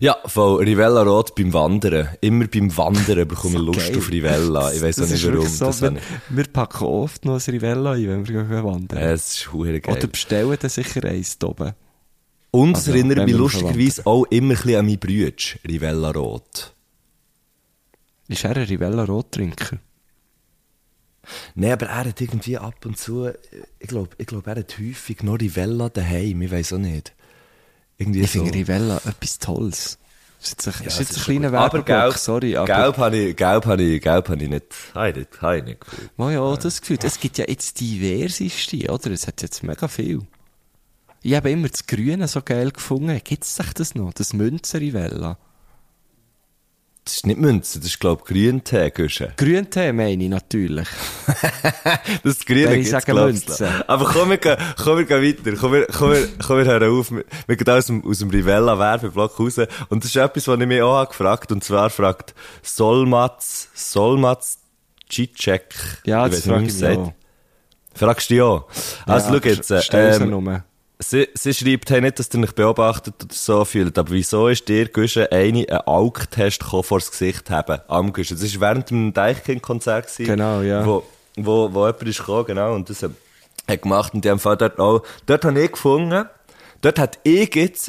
Ja, 0.00 0.16
voll. 0.26 0.62
Rivella 0.64 1.02
Rot 1.02 1.34
beim 1.34 1.52
Wandern. 1.52 2.08
Immer 2.20 2.46
beim 2.46 2.76
Wandern 2.76 3.26
bekomme 3.26 3.56
ich 3.56 3.62
Lust 3.62 3.88
geil. 3.88 3.98
auf 3.98 4.10
Rivella. 4.10 4.72
Ich 4.72 4.80
weiß 4.82 4.98
auch 4.98 5.02
Das 5.02 5.10
nicht 5.10 5.26
warum. 5.26 5.44
das 5.44 5.58
So, 5.58 5.66
habe 5.86 5.96
wir, 5.96 6.00
wir 6.28 6.44
packen 6.44 6.84
oft 6.84 7.24
noch 7.24 7.34
ein 7.34 7.50
Rivella 7.54 7.92
ein, 7.92 8.06
wenn 8.26 8.28
wir 8.28 8.64
wandern. 8.64 8.98
Es 8.98 9.36
ist 9.38 9.50
geil. 9.52 9.82
Oder 9.88 10.06
bestellen 10.06 10.56
dann 10.60 10.70
sicher 10.70 11.04
eins 11.04 11.36
oben. 11.42 11.72
Und 12.50 12.76
es 12.76 12.78
Also, 12.86 12.92
erinnert 12.92 13.18
wenn 13.18 13.24
mich 13.26 13.34
lustigerweise 13.34 14.06
auch 14.06 14.24
immer 14.26 14.54
ein 14.54 14.56
bisschen 14.56 14.76
an 14.78 14.86
meinen 14.86 14.98
Brütsch, 14.98 15.58
Rivella 15.66 16.10
Rot. 16.12 16.74
Ist 18.28 18.44
er 18.44 18.56
ein 18.56 18.62
Rivella 18.64 19.04
Rottrinker? 19.04 19.78
Nein, 21.54 21.72
aber 21.72 21.86
er 21.86 22.04
hat 22.06 22.20
irgendwie 22.20 22.56
ab 22.56 22.86
und 22.86 22.96
zu, 22.96 23.28
ich 23.78 23.88
glaube, 23.88 24.10
ich 24.16 24.26
glaub, 24.26 24.46
er 24.46 24.56
hat 24.56 24.78
häufig 24.78 25.22
noch 25.22 25.38
Rivella 25.38 25.88
daheim, 25.90 26.40
ich 26.40 26.50
weiß 26.50 26.72
auch 26.74 26.78
nicht. 26.78 27.14
Irgendwie 27.98 28.20
Ich 28.20 28.32
so. 28.32 28.44
finde 28.44 28.54
Rivella 28.58 29.00
etwas 29.04 29.38
Tolles. 29.38 29.98
Ist 30.40 30.50
jetzt 30.50 30.68
ein, 30.68 30.74
Ja, 30.82 30.86
ist 30.86 30.98
jetzt 31.00 31.18
ein 31.18 31.24
kleiner 31.24 31.50
Werbeblock, 31.52 31.86
gelb, 31.86 32.14
sorry, 32.16 32.56
aber... 32.56 32.66
Gelb 32.66 32.96
habe 32.98 33.16
ich, 33.16 33.36
gelb 33.36 33.66
habe 33.66 33.82
ich, 33.82 34.00
gelb 34.00 34.28
habe 34.28 34.42
ich 34.42 34.48
nicht, 34.48 34.64
habe 34.94 35.08
ich 35.10 35.16
nicht, 35.16 35.42
habe 35.42 35.58
ich 35.58 35.64
nicht 35.64 35.80
gefühlt. 35.80 36.10
Oh 36.16 36.28
ja, 36.30 36.56
das 36.56 36.80
Gefühl. 36.80 36.98
Es 37.02 37.18
gibt 37.18 37.38
ja 37.38 37.44
jetzt 37.48 37.80
diverseste, 37.80 38.76
oder? 38.92 39.10
Es 39.10 39.26
hat 39.26 39.42
jetzt 39.42 39.64
mega 39.64 39.88
viel. 39.88 40.20
Ich 41.22 41.34
habe 41.34 41.50
immer 41.50 41.68
das 41.68 41.86
Grüne 41.86 42.28
so 42.28 42.40
geil 42.42 42.70
gefunden. 42.70 43.20
Gibt 43.24 43.42
es 43.42 43.58
das 43.74 43.94
noch? 43.96 44.12
Das 44.12 44.32
Münzer-Rivella? 44.32 45.36
Das 47.08 47.14
ist 47.16 47.26
nicht 47.26 47.40
Münze, 47.40 47.78
das 47.78 47.88
ist, 47.88 48.00
glaube 48.00 48.20
ich, 48.26 48.34
Grüntee. 48.34 48.90
Grüntee 48.90 49.92
meine 49.94 50.22
ich 50.22 50.28
natürlich. 50.28 50.86
Das 52.22 52.44
Grüne 52.44 52.68
Wenn 52.68 52.80
ich 52.80 52.90
sage 52.90 53.14
Münze. 53.14 53.66
Aber 53.86 54.04
komm, 54.04 54.28
wir 54.28 54.36
gehen, 54.36 54.58
komm, 54.76 54.98
wir 54.98 55.04
gehen 55.06 55.22
weiter. 55.22 55.56
Komm, 55.58 55.72
wir, 55.72 55.86
komm, 55.86 56.10
wir, 56.10 56.28
komm, 56.46 56.58
wir 56.58 56.64
hören 56.66 56.90
auf. 56.98 57.10
Wir, 57.10 57.56
gehen 57.56 57.68
aus 57.70 57.86
dem, 57.86 58.04
aus 58.06 58.18
dem 58.18 58.28
Rivella-Werbeblock 58.28 59.40
raus. 59.40 59.56
Und 59.88 60.04
das 60.04 60.10
ist 60.10 60.16
etwas, 60.16 60.48
was 60.48 60.60
ich 60.60 60.66
mich 60.66 60.82
auch 60.82 60.96
habe 60.96 61.08
gefragt. 61.08 61.50
Und 61.50 61.64
zwar 61.64 61.88
fragt 61.88 62.34
Solmaz, 62.62 63.68
Solmaz 63.72 64.58
Cicek. 65.10 65.74
Ja, 66.04 66.28
das 66.28 66.42
frage 66.44 66.66
ich 66.66 66.74
mich 66.74 66.84
auch. 66.84 67.14
Fragst 67.94 68.28
du 68.28 68.34
dich 68.34 68.42
auch? 68.42 68.68
Also, 69.06 69.34
Ja, 69.34 69.40
schau 69.40 69.48
jetzt. 69.48 69.70
äh, 69.94 70.16
Ähm. 70.16 70.62
Sie, 70.98 71.28
sie 71.34 71.54
schreibt, 71.54 71.90
hey, 71.90 72.00
nicht, 72.00 72.18
dass 72.18 72.32
ihr 72.32 72.42
euch 72.42 72.54
beobachtet 72.54 73.14
oder 73.24 73.34
so 73.34 73.64
fühlt, 73.64 73.98
aber 73.98 74.10
wieso 74.10 74.48
ist 74.48 74.68
dir, 74.68 74.88
Güsche, 74.88 75.30
eine, 75.32 75.66
einen 75.86 76.82
vor 76.82 76.98
das 76.98 77.10
Gesicht 77.10 77.50
haben? 77.50 77.80
Am 77.88 78.12
Güsche. 78.12 78.34
Das 78.34 78.54
war 78.54 78.68
während 78.68 78.90
dem 78.90 79.12
Deichkind-Konzert. 79.12 80.08
Genau, 80.18 80.60
ja. 80.62 80.84
Wo, 80.84 81.04
wo, 81.36 81.72
wo 81.72 81.86
jemand 81.86 82.02
ist 82.02 82.18
gekommen, 82.18 82.46
genau, 82.46 82.74
und 82.74 82.90
das 82.90 83.02
hat 83.02 83.12
hat 83.68 83.82
gemacht, 83.82 84.14
und 84.14 84.24
die 84.24 84.30
haben 84.30 84.40
dort 84.42 84.78
auch, 84.78 85.02
dort 85.26 85.44
habe 85.44 85.60
ich 85.60 85.72
gefunden, 85.72 86.24
dort 86.80 86.98
hat 86.98 87.18
ich 87.22 87.54
jetzt, 87.54 87.88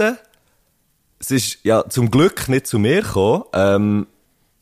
es 1.19 1.31
ist 1.31 1.59
ja 1.63 1.87
zum 1.89 2.11
Glück 2.11 2.49
nicht 2.49 2.67
zu 2.67 2.79
mir 2.79 3.01
gekommen, 3.01 3.43
ähm, 3.53 4.07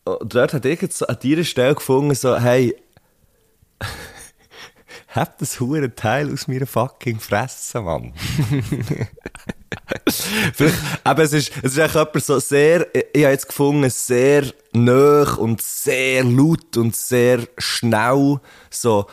dort 0.05 0.53
hat 0.53 0.65
ich 0.65 0.81
jetzt 0.81 1.07
an 1.07 1.17
dieser 1.21 1.43
Stelle 1.43 1.75
gefunden, 1.75 2.13
so, 2.13 2.38
hey, 2.38 2.75
hab 5.08 5.38
das 5.38 5.60
hure 5.60 5.96
Teil 5.96 6.32
aus 6.32 6.48
meiner 6.48 6.67
fucking 6.67 7.20
Fresse, 7.20 7.82
Mann. 7.82 8.13
Aber 11.04 11.24
es 11.24 11.34
ist, 11.34 11.52
es 11.62 11.74
ist 11.74 11.78
echt 11.78 11.96
jemand 11.96 12.24
so 12.24 12.39
sehr, 12.39 12.88
ich, 12.93 13.24
habe 13.24 13.34
jetzt 13.34 13.48
gefunden, 13.48 13.89
sehr 13.89 14.46
nöch 14.74 15.38
und 15.38 15.62
sehr 15.62 16.24
laut 16.24 16.78
und 16.78 16.96
sehr 16.96 17.48
schnell, 17.58 18.39
so, 18.70 19.08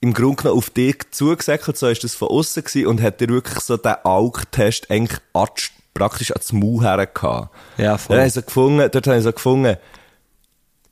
im 0.00 0.12
Grunde 0.12 0.42
genommen 0.42 0.58
auf 0.58 0.70
dich 0.70 0.98
zugesäckelt, 1.10 1.76
so 1.76 1.88
ist 1.88 2.04
das 2.04 2.14
von 2.14 2.28
außen 2.28 2.64
gewesen 2.64 2.86
und 2.86 3.02
hat 3.02 3.20
dir 3.20 3.28
wirklich 3.28 3.60
so 3.60 3.76
den 3.76 3.94
Augtest 4.04 4.90
eigentlich 4.90 5.20
praktisch 5.94 6.30
ans 6.30 6.52
Maul 6.52 6.82
hergehabt. 6.82 7.54
Ja, 7.78 7.98
voll. 7.98 8.16
Dort 8.16 8.20
habe 8.20 8.28
ich 8.28 8.34
so 8.34 8.42
gefunden, 8.42 8.88
dort 8.90 9.06
habe 9.06 9.16
ich 9.16 9.24
so 9.24 9.32
gefunden, 9.32 9.76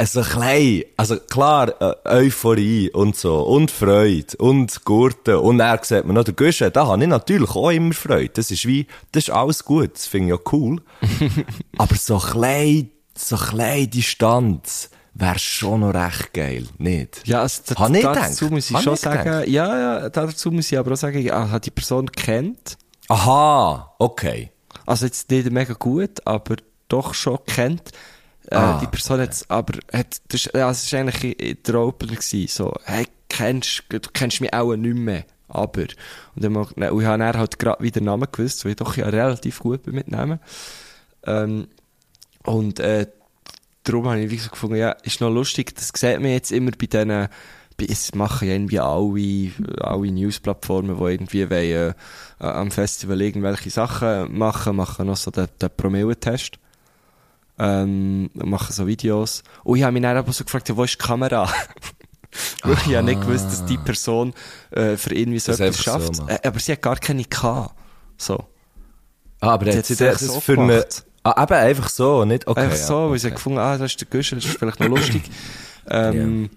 also 0.05 0.23
klein, 0.23 0.83
also 0.99 1.17
klar, 1.19 1.73
äh, 1.81 2.27
Euphorie 2.27 2.91
und 2.91 3.17
so, 3.17 3.41
und 3.41 3.71
Freude, 3.71 4.37
und 4.37 4.85
Gurten, 4.85 5.37
und 5.37 5.61
er 5.61 5.81
sieht 5.83 6.05
man 6.05 6.15
noch, 6.15 6.25
der 6.25 6.35
Guschen, 6.35 6.71
da 6.73 6.87
habe 6.87 7.03
ich 7.03 7.09
natürlich 7.09 7.51
auch 7.51 7.71
immer 7.71 7.95
Freude. 7.95 8.29
Das 8.29 8.51
ist 8.51 8.67
wie, 8.67 8.87
das 9.13 9.25
ist 9.25 9.31
alles 9.31 9.65
gut, 9.65 9.95
das 9.95 10.07
finde 10.07 10.35
ich 10.35 10.39
ja 10.39 10.51
cool. 10.53 10.83
Aber 11.79 11.95
so 11.95 12.19
klein, 12.19 12.91
so 13.17 13.37
klein 13.37 13.89
Distanz, 13.89 14.91
wäre 15.15 15.39
schon 15.39 15.81
noch 15.81 15.95
recht 15.95 16.35
geil, 16.35 16.67
nicht? 16.77 17.27
Ja, 17.27 17.41
also, 17.41 17.63
da, 17.75 17.89
dazu 17.89 18.51
muss 18.51 18.69
ich 18.69 18.77
Hab 18.77 18.83
schon 18.83 18.97
sagen, 18.97 19.25
gedacht. 19.25 19.49
ja, 19.49 19.79
ja, 19.79 20.09
dazu 20.11 20.51
muss 20.51 20.71
ich 20.71 20.79
aber 20.79 20.93
auch 20.93 20.97
sagen, 20.97 21.19
ich 21.19 21.31
habe 21.31 21.61
die 21.61 21.71
Person 21.71 22.13
kennt. 22.13 22.77
Aha, 23.09 23.95
okay. 23.99 24.51
Also 24.85 25.07
jetzt 25.07 25.31
nicht 25.31 25.51
mega 25.51 25.73
gut, 25.73 26.27
aber 26.27 26.57
doch 26.89 27.15
schon 27.15 27.39
kennt. 27.47 27.93
Äh, 28.51 28.57
Ah, 28.57 28.79
die 28.81 28.87
Person 28.87 29.21
hat's 29.21 29.49
aber, 29.51 29.79
hat, 29.93 30.21
das, 30.29 30.47
ist- 30.47 30.55
ja, 30.55 30.71
es 30.71 30.93
war 30.93 31.01
eigentlich 31.01 31.63
der 31.67 31.75
Opener 31.77 32.13
gewesen, 32.17 32.49
so, 32.49 32.73
hey, 32.85 33.07
kennst, 33.29 33.85
du 33.89 33.99
kennst 34.13 34.41
mich 34.41 34.53
auch 34.53 34.75
nicht 34.77 34.95
mehr, 34.97 35.25
aber. 35.49 35.83
Und 36.35 36.45
dann, 36.45 36.53
ne, 36.77 36.93
und 36.93 37.01
ich 37.03 37.07
habe 37.07 37.19
dann 37.19 37.37
halt 37.39 37.59
gerade 37.59 37.83
wieder 37.83 38.01
den 38.01 38.05
Namen 38.07 38.29
gewusst, 38.31 38.65
weil 38.65 38.73
ich 38.73 38.77
doch 38.77 38.97
ja 38.97 39.09
relativ 39.09 39.61
gut 39.61 39.85
bin 39.85 39.95
mit 39.95 40.09
Namen. 40.09 40.41
Ähm, 41.27 41.69
und, 42.45 42.81
äh, 42.81 43.07
darum 43.85 44.07
habe 44.09 44.21
ich 44.21 44.31
wie 44.31 44.37
gesagt 44.37 44.53
gefunden, 44.53 44.77
ja, 44.77 44.91
ist 45.03 45.21
noch 45.21 45.31
lustig, 45.31 45.75
das 45.75 45.89
sieht 45.95 46.21
man 46.21 46.31
jetzt 46.31 46.53
immer 46.53 46.71
bei 46.73 46.87
diesen, 46.87 47.29
es 47.89 48.15
machen 48.15 48.49
ja 48.49 48.55
irgendwie 48.55 48.81
alle, 48.81 49.53
alle 49.81 50.13
Newsplattformen, 50.13 50.97
die 50.97 51.03
irgendwie 51.03 51.51
wollen, 51.51 51.95
äh, 52.41 52.45
am 52.45 52.71
Festival 52.71 53.21
irgendwelche 53.23 53.71
Sachen 53.71 54.37
machen, 54.37 54.77
machen 54.77 55.07
noch 55.07 55.17
so 55.17 55.31
den, 55.31 55.49
den 55.61 55.71
Promille-Test. 55.77 56.59
Ähm, 57.59 58.31
machen 58.35 58.73
so 58.73 58.87
Videos. 58.87 59.43
Und 59.63 59.79
ich 59.79 59.85
habe 59.85 59.93
mich 59.93 60.03
dann 60.03 60.17
aber 60.17 60.33
so 60.33 60.43
gefragt, 60.45 60.69
ja, 60.69 60.77
wo 60.77 60.83
ist 60.85 60.95
die 60.95 60.99
Kamera? 61.07 61.49
Weil 62.65 62.75
ich 62.79 62.87
ja 62.87 63.01
nicht 63.01 63.21
gewusst, 63.21 63.47
dass 63.47 63.65
die 63.65 63.79
Person 63.79 64.35
äh, 64.73 64.97
für 64.97 65.15
irgendwie 65.15 65.39
so 65.39 65.53
Das 65.53 65.61
etwas 65.61 65.77
so 65.77 65.83
schafft. 65.83 66.19
macht. 66.19 66.31
äh, 66.31 66.49
aber 66.49 66.59
sie 66.59 66.73
hat 66.73 66.83
gar 66.83 66.97
keine 66.97 67.23
gehabt. 67.25 67.75
So. 68.19 68.45
Ah, 69.41 69.51
aber 69.51 69.67
Die 69.67 69.79
hat 69.79 69.87
sie 69.87 69.95
das, 69.95 70.21
so 70.21 70.41
für 70.41 70.59
eine, 70.59 70.85
ah, 71.23 71.43
eben 71.45 71.53
einfach 71.55 71.89
so, 71.89 72.25
nicht? 72.25 72.47
Okay. 72.49 72.61
Einfach 72.61 72.77
ja, 72.79 72.85
so, 72.87 73.11
weil 73.11 73.19
sie 73.21 73.27
okay. 73.27 73.33
hat 73.33 73.37
gefunden, 73.37 73.59
ah, 73.61 73.79
das 73.79 73.93
ist 73.93 74.01
der 74.01 74.09
Güschel, 74.09 74.39
das 74.39 74.47
ist 74.51 74.59
vielleicht 74.59 74.81
noch 74.81 74.89
lustig. 74.89 75.23
ähm, 75.89 76.51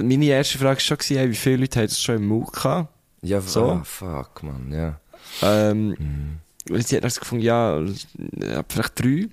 Meine 0.00 0.24
erste 0.26 0.58
Frage 0.58 0.76
war 0.76 0.80
schon, 0.80 0.98
hey, 1.16 1.30
wie 1.30 1.34
viele 1.34 1.56
Leute 1.58 1.78
haben 1.80 1.86
das 1.86 2.00
schon 2.02 2.16
im 2.16 2.26
Mund 2.26 2.52
gehabt? 2.52 2.92
Ja, 3.22 3.40
So. 3.40 3.48
so. 3.48 3.70
Ah, 3.70 3.82
fuck, 3.84 4.42
man, 4.42 4.70
ja. 4.70 5.00
Ähm, 5.40 6.40
und 6.68 6.86
sie 6.86 6.96
hat 6.96 7.04
dann 7.04 7.10
so 7.10 7.20
gefunden, 7.20 7.44
ja, 7.44 7.78
ja, 7.80 8.62
vielleicht 8.68 9.00
drei. 9.02 9.28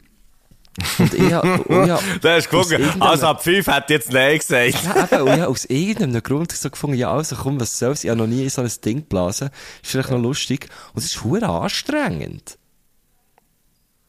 Und 0.97 1.13
ich 1.13 1.33
habe, 1.33 1.47
hast 2.23 2.23
du 2.23 2.29
aus 2.29 2.69
gefunden, 2.69 3.01
also 3.01 3.27
ab 3.27 3.43
5 3.43 3.67
hat 3.67 3.89
jetzt 3.89 4.11
Nein 4.11 4.37
gesagt. 4.37 4.83
Ja, 4.83 5.07
eben, 5.11 5.21
und 5.21 5.33
ich 5.33 5.39
habe 5.41 5.47
aus 5.47 5.65
irgendeinem 5.65 6.23
Grund 6.23 6.51
so 6.51 6.69
gefunden, 6.69 6.97
ja, 6.97 7.11
also 7.11 7.35
komm, 7.35 7.59
was 7.59 7.77
soll's, 7.77 8.03
ich 8.03 8.09
habe 8.09 8.19
noch 8.19 8.27
nie 8.27 8.47
so 8.49 8.61
ein 8.61 8.71
Ding 8.83 8.97
geblasen, 8.97 9.49
ist 9.81 9.91
vielleicht 9.91 10.11
noch 10.11 10.19
lustig. 10.19 10.67
Und 10.93 11.03
es 11.03 11.05
ist 11.05 11.23
hure 11.23 11.47
anstrengend. 11.47 12.57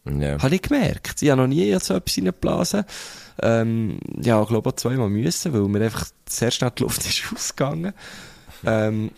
Ja. 0.04 0.42
Habe 0.42 0.54
ich 0.54 0.62
gemerkt. 0.62 1.22
Ich 1.22 1.30
habe 1.30 1.42
noch 1.42 1.48
nie 1.48 1.76
so 1.78 1.94
etwas 1.94 2.16
reingeblasen. 2.16 2.84
Ähm, 3.42 3.98
ja, 4.20 4.40
ich 4.42 4.48
glaube 4.48 4.70
auch 4.70 4.76
zweimal 4.76 5.08
müssen, 5.08 5.52
weil 5.52 5.62
mir 5.62 5.84
einfach 5.84 6.06
sehr 6.28 6.50
schnell 6.50 6.72
die 6.76 6.82
Luft 6.82 7.00
ist 7.06 7.22
ausgegangen. 7.34 7.92
Ähm, 8.64 9.10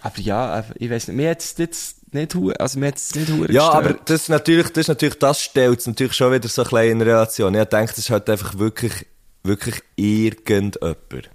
aber 0.00 0.18
ja, 0.18 0.64
ich 0.76 0.90
weiß 0.90 1.08
nicht, 1.08 1.16
mir 1.16 1.30
hat 1.30 1.58
jetzt 1.58 1.99
nicht, 2.14 2.36
also 2.58 2.78
mir 2.78 2.86
hat 2.88 2.96
es 2.96 3.14
nicht 3.14 3.30
hure 3.30 3.50
Ja, 3.52 3.66
gestört. 3.70 3.74
aber 3.84 3.94
das 4.04 4.20
ist 4.22 4.28
natürlich, 4.28 4.68
das 4.68 4.78
ist 4.82 4.88
natürlich, 4.88 5.18
das 5.18 5.42
stellt 5.42 5.78
es 5.80 5.86
natürlich 5.86 6.12
schon 6.14 6.32
wieder 6.32 6.48
so 6.48 6.62
ein 6.62 6.68
bisschen 6.68 6.90
in 6.90 7.02
Relation. 7.02 7.54
Ich 7.54 7.64
denke, 7.64 7.88
das 7.92 7.98
ist 7.98 8.10
halt 8.10 8.28
einfach 8.30 8.58
wirklich, 8.58 9.06
wirklich 9.42 9.76
irgendjemand, 9.96 10.78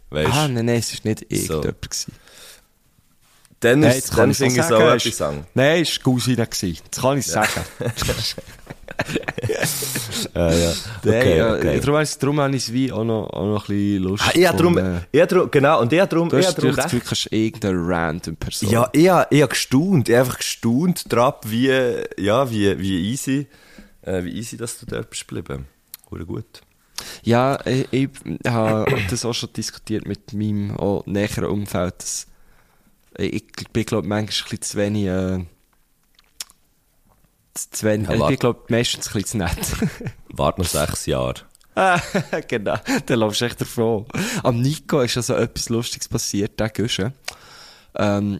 weißt 0.09 0.31
Ah, 0.33 0.47
nein, 0.47 0.65
nein, 0.65 0.75
es 0.79 0.93
war 0.93 0.99
nicht 1.09 1.19
So. 1.19 1.25
irgendjemand. 1.55 1.81
gewesen. 1.81 2.13
Dann, 3.61 3.79
Nein, 3.79 3.97
ist, 3.97 4.15
dann 4.15 4.29
ich 4.31 4.37
so 4.37 4.43
finde 4.45 4.59
ich 4.59 4.65
es- 4.65 5.05
etwas 5.05 5.17
sagen. 5.17 5.47
Nein, 5.55 5.81
es 5.81 5.97
war 5.97 6.03
Cousine. 6.13 6.35
Das 6.47 7.01
kann 7.01 7.17
ich 7.17 7.25
sagen. 7.25 7.49
Ja, 10.33 10.51
ja. 10.53 10.73
Okay, 11.03 11.37
ja, 11.37 11.53
okay. 11.55 11.79
Darum, 11.79 11.95
habe 11.95 12.03
ich- 12.03 12.17
darum 12.17 12.39
habe 12.39 12.55
ich 12.55 12.63
es 12.63 12.73
wie 12.73 12.91
auch 12.91 13.03
noch, 13.03 13.27
auch 13.31 13.45
noch 13.45 13.69
ein 13.69 13.75
bisschen 13.75 14.03
lustig 14.03 14.45
Ah, 14.45 14.51
ich 14.53 14.57
drum, 14.57 14.79
ich 15.11 15.25
drum, 15.25 15.51
genau, 15.51 15.81
und 15.81 15.93
ich 15.93 15.99
hab 15.99 16.09
drum, 16.09 16.29
Du 16.29 16.37
ich 16.37 16.45
hast 16.47 16.55
drum 16.55 16.75
das. 16.75 16.85
Gefühl, 16.85 17.01
kannst 17.01 17.31
irgendeine 17.31 17.87
random 17.87 18.35
Person. 18.37 18.69
Ja, 18.69 18.89
ich 18.93 19.09
hab, 19.09 19.31
ich 19.31 19.41
hab 19.41 19.49
gestaunt, 19.49 20.09
ich 20.09 20.15
einfach 20.15 20.37
gestaunt 20.37 21.11
drauf, 21.11 21.35
wie, 21.45 21.67
ja, 22.17 22.49
wie, 22.49 22.77
wie 22.79 23.11
easy, 23.11 23.47
äh, 24.01 24.23
wie 24.23 24.31
easy, 24.37 24.57
dass 24.57 24.79
du 24.79 24.85
dort 24.85 25.09
bist 25.09 25.27
geblieben. 25.27 25.67
Hure 26.11 26.25
gut. 26.25 26.61
Ja, 27.23 27.59
ich, 27.65 27.87
ich 27.91 28.09
habe 28.47 28.85
das 29.09 29.25
auch 29.25 29.33
schon 29.33 29.51
diskutiert 29.53 30.07
mit 30.07 30.33
meinem 30.33 30.75
näheren 31.05 31.45
Umfeld. 31.45 31.95
Dass 31.99 32.27
ich 33.17 33.43
bin, 33.73 33.85
glaube 33.85 34.07
manchmal 34.07 34.19
ein 34.47 34.49
bisschen 34.49 34.61
zu 34.61 34.77
wenig, 34.77 35.05
äh, 35.05 35.45
wenig, 37.81 38.07
Ja, 38.07 38.13
ich 38.15 38.19
warte. 38.21 38.37
glaube 38.37 38.61
meistens 38.69 39.07
ein 39.07 39.13
bisschen 39.13 39.25
zu 39.25 39.37
nett. 39.37 40.13
Wart 40.29 40.57
noch 40.57 40.65
sechs 40.65 41.05
Jahre. 41.05 41.35
Ah, 41.75 41.99
genau, 42.47 42.77
dann 43.05 43.19
laufst 43.19 43.41
du 43.41 43.45
echt 43.45 43.61
davon. 43.61 44.05
Am 44.43 44.61
Nico 44.61 45.01
ist 45.01 45.17
also 45.17 45.35
etwas 45.35 45.69
Lustiges 45.69 46.07
passiert, 46.07 46.59
der 46.59 46.69
Güsche. 46.69 47.13
Ähm, 47.95 48.39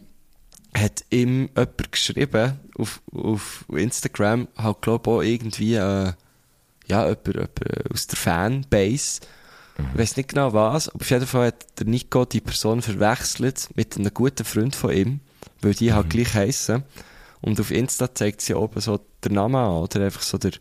hat 0.74 1.04
ihm 1.10 1.48
jemand 1.56 1.92
geschrieben 1.92 2.60
auf, 2.78 3.00
auf 3.14 3.64
Instagram, 3.70 4.48
halt 4.56 4.82
glaub 4.82 5.06
auch 5.08 5.22
irgendwie, 5.22 5.74
äh, 5.74 6.12
ja, 6.86 7.08
jemand, 7.08 7.26
jemand 7.26 7.50
aus 7.92 8.06
der 8.06 8.18
Fanbase. 8.18 9.20
Ich 9.78 9.98
weiss 9.98 10.16
nicht 10.16 10.30
genau 10.30 10.52
was, 10.54 10.88
aber 10.88 11.00
auf 11.02 11.10
jeden 11.10 11.26
Fall 11.26 11.48
hat 11.48 11.78
der 11.78 11.86
Nico 11.86 12.24
die 12.24 12.40
Person 12.40 12.80
verwechselt 12.80 13.68
mit 13.74 13.96
einem 13.96 14.12
guten 14.14 14.44
Freund 14.44 14.74
von 14.74 14.92
ihm, 14.92 15.20
weil 15.60 15.74
die 15.74 15.92
halt 15.92 16.08
gleich 16.10 16.32
heissen. 16.32 16.84
Und 17.46 17.58
auf 17.60 17.70
Insta 17.70 18.14
zeigt 18.14 18.40
sie 18.42 18.54
oben 18.54 18.80
so 18.80 19.00
den 19.24 19.32
Namen 19.34 19.54
an, 19.56 19.70
oder 19.82 20.04
einfach 20.04 20.22
so 20.22 20.36
der, 20.36 20.52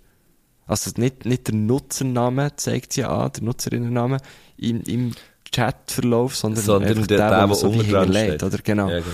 also 0.68 0.92
nicht, 0.98 1.26
nicht 1.26 1.48
der 1.48 1.56
Nutzername 1.56 2.56
zeigt 2.56 2.94
sie 2.94 3.04
an, 3.04 3.32
der 3.36 3.44
Nutzerinnennamen 3.44 4.20
im, 4.58 4.82
im 4.84 5.12
Chatverlauf, 5.52 6.36
sondern, 6.36 6.64
Sondern 6.64 6.90
einfach 6.90 7.08
der- 7.08 7.18
der, 7.18 7.30
der, 7.30 7.38
der, 7.38 7.48
der 7.48 7.56
so 7.56 7.74
wie 7.74 7.78
hinterlegt, 7.84 8.44
oder? 8.44 8.58
Genau. 8.64 8.90
Ja, 8.90 9.00
genau. 9.00 9.10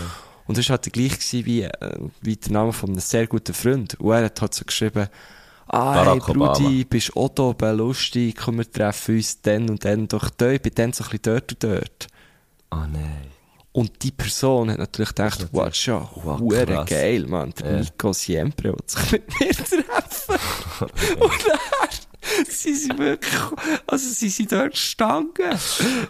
Und 0.47 0.57
das 0.57 0.67
war 0.69 0.73
halt 0.75 0.85
der 0.85 0.91
gleich 0.91 1.45
wie, 1.45 1.61
äh, 1.63 1.99
wie 2.21 2.35
der 2.35 2.51
Name 2.51 2.73
von 2.73 2.89
einem 2.89 2.99
sehr 2.99 3.25
guten 3.27 3.53
Freund. 3.53 3.95
Und 3.99 4.11
er 4.11 4.25
hat 4.25 4.41
halt 4.41 4.53
so 4.53 4.65
geschrieben, 4.65 5.07
ah, 5.67 5.93
hey, 6.03 6.19
Obama. 6.29 6.53
Brudi, 6.53 6.83
bist 6.85 7.15
auch 7.15 7.29
da 7.29 7.43
oben 7.43 7.77
lustig, 7.77 8.35
komm, 8.35 8.57
wir 8.57 8.69
treffen 8.69 9.15
uns 9.15 9.41
dann 9.41 9.69
und 9.69 9.85
dann 9.85 10.07
doch 10.09 10.29
da, 10.31 10.49
ich 10.49 10.61
bin 10.61 10.73
dann 10.75 10.91
so 10.93 11.03
ein 11.05 11.09
bisschen 11.09 11.21
dort 11.23 11.51
und 11.53 11.63
dort. 11.63 12.07
Oh 12.71 12.77
nein. 12.91 13.27
Und 13.73 14.03
die 14.03 14.11
Person 14.11 14.69
hat 14.69 14.79
natürlich 14.79 15.09
gedacht, 15.09 15.47
wow, 15.53 15.73
schon, 15.73 16.05
Wow, 16.15 16.85
geil, 16.85 17.25
Mann. 17.25 17.53
Der 17.59 17.71
Ja. 17.71 17.79
Nico 17.79 18.11
Siempre 18.11 18.73
will 18.73 18.79
sich 18.85 19.11
mit 19.13 19.39
mir 19.39 19.51
treffen. 19.51 19.83
und 21.19 21.47
dann 21.47 21.59
sind 22.49 22.75
sie 22.75 22.97
wirklich, 22.97 23.33
also 23.87 24.09
sie 24.09 24.29
sind 24.29 24.51
dort 24.51 24.71
gestanden. 24.71 25.31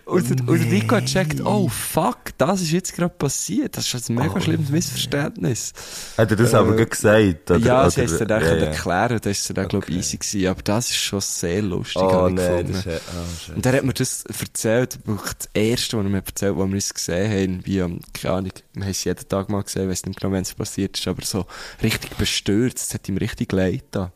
Und, 0.05 0.29
der- 0.29 0.47
und 0.47 0.59
der 0.59 0.67
Nico 0.67 0.95
hat 0.95 1.05
gecheckt, 1.05 1.41
oh 1.45 1.67
fuck, 1.69 2.37
das 2.37 2.61
ist 2.61 2.71
jetzt 2.71 2.93
gerade 2.95 3.13
passiert. 3.13 3.77
Das 3.77 3.91
ist 3.93 4.09
ein 4.09 4.15
mega 4.15 4.33
Oh, 4.35 4.39
schlimmes 4.39 4.69
Missverständnis. 4.69 5.73
Hat 6.17 6.29
er 6.31 6.35
das 6.37 6.53
aber 6.53 6.71
gerade 6.75 6.87
gesagt? 6.87 7.51
Oder, 7.51 7.59
ja, 7.59 7.81
oder, 7.81 7.91
sie 7.91 8.01
haben 8.01 8.07
es 8.13 8.17
dann 8.19 8.29
ja, 8.29 8.39
ja, 8.41 8.55
ja. 8.55 8.63
erklären, 8.65 9.19
das 9.21 9.39
ist 9.39 9.57
dann, 9.57 9.67
glaube 9.67 9.85
ich, 9.87 9.91
Okay. 9.91 9.99
easy 9.99 10.17
gewesen. 10.17 10.47
Aber 10.47 10.61
das 10.63 10.89
ist 10.89 10.97
schon 10.97 11.21
sehr 11.21 11.61
lustig, 11.61 12.01
Oh 12.01 12.11
habe 12.11 12.29
ich 12.29 12.35
nein, 12.35 12.65
gefunden. 12.67 12.73
das 12.73 12.85
ist, 12.85 13.01
oh. 13.49 13.53
Und 13.55 13.65
er 13.65 13.73
hat 13.73 13.83
mir 13.83 13.93
das 13.93 14.23
erzählt, 14.25 14.99
das 15.05 15.49
erste, 15.53 15.97
was 15.97 16.05
er 16.05 16.09
mir 16.09 16.17
erzählt, 16.25 16.55
wo 16.55 16.65
wir 16.67 16.73
uns 16.75 16.93
gesehen 16.93 17.31
haben, 17.31 17.65
wie, 17.65 17.77
ähm, 17.79 17.99
keine 18.13 18.33
Ahnung, 18.35 18.51
wir 18.73 18.83
haben 18.83 18.91
es 18.91 19.03
jeden 19.03 19.27
Tag 19.27 19.49
mal 19.49 19.63
gesehen, 19.63 19.89
weiss 19.89 20.05
nicht 20.05 20.19
genau, 20.19 20.33
wenn 20.33 20.41
es 20.43 20.53
passiert 20.53 20.97
ist, 20.99 21.07
aber 21.07 21.23
so 21.25 21.45
richtig 21.81 22.11
bestürzt, 22.17 22.87
es 22.89 22.93
hat 22.93 23.07
ihm 23.09 23.17
richtig 23.17 23.51
leid 23.53 23.83
da. 23.91 24.11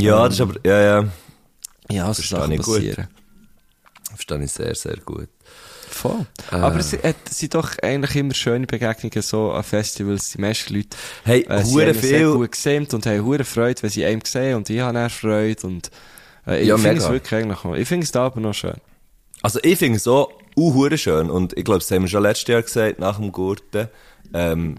Ja, 0.00 0.24
das 0.24 0.34
ist 0.34 0.40
aber, 0.40 0.54
ja, 0.64 0.80
ja. 0.80 1.08
Ja, 1.90 2.06
so 2.08 2.14
Verstehe 2.14 2.38
Sachen 2.38 2.52
ich 2.52 2.62
gut. 2.62 2.74
passieren. 2.76 3.08
Verstehe 4.14 4.44
ich 4.44 4.52
sehr, 4.52 4.74
sehr 4.74 4.96
gut. 4.98 5.28
Voll. 5.88 6.26
Äh. 6.52 6.56
Aber 6.56 6.76
es, 6.76 6.92
es 6.92 7.14
sind 7.30 7.54
doch 7.54 7.70
eigentlich 7.82 8.14
immer 8.16 8.34
schöne 8.34 8.66
Begegnungen 8.66 9.22
so 9.22 9.52
an 9.52 9.62
Festivals. 9.64 10.30
Die 10.32 10.40
meisten 10.40 10.74
Leute 10.74 10.96
Hey, 11.24 11.42
äh, 11.48 11.64
sie 11.64 11.80
haben 11.80 11.94
ihn 11.94 11.94
sehr 11.94 12.18
viel. 12.18 12.32
gut 12.32 12.52
gesehen 12.52 12.86
und 12.92 13.06
haben 13.06 13.24
hure 13.24 13.44
Freude, 13.44 13.82
wenn 13.82 13.90
sie 13.90 14.04
einem 14.04 14.20
sehen 14.24 14.56
und 14.56 14.68
ich 14.70 14.80
habe 14.80 14.98
auch 15.06 15.10
Freude 15.10 15.66
und 15.66 15.90
äh, 16.46 16.60
ich 16.60 16.68
Ja, 16.68 16.76
finde 16.76 16.98
es 16.98 17.08
wirklich 17.08 17.34
eigentlich 17.34 17.64
noch, 17.64 17.74
ich 17.74 17.88
finde 17.88 18.04
es 18.04 18.12
da 18.12 18.26
aber 18.26 18.40
noch 18.40 18.52
schön. 18.54 18.76
Also 19.42 19.60
ich 19.62 19.78
finde 19.78 19.96
es 19.96 20.06
auch 20.06 20.30
uh, 20.56 20.96
schön 20.96 21.30
und 21.30 21.56
ich 21.56 21.64
glaube, 21.64 21.80
das 21.80 21.90
haben 21.90 22.02
wir 22.02 22.08
schon 22.08 22.22
letztes 22.22 22.48
Jahr 22.48 22.62
gesagt, 22.62 22.98
nach 22.98 23.16
dem 23.18 23.32
Gurten. 23.32 23.88
Ähm, 24.34 24.76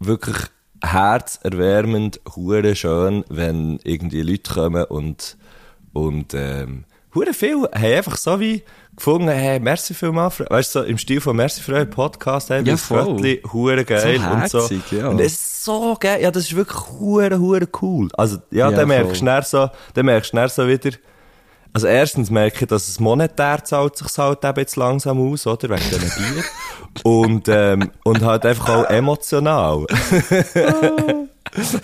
wirklich 0.00 0.36
herzerwärmend, 0.82 2.20
hure 2.34 2.74
schön, 2.74 3.24
wenn 3.28 3.78
irgendwie 3.84 4.22
Leute 4.22 4.52
kommen 4.54 4.84
und, 4.84 5.36
und 5.92 6.34
ähm, 6.34 6.84
hure 7.14 7.32
viel 7.34 7.68
haben 7.74 7.96
einfach 7.96 8.16
so 8.16 8.40
wie 8.40 8.62
gefunden, 8.96 9.28
hey, 9.28 9.58
merci 9.60 9.94
vielmals, 9.94 10.40
weißt 10.40 10.74
du, 10.74 10.80
so 10.80 10.84
im 10.84 10.98
Stil 10.98 11.20
von 11.20 11.36
merci 11.36 11.62
für 11.62 11.74
euren 11.74 11.90
Podcast, 11.90 12.50
hey, 12.50 12.58
Ja, 12.62 12.72
das. 12.72 12.88
Gröttli, 12.88 13.42
hure 13.52 13.84
geil 13.84 14.20
So 14.20 14.30
und 14.30 14.70
so. 14.70 14.96
ja. 14.96 15.08
Und 15.08 15.20
es 15.20 15.32
ist 15.32 15.64
so 15.64 15.96
geil, 15.98 16.22
ja, 16.22 16.30
das 16.30 16.44
ist 16.44 16.56
wirklich 16.56 16.78
hure, 17.00 17.38
hure 17.38 17.68
cool. 17.80 18.08
Also, 18.14 18.38
ja, 18.50 18.70
Ja, 18.70 18.76
dann 18.76 18.88
merkst 18.88 19.12
du 19.12 19.16
schnell 19.16 19.42
so, 19.44 19.70
dann 19.94 20.06
merkst 20.06 20.30
du 20.32 20.36
schnell 20.36 20.48
so 20.48 20.68
wieder, 20.68 20.90
also 21.72 21.86
erstens 21.86 22.30
merke 22.30 22.60
ich, 22.64 22.68
dass 22.68 22.88
es 22.88 23.00
monetär 23.00 23.64
zahlt 23.64 23.96
sich 23.96 24.18
halt 24.18 24.44
eben 24.44 24.58
jetzt 24.58 24.76
langsam 24.76 25.20
aus, 25.20 25.46
oder? 25.46 25.70
Wegen 25.70 25.88
diesen 25.90 26.10
Bier. 26.34 26.44
und, 27.04 27.48
ähm, 27.48 27.90
und 28.04 28.22
halt 28.22 28.44
einfach 28.46 28.68
auch 28.68 28.84
emotional. 28.90 29.86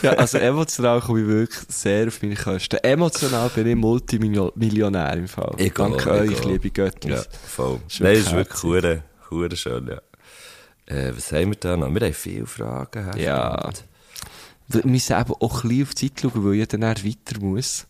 Ja, 0.03 0.12
also 0.12 0.39
emotional 0.39 1.01
komme 1.01 1.20
ich 1.20 1.26
wirklich 1.26 1.61
sehr 1.68 2.07
auf 2.09 2.22
meine 2.22 2.36
Kosten. 2.36 2.76
Emotional 2.82 3.51
bin 3.51 3.66
ich 3.66 3.76
Multimillionär 3.76 5.12
im 5.14 5.28
Fall. 5.28 5.55
Ich 5.59 5.74
Danke 5.74 5.99
ich 5.99 6.07
euch, 6.32 6.41
auch. 6.41 6.49
liebe 6.49 6.70
Götter. 6.70 7.09
ja, 7.11 7.22
voll. 7.47 7.78
Ist 7.86 8.01
Nein, 8.01 8.14
ist 8.14 8.32
wirklich 8.34 8.62
hure, 8.62 9.03
hure 9.30 9.57
schön, 9.57 9.89
ja. 9.89 9.99
Äh, 10.86 11.12
was 11.14 11.30
haben 11.32 11.51
wir 11.51 11.57
da 11.57 11.76
noch? 11.76 11.93
Wir 11.93 12.01
haben 12.01 12.14
viele 12.14 12.47
Fragen. 12.47 13.11
Ja. 13.18 13.68
Wir 14.68 14.86
müssen 14.86 15.20
eben 15.20 15.32
auch 15.34 15.64
ein 15.64 15.68
bisschen 15.68 15.82
auf 15.82 15.95
die 15.95 16.14
Zeit 16.14 16.20
schauen, 16.22 16.45
weil 16.47 16.55
ich 16.55 16.68
dann 16.68 16.82
weiter 16.82 17.41
muss. 17.41 17.86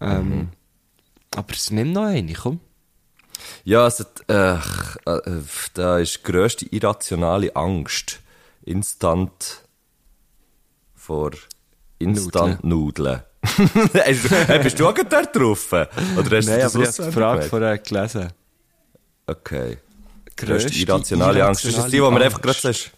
Ähm, 0.00 0.28
Mhm. 0.28 0.48
Aber 1.36 1.52
es 1.52 1.70
nimmt 1.70 1.92
noch 1.94 2.04
eine, 2.04 2.32
komm. 2.34 2.60
Ja, 3.64 3.84
also, 3.84 4.04
äh, 4.28 4.54
äh, 4.54 4.60
da 5.74 5.98
ist 5.98 6.18
die 6.18 6.22
grösste 6.32 6.66
irrationale 6.66 7.54
Angst. 7.56 8.20
Instant 8.64 9.62
vor 10.94 11.32
Instant-Nudeln. 11.98 13.22
Du- 13.42 14.58
bist 14.62 14.78
du 14.78 14.86
auch 14.86 14.94
gerade 14.94 15.26
drauf? 15.32 15.72
Oder 15.72 15.88
hast 15.90 16.46
du 16.46 16.50
Nein, 16.52 16.60
das 16.60 16.76
aber 16.76 16.84
ich 16.84 16.88
habe 16.98 17.06
die 17.08 17.12
Frage 17.12 17.42
vorher 17.42 17.78
gelesen. 17.78 18.28
Okay. 19.26 19.78
Grösste 20.36 20.68
Grösste 20.70 20.78
irrationale 20.78 21.44
Angst. 21.44 21.64
Das 21.64 21.76
ist 21.76 21.86
die, 21.86 21.90
die 21.90 22.00
man 22.00 22.22
einfach 22.22 22.40
gerade 22.40 22.58
sagst. 22.60 22.92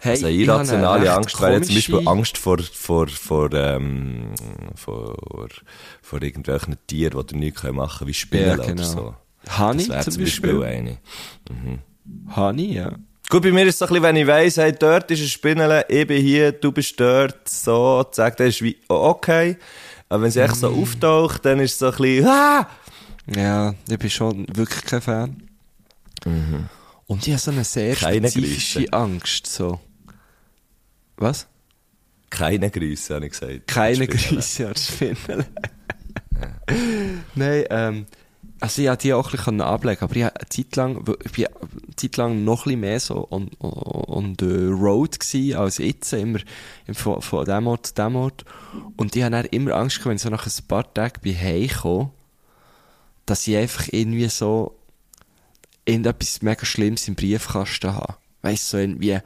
Hey, 0.00 0.12
Also 0.12 0.26
eine 0.26 0.36
irrationale 0.36 1.12
Angst 1.12 1.40
wäre 1.40 1.54
jetzt 1.54 1.66
zum 1.66 1.74
Beispiel 1.74 2.08
Angst 2.08 2.38
vor, 2.38 2.58
vor, 2.58 3.08
vor, 3.08 3.52
ähm, 3.52 4.32
vor, 4.76 5.16
vor 6.02 6.22
irgendwelchen 6.22 6.76
Tieren, 6.86 7.18
die 7.20 7.26
du 7.34 7.38
nichts 7.38 7.62
machen 7.64 7.98
können, 7.98 8.08
wie 8.08 8.14
Spinnen 8.14 8.46
Ja, 8.46 8.54
oder 8.54 8.66
genau. 8.66 8.82
so. 8.84 9.14
Honey 9.58 9.78
Das 9.86 9.88
wäre 9.88 10.04
zum 10.10 10.22
Beispiel 10.22 10.54
Beispiel. 10.54 10.64
eine. 10.64 10.98
Honey, 12.36 12.74
ja. 12.74 12.92
Gut, 13.30 13.42
bei 13.42 13.50
mir 13.52 13.64
ist 13.66 13.74
es 13.74 13.78
so 13.78 13.84
ein 13.84 13.88
bisschen, 13.88 14.02
wenn 14.04 14.16
ich 14.16 14.26
weiss, 14.26 14.56
hey, 14.56 14.72
dort 14.72 15.10
ist 15.10 15.20
ein 15.20 15.28
Spinnele, 15.28 15.84
ich 15.88 16.06
bin 16.06 16.22
hier, 16.22 16.52
du 16.52 16.72
bist 16.72 16.98
dort, 16.98 17.48
so, 17.48 18.02
zack, 18.10 18.36
das 18.38 18.48
ist 18.48 18.62
wie, 18.62 18.76
oh, 18.88 18.94
okay. 19.10 19.56
Aber 20.08 20.22
wenn 20.22 20.30
sie 20.30 20.40
echt 20.40 20.56
so 20.56 20.68
auftaucht, 20.68 21.44
dann 21.44 21.60
ist 21.60 21.72
es 21.72 21.78
so 21.78 21.86
ein 21.90 21.96
bisschen, 21.96 22.26
ah! 22.26 22.66
Ja, 23.36 23.74
ich 23.90 23.98
bin 23.98 24.08
schon 24.08 24.46
wirklich 24.54 24.82
kein 24.84 25.02
Fan. 25.02 25.42
Und 27.06 27.26
ich 27.26 27.32
habe 27.32 27.40
so 27.40 27.50
eine 27.50 27.64
sehr 27.64 27.92
Mhm. 27.94 27.98
Keine 27.98 28.30
spezifische 28.30 28.78
Grüße. 28.80 28.92
Angst, 28.94 29.46
so. 29.46 29.80
Was? 31.18 31.46
Keine 32.30 32.70
Grüße, 32.70 33.14
habe 33.14 33.26
ich 33.26 33.32
gesagt. 33.32 33.66
Keine. 33.66 34.06
Grüße 34.06 34.68
an 34.68 34.74
die 34.74 34.80
Spinnele. 34.80 35.46
Nein, 37.34 37.64
ähm, 37.70 38.06
Also 38.60 38.82
ich 38.82 38.88
konnte 38.88 39.02
die 39.02 39.12
auch 39.14 39.26
ein 39.26 39.36
bisschen 39.36 39.60
ablegen, 39.60 40.02
aber 40.02 40.16
ich 40.16 40.24
habe 40.24 40.36
eine 40.36 40.48
Zeit 40.48 40.76
lang, 40.76 41.04
ich 41.24 41.32
bin 41.32 41.46
eine 41.46 41.96
Zeit 41.96 42.16
lang 42.16 42.44
noch 42.44 42.60
ein 42.60 42.64
bisschen 42.64 42.80
mehr 42.80 43.00
so 43.00 43.28
on, 43.30 43.50
on, 43.60 43.72
on 43.72 44.36
the 44.40 44.66
road 44.66 45.18
gewesen, 45.18 45.56
als 45.56 45.78
jetzt, 45.78 46.12
immer 46.12 46.40
von, 46.92 47.22
von 47.22 47.44
dem 47.44 47.66
Ort 47.68 47.86
zu 47.88 47.94
dem 47.94 48.16
Ort. 48.16 48.44
Und 48.96 49.14
ich 49.14 49.22
habe 49.22 49.32
dann 49.32 49.44
immer 49.46 49.74
Angst 49.74 49.96
gehabt, 49.98 50.08
wenn 50.08 50.16
ich 50.16 50.22
so 50.22 50.28
nach 50.30 50.46
ein 50.46 50.66
paar 50.66 50.92
Tagen 50.92 51.20
bin 51.20 51.38
heimgekommen, 51.38 52.10
dass 53.26 53.46
ich 53.46 53.56
einfach 53.56 53.86
irgendwie 53.92 54.28
so 54.28 54.74
irgendetwas 55.84 56.42
mega 56.42 56.64
Schlimmes 56.64 57.06
im 57.06 57.14
Briefkasten 57.14 57.94
habe. 57.94 58.16
Weißt 58.42 58.72
du, 58.72 58.76
so 58.76 58.78
irgendwie 58.78 59.18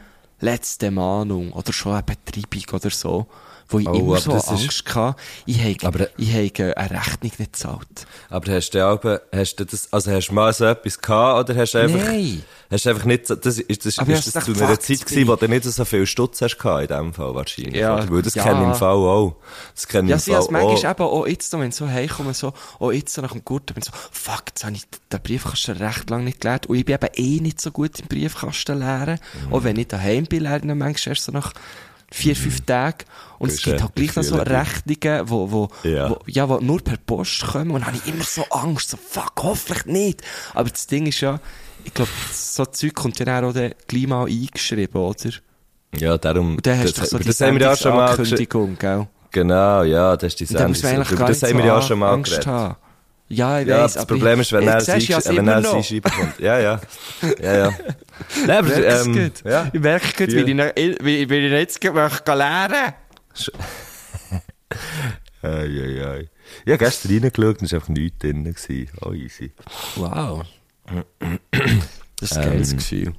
letzte 0.43 0.91
Mahnung 0.91 1.53
oder 1.53 1.73
schon 1.73 1.93
eine 1.93 2.03
Betreibung 2.03 2.75
oder 2.75 2.91
so. 2.91 3.27
Wo 3.69 3.79
ich 3.79 3.89
Oh, 3.89 3.95
immer 3.95 4.19
so 4.21 4.33
das 4.33 4.45
ist- 4.45 4.51
Angst 4.51 4.95
hatte, 4.95 5.17
ich 5.47 5.59
habe, 5.63 5.87
Aber- 5.87 6.09
ich 6.19 6.35
habe 6.35 6.77
eine 6.77 6.91
Rechnung 6.91 7.17
nicht 7.23 7.39
gezahlt. 7.39 8.07
Aber 8.29 8.53
hast 8.53 8.71
du 8.73 8.87
auch, 8.87 9.01
hast 9.35 9.57
du 9.57 9.65
das, 9.65 9.91
also 9.91 10.11
hast 10.11 10.29
du 10.29 10.35
mal 10.35 10.53
so 10.53 10.67
etwas 10.67 11.01
gehabt, 11.01 11.49
oder 11.49 11.59
hast 11.59 11.73
du 11.73 11.79
einfach, 11.79 12.05
Nein. 12.05 12.43
hast 12.71 12.85
du 12.85 12.91
einfach 12.91 13.05
nicht 13.07 13.31
das, 13.31 13.59
ist 13.61 13.87
das, 13.87 13.99
Aber 13.99 14.13
ist 14.13 14.35
das 14.37 14.45
zu 14.45 14.53
einer 14.53 14.79
Zeit 14.79 15.07
gewesen, 15.07 15.27
wo 15.27 15.37
du 15.37 15.49
nicht 15.49 15.65
so 15.65 15.85
viel 15.87 16.05
Stutz 16.07 16.43
hast 16.43 16.59
gehabt, 16.59 16.83
in 16.83 16.89
dem 16.99 17.15
Fall 17.15 17.35
wahrscheinlich. 17.35 17.77
Ja, 17.77 17.95
oder? 17.95 18.11
Weil 18.11 18.21
das 18.21 18.35
ja. 18.35 18.43
kenne 18.43 18.61
ich 18.61 18.67
im 18.67 18.75
Fall 18.75 18.91
auch. 18.97 19.37
Das 19.75 19.89
kenne 19.89 20.15
ich 20.15 20.27
Ja, 20.27 20.37
im 20.37 20.43
Fall 20.43 20.53
manchmal 20.53 20.77
auch. 20.77 20.91
eben 20.91 21.03
auch 21.05 21.27
jetzt, 21.27 21.53
wenn 21.55 21.69
ich 21.69 21.75
so 21.75 21.89
heimkomme, 21.89 22.35
so, 22.35 22.53
auch 22.79 22.93
jetzt 22.93 23.17
nach 23.17 23.33
dem 23.33 23.43
Gurten, 23.43 23.73
bin 23.73 23.83
ich 23.83 23.85
so, 23.87 23.93
fuck, 24.11 24.43
jetzt 24.49 24.65
habe 24.65 24.75
ich 24.75 24.83
den 25.11 25.23
Briefkasten 25.23 25.79
recht 25.79 26.11
lange 26.11 26.25
nicht 26.25 26.41
gelernt. 26.43 26.67
Und 26.67 26.77
ich 26.77 26.85
bin 26.85 26.97
eben 26.97 27.09
eh 27.15 27.41
nicht 27.41 27.59
so 27.59 27.71
gut 27.71 28.01
im 28.01 28.09
Briefkasten 28.09 28.81
lernen. 28.81 29.19
Mhm. 29.47 29.55
Auch 29.55 29.65
wenn 29.65 29.77
ich 29.79 29.87
daheim 29.89 30.25
lerne 30.41 30.57
ich 30.59 30.67
dann 30.69 30.79
manchmal 30.79 31.13
erst 31.13 31.25
so 31.25 31.33
nach 31.33 31.53
vier, 32.11 32.37
fünf 32.37 32.61
Tagen. 32.63 33.05
Und 33.39 33.51
Du 33.51 33.55
es 33.55 33.63
gibt 33.63 33.81
halt 33.83 33.95
gleich 33.95 34.15
noch 34.17 34.23
so 34.23 34.37
Rechnungen, 34.37 35.29
wo, 35.31 35.51
wo, 35.51 35.69
Ja. 35.83 36.11
wo, 36.11 36.19
ja, 36.27 36.49
wo 36.49 36.59
nur 36.59 36.81
per 36.81 36.97
Post 36.99 37.43
kommen. 37.47 37.71
Und 37.71 37.81
dann 37.81 37.87
habe 37.89 37.97
ich 38.05 38.13
immer 38.13 38.25
so 38.25 38.45
Angst, 38.51 38.91
so, 38.91 38.97
fuck, 38.97 39.33
hoffentlich 39.43 39.87
nicht. 39.87 40.23
Aber 40.55 40.69
das 40.69 40.87
Ding 40.87 41.07
ist 41.07 41.21
ja, 41.21 41.41
ich 41.85 41.95
glaube, 41.95 42.11
so 42.33 42.65
Zeug 42.67 42.95
kommt 42.95 43.19
ja 43.19 43.25
dann 43.25 43.45
auch 43.45 43.53
dann 43.53 43.73
gleich 43.89 44.07
mal 44.07 44.27
eingeschrieben, 44.27 45.01
oder? 45.01 45.31
Ja, 45.97 46.17
darum, 46.19 46.57
Und 46.57 46.67
dann 46.67 46.79
hast 46.79 46.97
du 46.97 47.01
das, 47.01 47.11
doch 47.11 47.19
so 47.19 47.25
das 47.25 47.41
haben 47.41 47.59
wir 47.59 47.67
ja 47.67 47.77
schon 47.77 47.95
mal 47.95 48.09
Sendungsankündigung, 48.09 48.79
gell? 48.79 49.09
Genau, 49.31 49.83
ja, 49.83 50.17
das 50.17 50.33
ist 50.35 50.41
die 50.41 50.45
Sendung. 50.47 50.73
das 50.75 51.43
haben 51.43 51.59
wir 51.59 51.65
ja 51.65 51.83
schon 51.83 51.99
mal 51.99 52.13
Angst 52.13 52.31
geredet. 52.33 52.47
haben. 52.47 52.77
Ja, 53.35 53.61
ich 53.61 53.67
Ja, 53.69 53.83
weiss, 53.85 53.95
das 53.95 54.05
Problem 54.07 54.35
ich- 54.41 54.47
ist, 54.49 54.53
wenn 54.53 54.69
er 54.69 54.77
es 54.77 54.87
siehst 54.87 55.09
ja 55.09 55.21
wenn 55.37 55.49
er 55.49 55.59
es 55.59 55.71
kommt. 56.03 56.39
Ja, 56.39 56.59
ja. 56.59 56.81
Ja, 57.43 57.57
ja. 57.57 57.73
Nein, 58.47 58.59
aber, 58.59 58.69
Ich 58.69 58.75
merke 58.77 58.87
es 58.87 59.07
ähm, 59.07 59.13
gut. 59.15 59.33
ja. 59.45 59.71
Ich 59.73 59.81
merke 59.81 60.07
gut, 60.27 60.33
Ja. 60.35 60.47
wie 60.47 60.51
ich, 61.17 61.53
jetzt 61.53 61.83
möchte 61.85 62.35
lernen 62.35 62.93
Ei, 65.43 65.49
ei, 65.49 66.07
ei. 66.07 66.29
Ich 66.65 66.73
habe 66.73 66.79
gestern 66.79 67.13
reingeschaut 67.13 67.59
und 67.61 67.63
es 67.63 67.73
war 67.73 67.79
einfach 67.81 67.89
nichts 67.89 68.19
drin. 68.19 68.45
gewesen. 68.45 68.89
Oh, 69.01 69.13
easy. 69.13 69.53
Wow. 69.97 70.43
Das 72.21 72.31
ist 72.31 72.37
ein 72.37 72.45
geiles 72.45 72.73
Ähm, 72.73 72.79
Gefühl. 72.79 73.13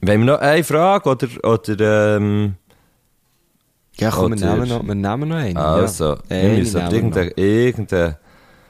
Wenn 0.00 0.20
wir 0.20 0.26
noch 0.32 0.40
eine 0.40 0.64
Frage 0.64 1.08
oder, 1.08 1.28
oder, 1.44 2.16
ähm, 2.16 2.54
Ja, 3.98 4.10
komm, 4.10 4.32
wir 4.32 4.38
oder- 4.38 4.54
nehmen 4.56 4.68
noch, 4.68 4.82
wir 4.86 4.94
nehmen 4.94 5.28
noch 5.28 5.36
eine. 5.36 5.60
also, 5.60 6.14
ja. 6.14 6.22
wir 6.28 6.38
Eine 6.38 6.58
müssen 6.58 6.74
wir 6.74 6.90
irgendeine. 7.38 8.18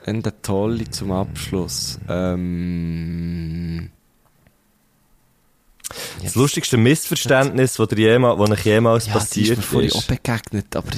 Eine 0.07 0.42
tolle 0.42 0.90
zum 0.90 1.12
Abschluss. 1.12 1.98
Ähm, 2.09 3.90
das 6.22 6.34
lustigste 6.34 6.76
Missverständnis, 6.76 7.74
das, 7.74 7.88
jemals, 7.96 8.38
euch 8.38 8.64
jemals 8.66 9.07
ja, 9.07 9.12
die 9.12 9.18
ist 9.18 9.24
passiert 9.24 9.57
mir 9.59 9.62
vorhin 9.62 9.88
ist. 9.88 9.96
auch 9.96 10.05
begegnet, 10.05 10.76
aber 10.76 10.88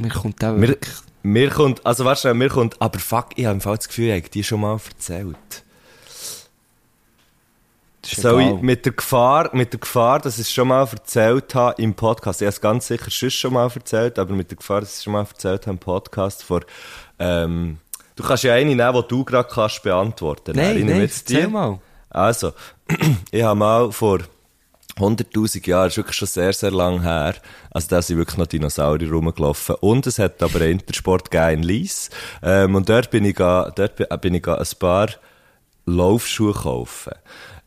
mir 0.00 0.08
kommt 0.08 0.44
auch 0.44 0.54
Mir, 0.54 0.68
wirklich... 0.68 0.94
mir 1.22 1.50
kommt, 1.50 1.86
also 1.86 2.04
warte 2.04 2.22
schnell, 2.22 2.34
mir 2.34 2.48
kommt, 2.48 2.80
aber 2.80 2.98
fuck, 2.98 3.30
ich 3.36 3.44
habe 3.44 3.54
im 3.54 3.60
Fall 3.60 3.76
das 3.76 3.86
Gefühl, 3.86 4.08
ich 4.08 4.22
habe 4.22 4.30
die 4.30 4.42
schon 4.42 4.60
mal 4.60 4.78
erzählt. 4.84 5.36
Soll 8.04 8.40
egal. 8.40 8.54
ich 8.56 8.62
mit 8.62 8.84
der 8.84 8.92
Gefahr, 8.92 9.50
mit 9.52 9.72
der 9.72 9.80
Gefahr, 9.80 10.20
dass 10.20 10.34
ich 10.38 10.46
es 10.46 10.52
schon 10.52 10.68
mal 10.68 10.86
erzählt 10.86 11.54
habe 11.54 11.80
im 11.82 11.94
Podcast, 11.94 12.40
ich 12.40 12.46
habe 12.46 12.54
es 12.54 12.60
ganz 12.60 12.86
sicher 12.86 13.10
schon 13.30 13.52
mal 13.52 13.70
erzählt, 13.72 14.18
aber 14.18 14.32
mit 14.34 14.50
der 14.50 14.56
Gefahr, 14.56 14.80
dass 14.80 14.90
ich 14.90 14.96
es 14.96 15.04
schon 15.04 15.12
mal 15.12 15.20
erzählt 15.24 15.62
habe 15.62 15.72
im 15.72 15.78
Podcast 15.78 16.44
vor, 16.44 16.62
ähm, 17.18 17.78
du 18.16 18.22
kannst 18.22 18.44
ja 18.44 18.54
eine 18.54 18.74
nehmen, 18.74 19.02
die 19.02 19.08
du 19.08 19.24
gerade 19.24 19.48
kannst 19.48 19.82
beantworten. 19.82 20.56
Nein, 20.56 20.84
nein, 20.86 21.00
jetzt 21.00 21.30
erzähl 21.30 21.48
mal. 21.48 21.78
Also, 22.10 22.52
ich 23.30 23.42
habe 23.42 23.58
mal 23.58 23.92
vor 23.92 24.20
100.000 24.98 25.68
Jahren, 25.68 25.88
ist 25.88 25.98
wirklich 25.98 26.16
schon 26.16 26.28
sehr, 26.28 26.52
sehr 26.54 26.70
lang 26.70 27.02
her, 27.02 27.34
also 27.70 27.88
da 27.88 28.00
sind 28.00 28.16
wirklich 28.16 28.38
noch 28.38 28.46
Dinosaurier 28.46 29.10
rumgelaufen. 29.10 29.76
Und 29.80 30.06
es 30.06 30.18
hat 30.18 30.42
aber 30.42 30.60
einen 30.62 30.80
Intersport 30.80 31.30
gegeben 31.30 31.60
in 31.60 31.62
Lies. 31.62 32.10
Ähm, 32.42 32.74
und 32.74 32.88
dort 32.88 33.10
bin 33.10 33.24
ich, 33.26 33.36
ga, 33.36 33.70
dort 33.76 33.96
bin, 33.96 34.06
bin 34.20 34.34
ich 34.34 34.42
ga 34.42 34.54
ein 34.54 34.66
paar 34.78 35.10
Laufschuhe 35.84 36.54
kaufen. 36.54 37.12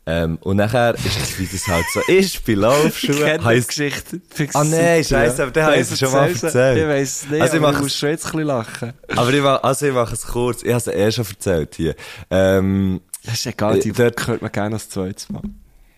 Ähm, 0.06 0.38
und 0.40 0.56
nachher 0.56 0.94
ist 0.94 1.04
es, 1.06 1.38
wie 1.38 1.46
das 1.46 1.68
halt 1.68 1.84
so 1.92 2.00
ist, 2.08 2.44
bei 2.46 2.54
Laufschuhen. 2.54 3.44
heisst- 3.44 3.68
Geschichte. 3.68 4.20
Ah, 4.54 4.64
nein, 4.64 5.04
scheisse, 5.04 5.44
aber 5.44 5.62
habe 5.62 5.76
ich 5.76 5.96
schon 5.96 6.10
mal 6.10 6.28
erzählt. 6.28 6.78
Ich 6.78 6.86
weiss 6.88 7.22
es 7.24 7.30
nicht, 7.30 7.42
Also 7.42 7.56
ich 7.58 7.62
aber 7.62 7.72
du 7.74 7.78
musst 7.82 7.96
schon 7.98 8.08
jetzt 8.08 8.24
ein 8.26 8.32
bisschen 8.32 8.46
lachen. 8.48 8.92
aber 9.14 9.32
ich 9.32 9.42
mache, 9.42 9.62
also 9.64 9.86
ich 9.86 9.92
mache 9.92 10.14
es 10.14 10.26
kurz. 10.26 10.62
Ich 10.62 10.68
habe 10.72 10.78
es 10.78 10.86
eh 10.88 11.12
schon 11.12 11.26
erzählt 11.26 11.74
hier. 11.76 11.94
Ähm, 12.30 13.00
Das 13.24 13.34
ist 13.34 13.46
egal, 13.46 13.78
die 13.78 13.92
dort- 13.92 14.26
hört 14.26 14.40
man 14.42 14.50
gerne 14.50 14.74
als 14.76 14.88
zweites 14.88 15.28
Mal. 15.28 15.42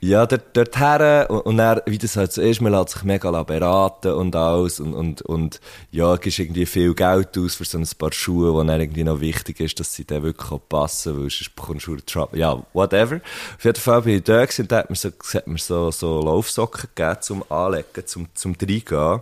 Ja, 0.05 0.27
dort, 0.27 0.57
dort 0.57 0.81
her, 0.81 1.27
und, 1.31 1.43
und 1.43 1.59
dann, 1.59 1.81
wie 1.87 1.97
das 1.97 2.17
halt 2.17 2.33
so 2.33 2.43
ist, 2.43 2.61
man 2.61 2.73
lässt 2.73 2.89
sich 2.89 3.05
mega 3.05 3.31
beraten 3.45 4.11
und 4.11 4.35
alles, 4.35 4.81
und, 4.81 4.95
und, 4.95 5.23
und, 5.23 5.61
ja, 5.93 6.17
gibst 6.17 6.41
irgendwie 6.41 6.67
viel 6.67 6.93
Geld 6.93 7.39
aus 7.39 7.55
für 7.55 7.65
so 7.65 7.79
ein 7.79 7.87
paar 7.97 8.13
Schuhe, 8.13 8.53
wo 8.53 8.65
dann 8.65 8.81
irgendwie 8.81 9.05
noch 9.05 9.21
wichtig 9.21 9.61
ist, 9.61 9.79
dass 9.79 9.95
sie 9.95 10.05
dann 10.05 10.25
wirklich 10.25 10.51
auch 10.51 10.61
passen, 10.69 11.15
weil 11.15 11.31
sonst 11.31 11.55
bekommst 11.55 11.87
du 11.87 11.95
Trouble. 11.99 12.37
Ja, 12.37 12.61
whatever. 12.73 13.21
Auf 13.57 13.65
jeden 13.65 13.79
Fall 13.81 14.03
bin 14.03 14.17
ich 14.17 14.25
da 14.25 14.45
gewesen, 14.45 14.63
und 14.63 14.73
da 14.73 14.79
hat 14.79 14.91
mir 14.91 14.97
so, 14.97 15.11
hat 15.35 15.47
mir 15.47 15.59
so, 15.59 15.93
so 15.93 16.21
Laufsocken 16.21 16.89
gegeben 16.97 17.19
zum 17.21 17.45
Anlegen, 17.49 18.05
zum, 18.05 18.27
zum 18.35 18.57
Reingehen. 18.61 19.21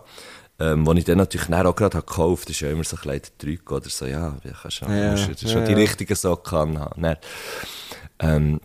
Ähm, 0.58 0.86
wo 0.86 0.92
ich 0.94 1.04
dann 1.04 1.18
natürlich 1.18 1.48
dann 1.48 1.66
auch 1.66 1.76
gerade 1.76 1.98
gekauft 1.98 2.20
habe, 2.20 2.40
das 2.46 2.50
ist 2.50 2.60
ja 2.60 2.70
immer 2.70 2.84
so 2.84 2.96
ein 2.96 3.02
kleiner 3.02 3.22
Trick 3.38 3.70
oder 3.70 3.88
so, 3.90 4.06
ja, 4.06 4.34
wie 4.42 4.50
kannst 4.50 4.80
du 4.80 4.86
Ja, 4.86 5.10
musst 5.10 5.42
du 5.42 5.48
schon 5.48 5.60
ja, 5.60 5.66
die 5.66 5.72
ja. 5.72 5.78
richtigen 5.78 6.14
Socken 6.14 6.58
anhaben. 6.58 7.02
Dann, 7.02 7.16
ähm, 8.18 8.60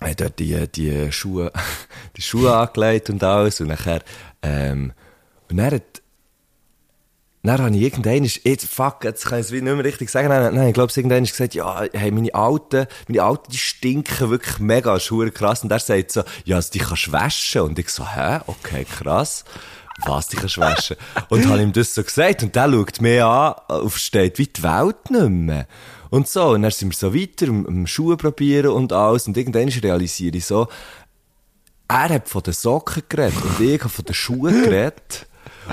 hat 0.00 0.20
dort 0.20 0.38
die, 0.38 0.66
die 0.68 1.10
Schuhe, 1.12 1.52
die 2.16 2.22
Schuhe 2.22 2.54
angelegt 2.54 3.10
und 3.10 3.22
alles, 3.22 3.60
und 3.60 3.68
nachher, 3.68 4.02
ähm, 4.42 4.92
und 5.50 5.56
dann 5.56 5.72
hat, 5.72 6.02
dann 7.42 7.62
habe 7.62 7.76
ich 7.76 7.82
irgendwann, 7.82 8.24
jetzt, 8.24 8.66
fuck, 8.66 9.04
jetzt 9.04 9.26
kann 9.26 9.38
ich 9.38 9.46
es 9.46 9.52
nicht 9.52 9.62
mehr 9.62 9.84
richtig 9.84 10.10
sagen, 10.10 10.28
nein, 10.28 10.54
nein, 10.54 10.68
ich 10.68 10.74
glaube, 10.74 10.92
irgendwann 10.94 11.24
gesagt, 11.24 11.54
ja, 11.54 11.84
hey, 11.92 12.10
meine 12.10 12.34
Alten, 12.34 12.86
meine 13.08 13.22
Alten, 13.22 13.50
die 13.52 13.58
stinken 13.58 14.30
wirklich 14.30 14.58
mega, 14.58 14.98
verdammt 14.98 15.34
krass, 15.34 15.62
und 15.62 15.70
er 15.70 15.78
sagt 15.78 16.12
so, 16.12 16.22
ja, 16.44 16.56
also 16.56 16.72
die 16.72 16.80
kannst 16.80 17.06
du 17.06 17.12
waschen, 17.12 17.60
und 17.62 17.78
ich 17.78 17.88
so, 17.88 18.06
hä, 18.06 18.40
okay, 18.46 18.84
krass. 18.84 19.44
Was, 20.04 20.28
die 20.28 20.36
kannst 20.36 20.58
du 20.58 20.60
waschen? 20.60 20.96
Und 21.30 21.46
habe 21.48 21.62
ihm 21.62 21.72
das 21.72 21.94
so 21.94 22.02
gesagt, 22.02 22.42
und 22.42 22.54
der 22.54 22.70
schaut 22.70 23.00
mir 23.00 23.26
an, 23.26 23.54
aufsteht 23.68 24.38
wie 24.38 24.46
die 24.46 24.62
Welt 24.62 25.10
nicht 25.10 25.28
mehr. 25.30 25.66
Und 26.10 26.28
so, 26.28 26.50
und 26.50 26.62
dann 26.62 26.70
sind 26.70 26.90
wir 26.90 26.96
so 26.96 27.14
weiter, 27.14 27.48
am, 27.48 27.66
am 27.66 27.86
Schuhe 27.86 28.16
probieren 28.16 28.72
und 28.72 28.92
alles, 28.92 29.26
und 29.26 29.36
irgendwann 29.36 29.68
realisiere 29.68 30.36
ich 30.36 30.46
so, 30.46 30.68
er 31.88 32.08
hat 32.08 32.28
von 32.28 32.42
den 32.42 32.52
Socken 32.52 33.02
geredet 33.08 33.42
und 33.42 33.60
ich 33.60 33.80
habe 33.80 33.88
von 33.88 34.04
den 34.04 34.14
Schuhen 34.14 34.62
geredet. 34.64 35.26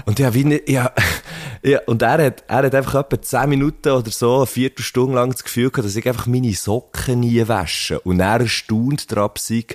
Und 0.05 0.19
habe 0.19 0.33
wie 0.33 0.43
nicht, 0.43 0.69
ja, 0.69 0.91
ja, 1.63 1.79
und 1.85 2.01
er 2.01 2.25
hat, 2.25 2.43
er 2.47 2.63
hat 2.63 2.75
einfach 2.75 2.95
etwa 2.95 3.21
10 3.21 3.49
Minuten 3.49 3.89
oder 3.89 4.11
so, 4.11 4.37
eine 4.37 4.45
Viertelstunde 4.47 5.15
lang 5.15 5.31
das 5.31 5.43
Gefühl 5.43 5.69
gehabt, 5.69 5.87
dass 5.87 5.95
ich 5.95 6.07
einfach 6.07 6.25
meine 6.27 6.53
Socken 6.53 7.21
nie 7.21 7.47
wasche. 7.47 7.99
Und 8.01 8.19
er 8.19 8.41
erstaunt 8.41 9.11
daran 9.11 9.31
sei, 9.37 9.65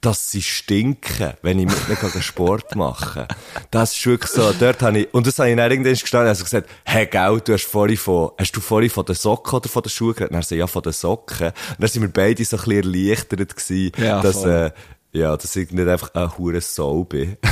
dass 0.00 0.30
sie 0.30 0.42
stinken, 0.42 1.32
wenn 1.42 1.58
ich 1.58 1.66
mit 1.66 2.02
ihnen 2.02 2.22
Sport 2.22 2.74
mache. 2.74 3.28
Das 3.70 3.94
ist 3.96 4.06
wirklich 4.06 4.30
so, 4.30 4.52
dort 4.58 4.82
habe 4.82 5.00
ich, 5.00 5.14
und 5.14 5.26
das 5.26 5.38
habe 5.38 5.50
ich 5.50 5.56
dann 5.56 5.70
irgendwann 5.70 5.92
gestanden, 5.94 6.28
also 6.28 6.44
gesagt, 6.44 6.68
hey, 6.84 7.06
gell, 7.06 7.40
du 7.44 7.52
hast 7.52 7.66
vorhin 7.66 7.96
von, 7.96 8.30
hast 8.38 8.52
du 8.56 8.60
vorhin 8.60 8.90
von 8.90 9.04
den 9.04 9.14
Socken 9.14 9.56
oder 9.56 9.68
von 9.68 9.82
den 9.82 9.90
Schuhen 9.90 10.14
geredet? 10.14 10.30
Und 10.32 10.36
er 10.38 10.42
so, 10.42 10.54
ja, 10.54 10.66
von 10.66 10.82
den 10.82 10.92
Socken. 10.92 11.48
Und 11.48 11.54
dann 11.78 11.88
sind 11.88 12.02
wir 12.02 12.10
beide 12.12 12.44
so 12.44 12.56
ein 12.56 12.62
bisschen 12.64 12.94
erleichtert 12.94 13.56
gewesen, 13.56 13.92
Ja, 13.98 14.20
dass, 14.20 14.42
voll. 14.42 14.50
äh, 14.50 14.70
ja, 15.12 15.36
dass 15.36 15.56
ich 15.56 15.70
nicht 15.70 15.88
einfach 15.88 16.14
ein 16.14 16.36
hure 16.38 16.60
Sau 16.60 17.04
bin. 17.04 17.36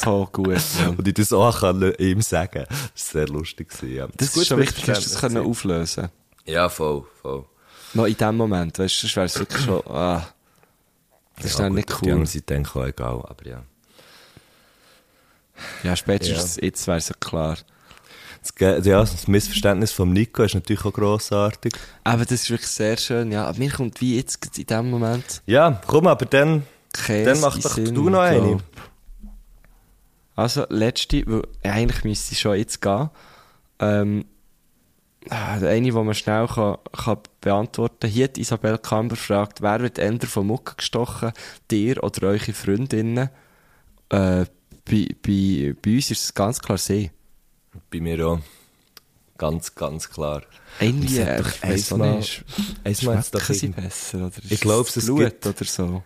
So 0.00 0.28
gut, 0.32 0.60
Mann. 0.78 0.96
Und 0.96 1.08
ich 1.08 1.14
das 1.14 1.32
auch 1.32 1.60
kann 1.60 1.82
ihm 1.98 2.22
sagen. 2.22 2.64
Das 2.68 2.78
war 2.78 2.90
sehr 2.94 3.28
lustig. 3.28 3.68
Ja. 3.82 4.08
Das 4.16 4.32
Gut 4.32 4.42
ist 4.42 4.48
schon 4.48 4.58
wichtig, 4.58 4.84
dass 4.84 5.04
du 5.04 5.10
das 5.10 5.20
können 5.20 5.44
auflösen 5.44 6.08
Ja, 6.44 6.68
voll, 6.68 7.04
voll. 7.20 7.44
Noch 7.94 8.06
in 8.06 8.16
dem 8.16 8.36
Moment, 8.36 8.78
weißt 8.78 8.94
du, 8.94 9.00
sonst 9.00 9.16
wäre 9.16 9.26
es 9.26 9.38
wirklich 9.38 9.64
schon, 9.64 9.86
ah. 9.88 10.28
Das 11.36 11.46
ist 11.46 11.58
ja, 11.58 11.64
dann 11.64 11.74
gut, 11.74 11.76
nicht 11.76 12.02
cool. 12.02 12.12
andere 12.12 12.26
Seite 12.26 12.44
denke 12.46 12.68
ich 12.68 12.76
auch 12.76 12.86
egal, 12.86 13.24
aber 13.28 13.46
ja. 13.46 13.62
Ja, 15.82 15.96
spätestens 15.96 16.58
jetzt 16.60 16.86
wäre 16.86 16.98
es 16.98 17.08
ja 17.08 17.14
klar. 17.18 17.58
Das, 18.40 18.54
Ge- 18.54 18.80
ja, 18.84 19.00
das 19.00 19.26
Missverständnis 19.28 19.92
vom 19.92 20.12
Nico 20.12 20.42
ist 20.42 20.54
natürlich 20.54 20.84
auch 20.84 20.92
grossartig. 20.92 21.72
Aber 22.04 22.22
das 22.24 22.32
ist 22.42 22.50
wirklich 22.50 22.70
sehr 22.70 22.96
schön, 22.96 23.32
ja. 23.32 23.46
Aber 23.46 23.58
mir 23.58 23.70
kommt 23.70 24.00
wie 24.00 24.16
jetzt 24.16 24.58
in 24.58 24.66
dem 24.66 24.90
Moment 24.90 25.42
Ja, 25.46 25.80
komm, 25.86 26.06
aber 26.06 26.24
dann, 26.26 26.62
Käse 26.92 27.24
dann 27.32 27.40
mach 27.40 27.58
doch 27.58 27.74
Sinn, 27.74 27.94
du 27.94 28.08
noch 28.10 28.20
eine. 28.20 28.58
Also, 30.36 30.66
letzte, 30.68 31.24
weil 31.26 31.42
eigentlich 31.64 32.04
müsste 32.04 32.32
ich 32.32 32.40
schon 32.40 32.56
jetzt 32.56 32.80
gehen. 32.80 33.10
Ähm, 33.80 34.24
Ah, 35.30 35.56
Eine, 35.56 35.82
die 35.82 35.92
man 35.92 36.14
schnell 36.14 36.46
kann, 36.46 36.78
kann 36.92 37.18
beantworten 37.42 37.96
kann. 38.00 38.10
Hier 38.10 38.24
hat 38.24 38.38
Isabel 38.38 38.78
Kamber 38.78 39.16
gefragt, 39.16 39.60
wer 39.60 39.80
wird 39.80 39.98
eher 39.98 40.18
von 40.22 40.46
Mucke 40.46 40.76
gestochen? 40.76 41.32
Dir 41.70 42.02
oder 42.02 42.28
eure 42.28 42.52
Freundinnen? 42.54 43.28
Äh, 44.08 44.46
bei, 44.86 45.06
bei, 45.22 45.74
bei 45.82 45.94
uns 45.96 46.10
ist 46.12 46.22
es 46.22 46.34
ganz 46.34 46.60
klar 46.60 46.78
sie. 46.78 47.10
Bei 47.90 48.00
mir 48.00 48.26
auch. 48.26 48.38
Ganz, 49.36 49.74
ganz 49.74 50.10
klar. 50.10 50.42
Irgendwie, 50.80 51.20
ich 51.20 51.92
einmal- 51.92 52.22
einmal 52.84 53.16
hat's 53.18 53.30
doch 53.30 53.48
irgend- 53.50 53.76
besser? 53.76 54.18
Oder 54.18 54.28
ist 54.38 54.50
Ich 54.52 54.60
glaub, 54.60 54.86
es 54.88 55.04
Blut 55.04 55.18
gibt- 55.20 55.46
oder 55.46 55.64
so. 55.64 56.02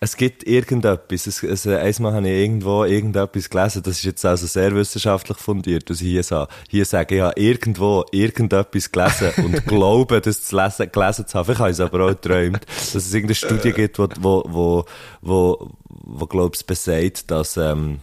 Es 0.00 0.16
gibt 0.16 0.42
irgendetwas. 0.48 1.28
Es, 1.28 1.64
äh, 1.64 1.76
einmal 1.76 2.12
habe 2.14 2.28
ich 2.28 2.34
irgendwo 2.42 2.84
irgendetwas 2.84 3.48
gelesen. 3.48 3.84
Das 3.84 3.98
ist 3.98 4.02
jetzt 4.02 4.24
also 4.24 4.48
sehr 4.48 4.74
wissenschaftlich 4.74 5.38
fundiert, 5.38 5.88
was 5.88 6.00
ich 6.00 6.08
hier 6.08 6.24
sage. 6.24 6.50
Hier 6.68 6.84
sage 6.84 7.14
ich, 7.14 7.18
ich 7.20 7.22
habe 7.24 7.40
irgendwo 7.40 8.04
irgendetwas 8.10 8.90
gelesen 8.90 9.30
und 9.44 9.64
glaube, 9.66 10.20
das 10.20 10.42
zu 10.42 10.56
lesen, 10.56 10.90
gelesen 10.90 11.28
zu 11.28 11.38
haben. 11.38 11.44
Vielleicht 11.44 11.60
habe 11.60 11.70
ich 11.70 11.74
es 11.74 11.80
aber 11.80 12.04
auch 12.04 12.08
geträumt, 12.08 12.66
dass 12.66 12.94
es 12.96 13.14
irgendeine 13.14 13.36
Studie 13.36 13.70
gibt, 13.72 14.00
wo, 14.00 14.08
wo, 14.18 14.42
wo, 14.48 14.84
wo, 15.20 15.70
wo 15.84 16.26
glaube 16.26 16.56
ich, 16.56 16.66
besagt, 16.66 17.30
dass, 17.30 17.56
ähm, 17.56 18.00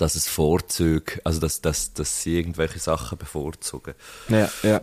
dass 0.00 0.14
es 0.14 0.26
Vorzüge, 0.26 1.20
also 1.24 1.40
dass, 1.40 1.60
dass, 1.60 1.92
dass 1.92 2.22
sie 2.22 2.38
irgendwelche 2.38 2.78
Sachen 2.78 3.18
bevorzugen. 3.18 3.94
Ja, 4.28 4.50
ja. 4.62 4.80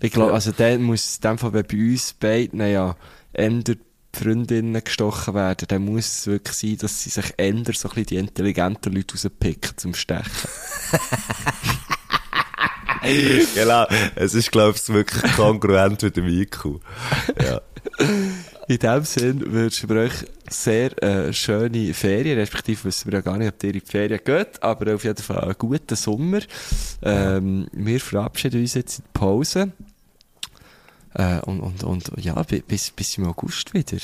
Ich 0.00 0.10
glaube, 0.12 0.32
also 0.32 0.52
der 0.52 0.78
muss 0.78 1.16
in 1.16 1.22
dem 1.22 1.38
Fall, 1.38 1.52
wenn 1.52 1.66
bei 1.66 1.76
uns 1.76 2.14
beiden 2.14 2.60
ja 2.60 2.96
die 3.36 3.78
Freundinnen 4.14 4.82
gestochen 4.82 5.34
werden, 5.34 5.68
dann 5.68 5.84
muss 5.84 6.06
es 6.06 6.26
wirklich 6.26 6.56
sein, 6.56 6.78
dass 6.78 7.02
sie 7.02 7.10
sich 7.10 7.34
eher 7.36 7.52
so 7.52 7.88
ein 7.88 7.94
bisschen 7.94 8.06
die 8.06 8.16
intelligenten 8.16 8.94
Leute 8.94 9.14
rauspicken 9.14 9.76
zum 9.76 9.92
Stechen. 9.94 10.32
genau. 13.54 13.86
Es 14.14 14.32
ist, 14.32 14.50
glaube 14.50 14.76
ich, 14.76 14.88
wirklich 14.88 15.36
kongruent 15.36 16.02
mit 16.02 16.16
dem 16.16 16.26
IQ. 16.26 16.80
Ja. 17.42 17.60
In 18.68 18.78
dem 18.78 19.04
Sinn 19.04 19.52
wünschen 19.52 19.88
wir 19.88 19.96
euch 20.02 20.12
sehr 20.50 21.00
äh, 21.00 21.32
schöne 21.32 21.94
Ferien, 21.94 22.36
respektive 22.38 22.84
wissen 22.84 23.10
wir 23.12 23.18
ja 23.18 23.20
gar 23.22 23.38
nicht, 23.38 23.48
ob 23.54 23.62
ihr 23.62 23.68
in 23.74 23.80
die 23.80 23.86
Ferien 23.86 24.20
geht, 24.24 24.60
aber 24.60 24.94
auf 24.94 25.04
jeden 25.04 25.22
Fall 25.22 25.38
einen 25.40 25.54
guten 25.56 25.94
Sommer. 25.94 26.40
Ähm, 27.02 27.68
wir 27.72 28.00
verabschieden 28.00 28.60
uns 28.62 28.74
jetzt 28.74 28.98
in 28.98 29.04
die 29.04 29.18
Pause. 29.18 29.72
Äh, 31.14 31.38
und, 31.42 31.60
und, 31.60 31.84
und 31.84 32.10
ja, 32.24 32.42
bi- 32.42 32.64
bis, 32.66 32.90
bis 32.90 33.16
im 33.18 33.26
August 33.28 33.72
wieder. 33.72 33.98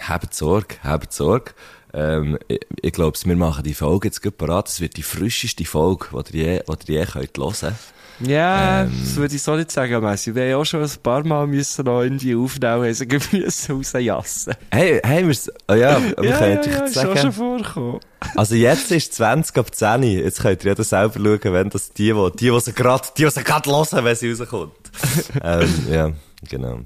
Habt 0.00 0.34
Sorge, 0.34 0.76
habt 0.82 1.12
Sorge. 1.12 1.52
Ähm, 1.94 2.38
ich, 2.48 2.60
ich 2.82 2.92
glaube, 2.92 3.16
wir 3.24 3.36
machen 3.36 3.64
die 3.64 3.74
Folge 3.74 4.08
jetzt 4.08 4.22
gut 4.22 4.36
parat. 4.36 4.68
Es 4.68 4.80
wird 4.80 4.96
die 4.96 5.02
frischeste 5.02 5.64
Folge, 5.64 6.06
die 6.30 6.38
ihr 6.38 6.54
je, 6.54 6.62
die 6.86 6.92
ihr 6.92 7.00
je 7.00 7.06
könnt 7.06 7.38
hören 7.38 7.74
Ja, 8.20 8.82
Ähm. 8.82 8.90
das 9.00 9.16
würde 9.16 9.34
ich 9.34 9.42
so 9.42 9.56
nicht 9.56 9.70
sagen, 9.70 10.02
Messi. 10.02 10.34
Wir 10.34 10.54
haben 10.54 10.60
auch 10.62 10.64
schon 10.64 10.82
ein 10.82 10.90
paar 11.02 11.22
Mal 11.26 11.46
müssen 11.46 11.84
noch 11.84 12.00
irgendwie 12.02 12.34
aufnehmen, 12.34 12.84
haben 12.84 12.94
sie 12.94 13.06
müssen 13.32 13.76
rausjassen. 13.76 14.54
Hey, 14.70 15.00
hey, 15.04 15.26
wir, 15.26 15.36
oh 15.68 15.74
ja, 15.74 16.00
wir 16.00 16.24
Ja, 16.30 16.38
können 16.38 16.50
ja, 16.50 16.56
natürlich 16.56 16.78
ja, 16.78 16.86
schon, 16.86 16.92
sagen. 16.94 17.18
schon 17.18 17.32
vorgekommen. 17.32 18.00
Also 18.34 18.54
jetzt 18.54 18.90
ist 18.90 19.12
20 19.14 19.58
ab 19.58 19.74
10. 19.74 20.02
Jetzt 20.02 20.40
könnt 20.40 20.64
ihr 20.64 20.74
ja 20.74 20.82
selber 20.84 21.14
schauen, 21.14 21.52
wenn 21.52 21.68
das 21.68 21.92
die, 21.92 22.12
die, 22.12 22.30
die, 22.36 22.50
die 22.50 22.60
sie 22.60 22.72
gerade, 22.72 23.06
die, 23.16 23.24
die 23.24 23.30
sie 23.30 23.44
gerade 23.44 23.70
hören, 23.70 24.04
wenn 24.04 24.16
sie 24.16 24.32
rauskommt. 24.32 24.72
ähm, 25.42 25.68
ja, 25.90 26.10
genau. 26.48 26.80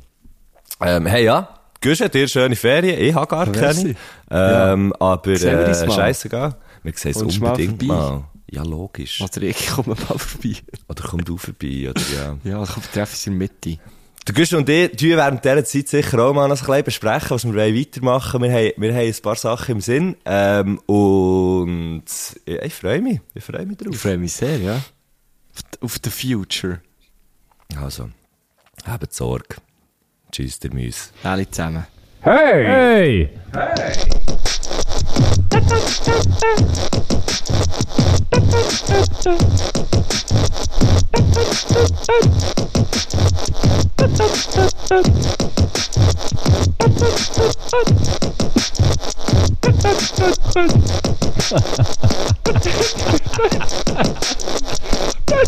Ähm, 0.80 1.06
hey, 1.06 1.24
ja. 1.24 1.59
Gusch, 1.82 1.98
dir 1.98 2.28
schöne 2.28 2.56
Ferien. 2.56 3.00
Ich 3.00 3.14
habe 3.14 3.26
gar 3.26 3.46
Merci. 3.48 3.94
keine. 4.28 4.72
Ähm, 4.72 4.92
aber, 4.98 5.26
wir 5.26 5.68
uns 5.68 5.80
äh, 5.80 5.86
mal. 5.86 5.94
scheißegal. 5.94 6.56
Wir 6.82 6.92
sehen 6.94 7.10
es 7.12 7.40
mal 7.40 7.50
unbedingt 7.52 7.82
vorbei? 7.82 7.94
mal. 7.94 8.24
Ja, 8.50 8.62
logisch. 8.64 9.20
Oder 9.20 9.42
ich 9.42 9.66
komme 9.68 9.88
mal 9.94 10.18
vorbei. 10.18 10.56
Oder 10.88 11.04
komm 11.08 11.24
du 11.24 11.36
vorbei, 11.38 11.88
oder 11.90 12.02
ja. 12.14 12.36
Ja, 12.44 12.62
ich 12.64 12.70
treffe 12.92 13.12
uns 13.14 13.26
in 13.26 13.38
der 13.38 13.48
Mitte. 13.48 13.78
Der 14.28 14.34
Gustav 14.34 14.58
und 14.58 14.68
ich, 14.68 14.90
die 14.96 15.16
während 15.16 15.42
dieser 15.44 15.64
Zeit 15.64 15.88
sicher 15.88 16.18
auch 16.18 16.34
mal 16.34 16.46
noch 16.48 16.56
ein 16.60 16.66
bisschen 16.66 16.84
besprechen, 16.84 17.30
was 17.30 17.44
wir 17.44 17.54
wollen 17.54 17.74
weitermachen 17.74 18.42
Wir 18.42 18.52
haben, 18.52 18.72
wir 18.76 18.94
haben 18.94 19.06
ein 19.06 19.14
paar 19.22 19.36
Sachen 19.36 19.76
im 19.76 19.80
Sinn. 19.80 20.16
Ähm, 20.26 20.78
und 20.80 22.04
ja, 22.46 22.62
ich 22.62 22.74
freue 22.74 23.00
mich. 23.00 23.20
Ich 23.34 23.42
freue 23.44 23.64
mich 23.64 23.78
Ich 23.80 23.86
drauf. 23.86 23.96
freue 23.96 24.18
mich 24.18 24.32
sehr, 24.34 24.58
ja. 24.58 24.74
Auf, 24.74 25.62
die- 25.74 25.82
auf 25.82 25.96
the 26.04 26.10
future. 26.10 26.80
Also, 27.80 28.10
habt 28.86 29.12
Sorge. 29.14 29.56
Tschüss, 30.30 30.58
der 30.60 30.72
Müs. 30.72 31.12
Alle 31.24 31.48
zusammen. 31.50 31.86
Hey! 32.22 33.30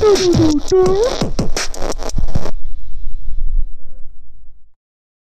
Du, 0.01 0.59
du. 0.70 1.03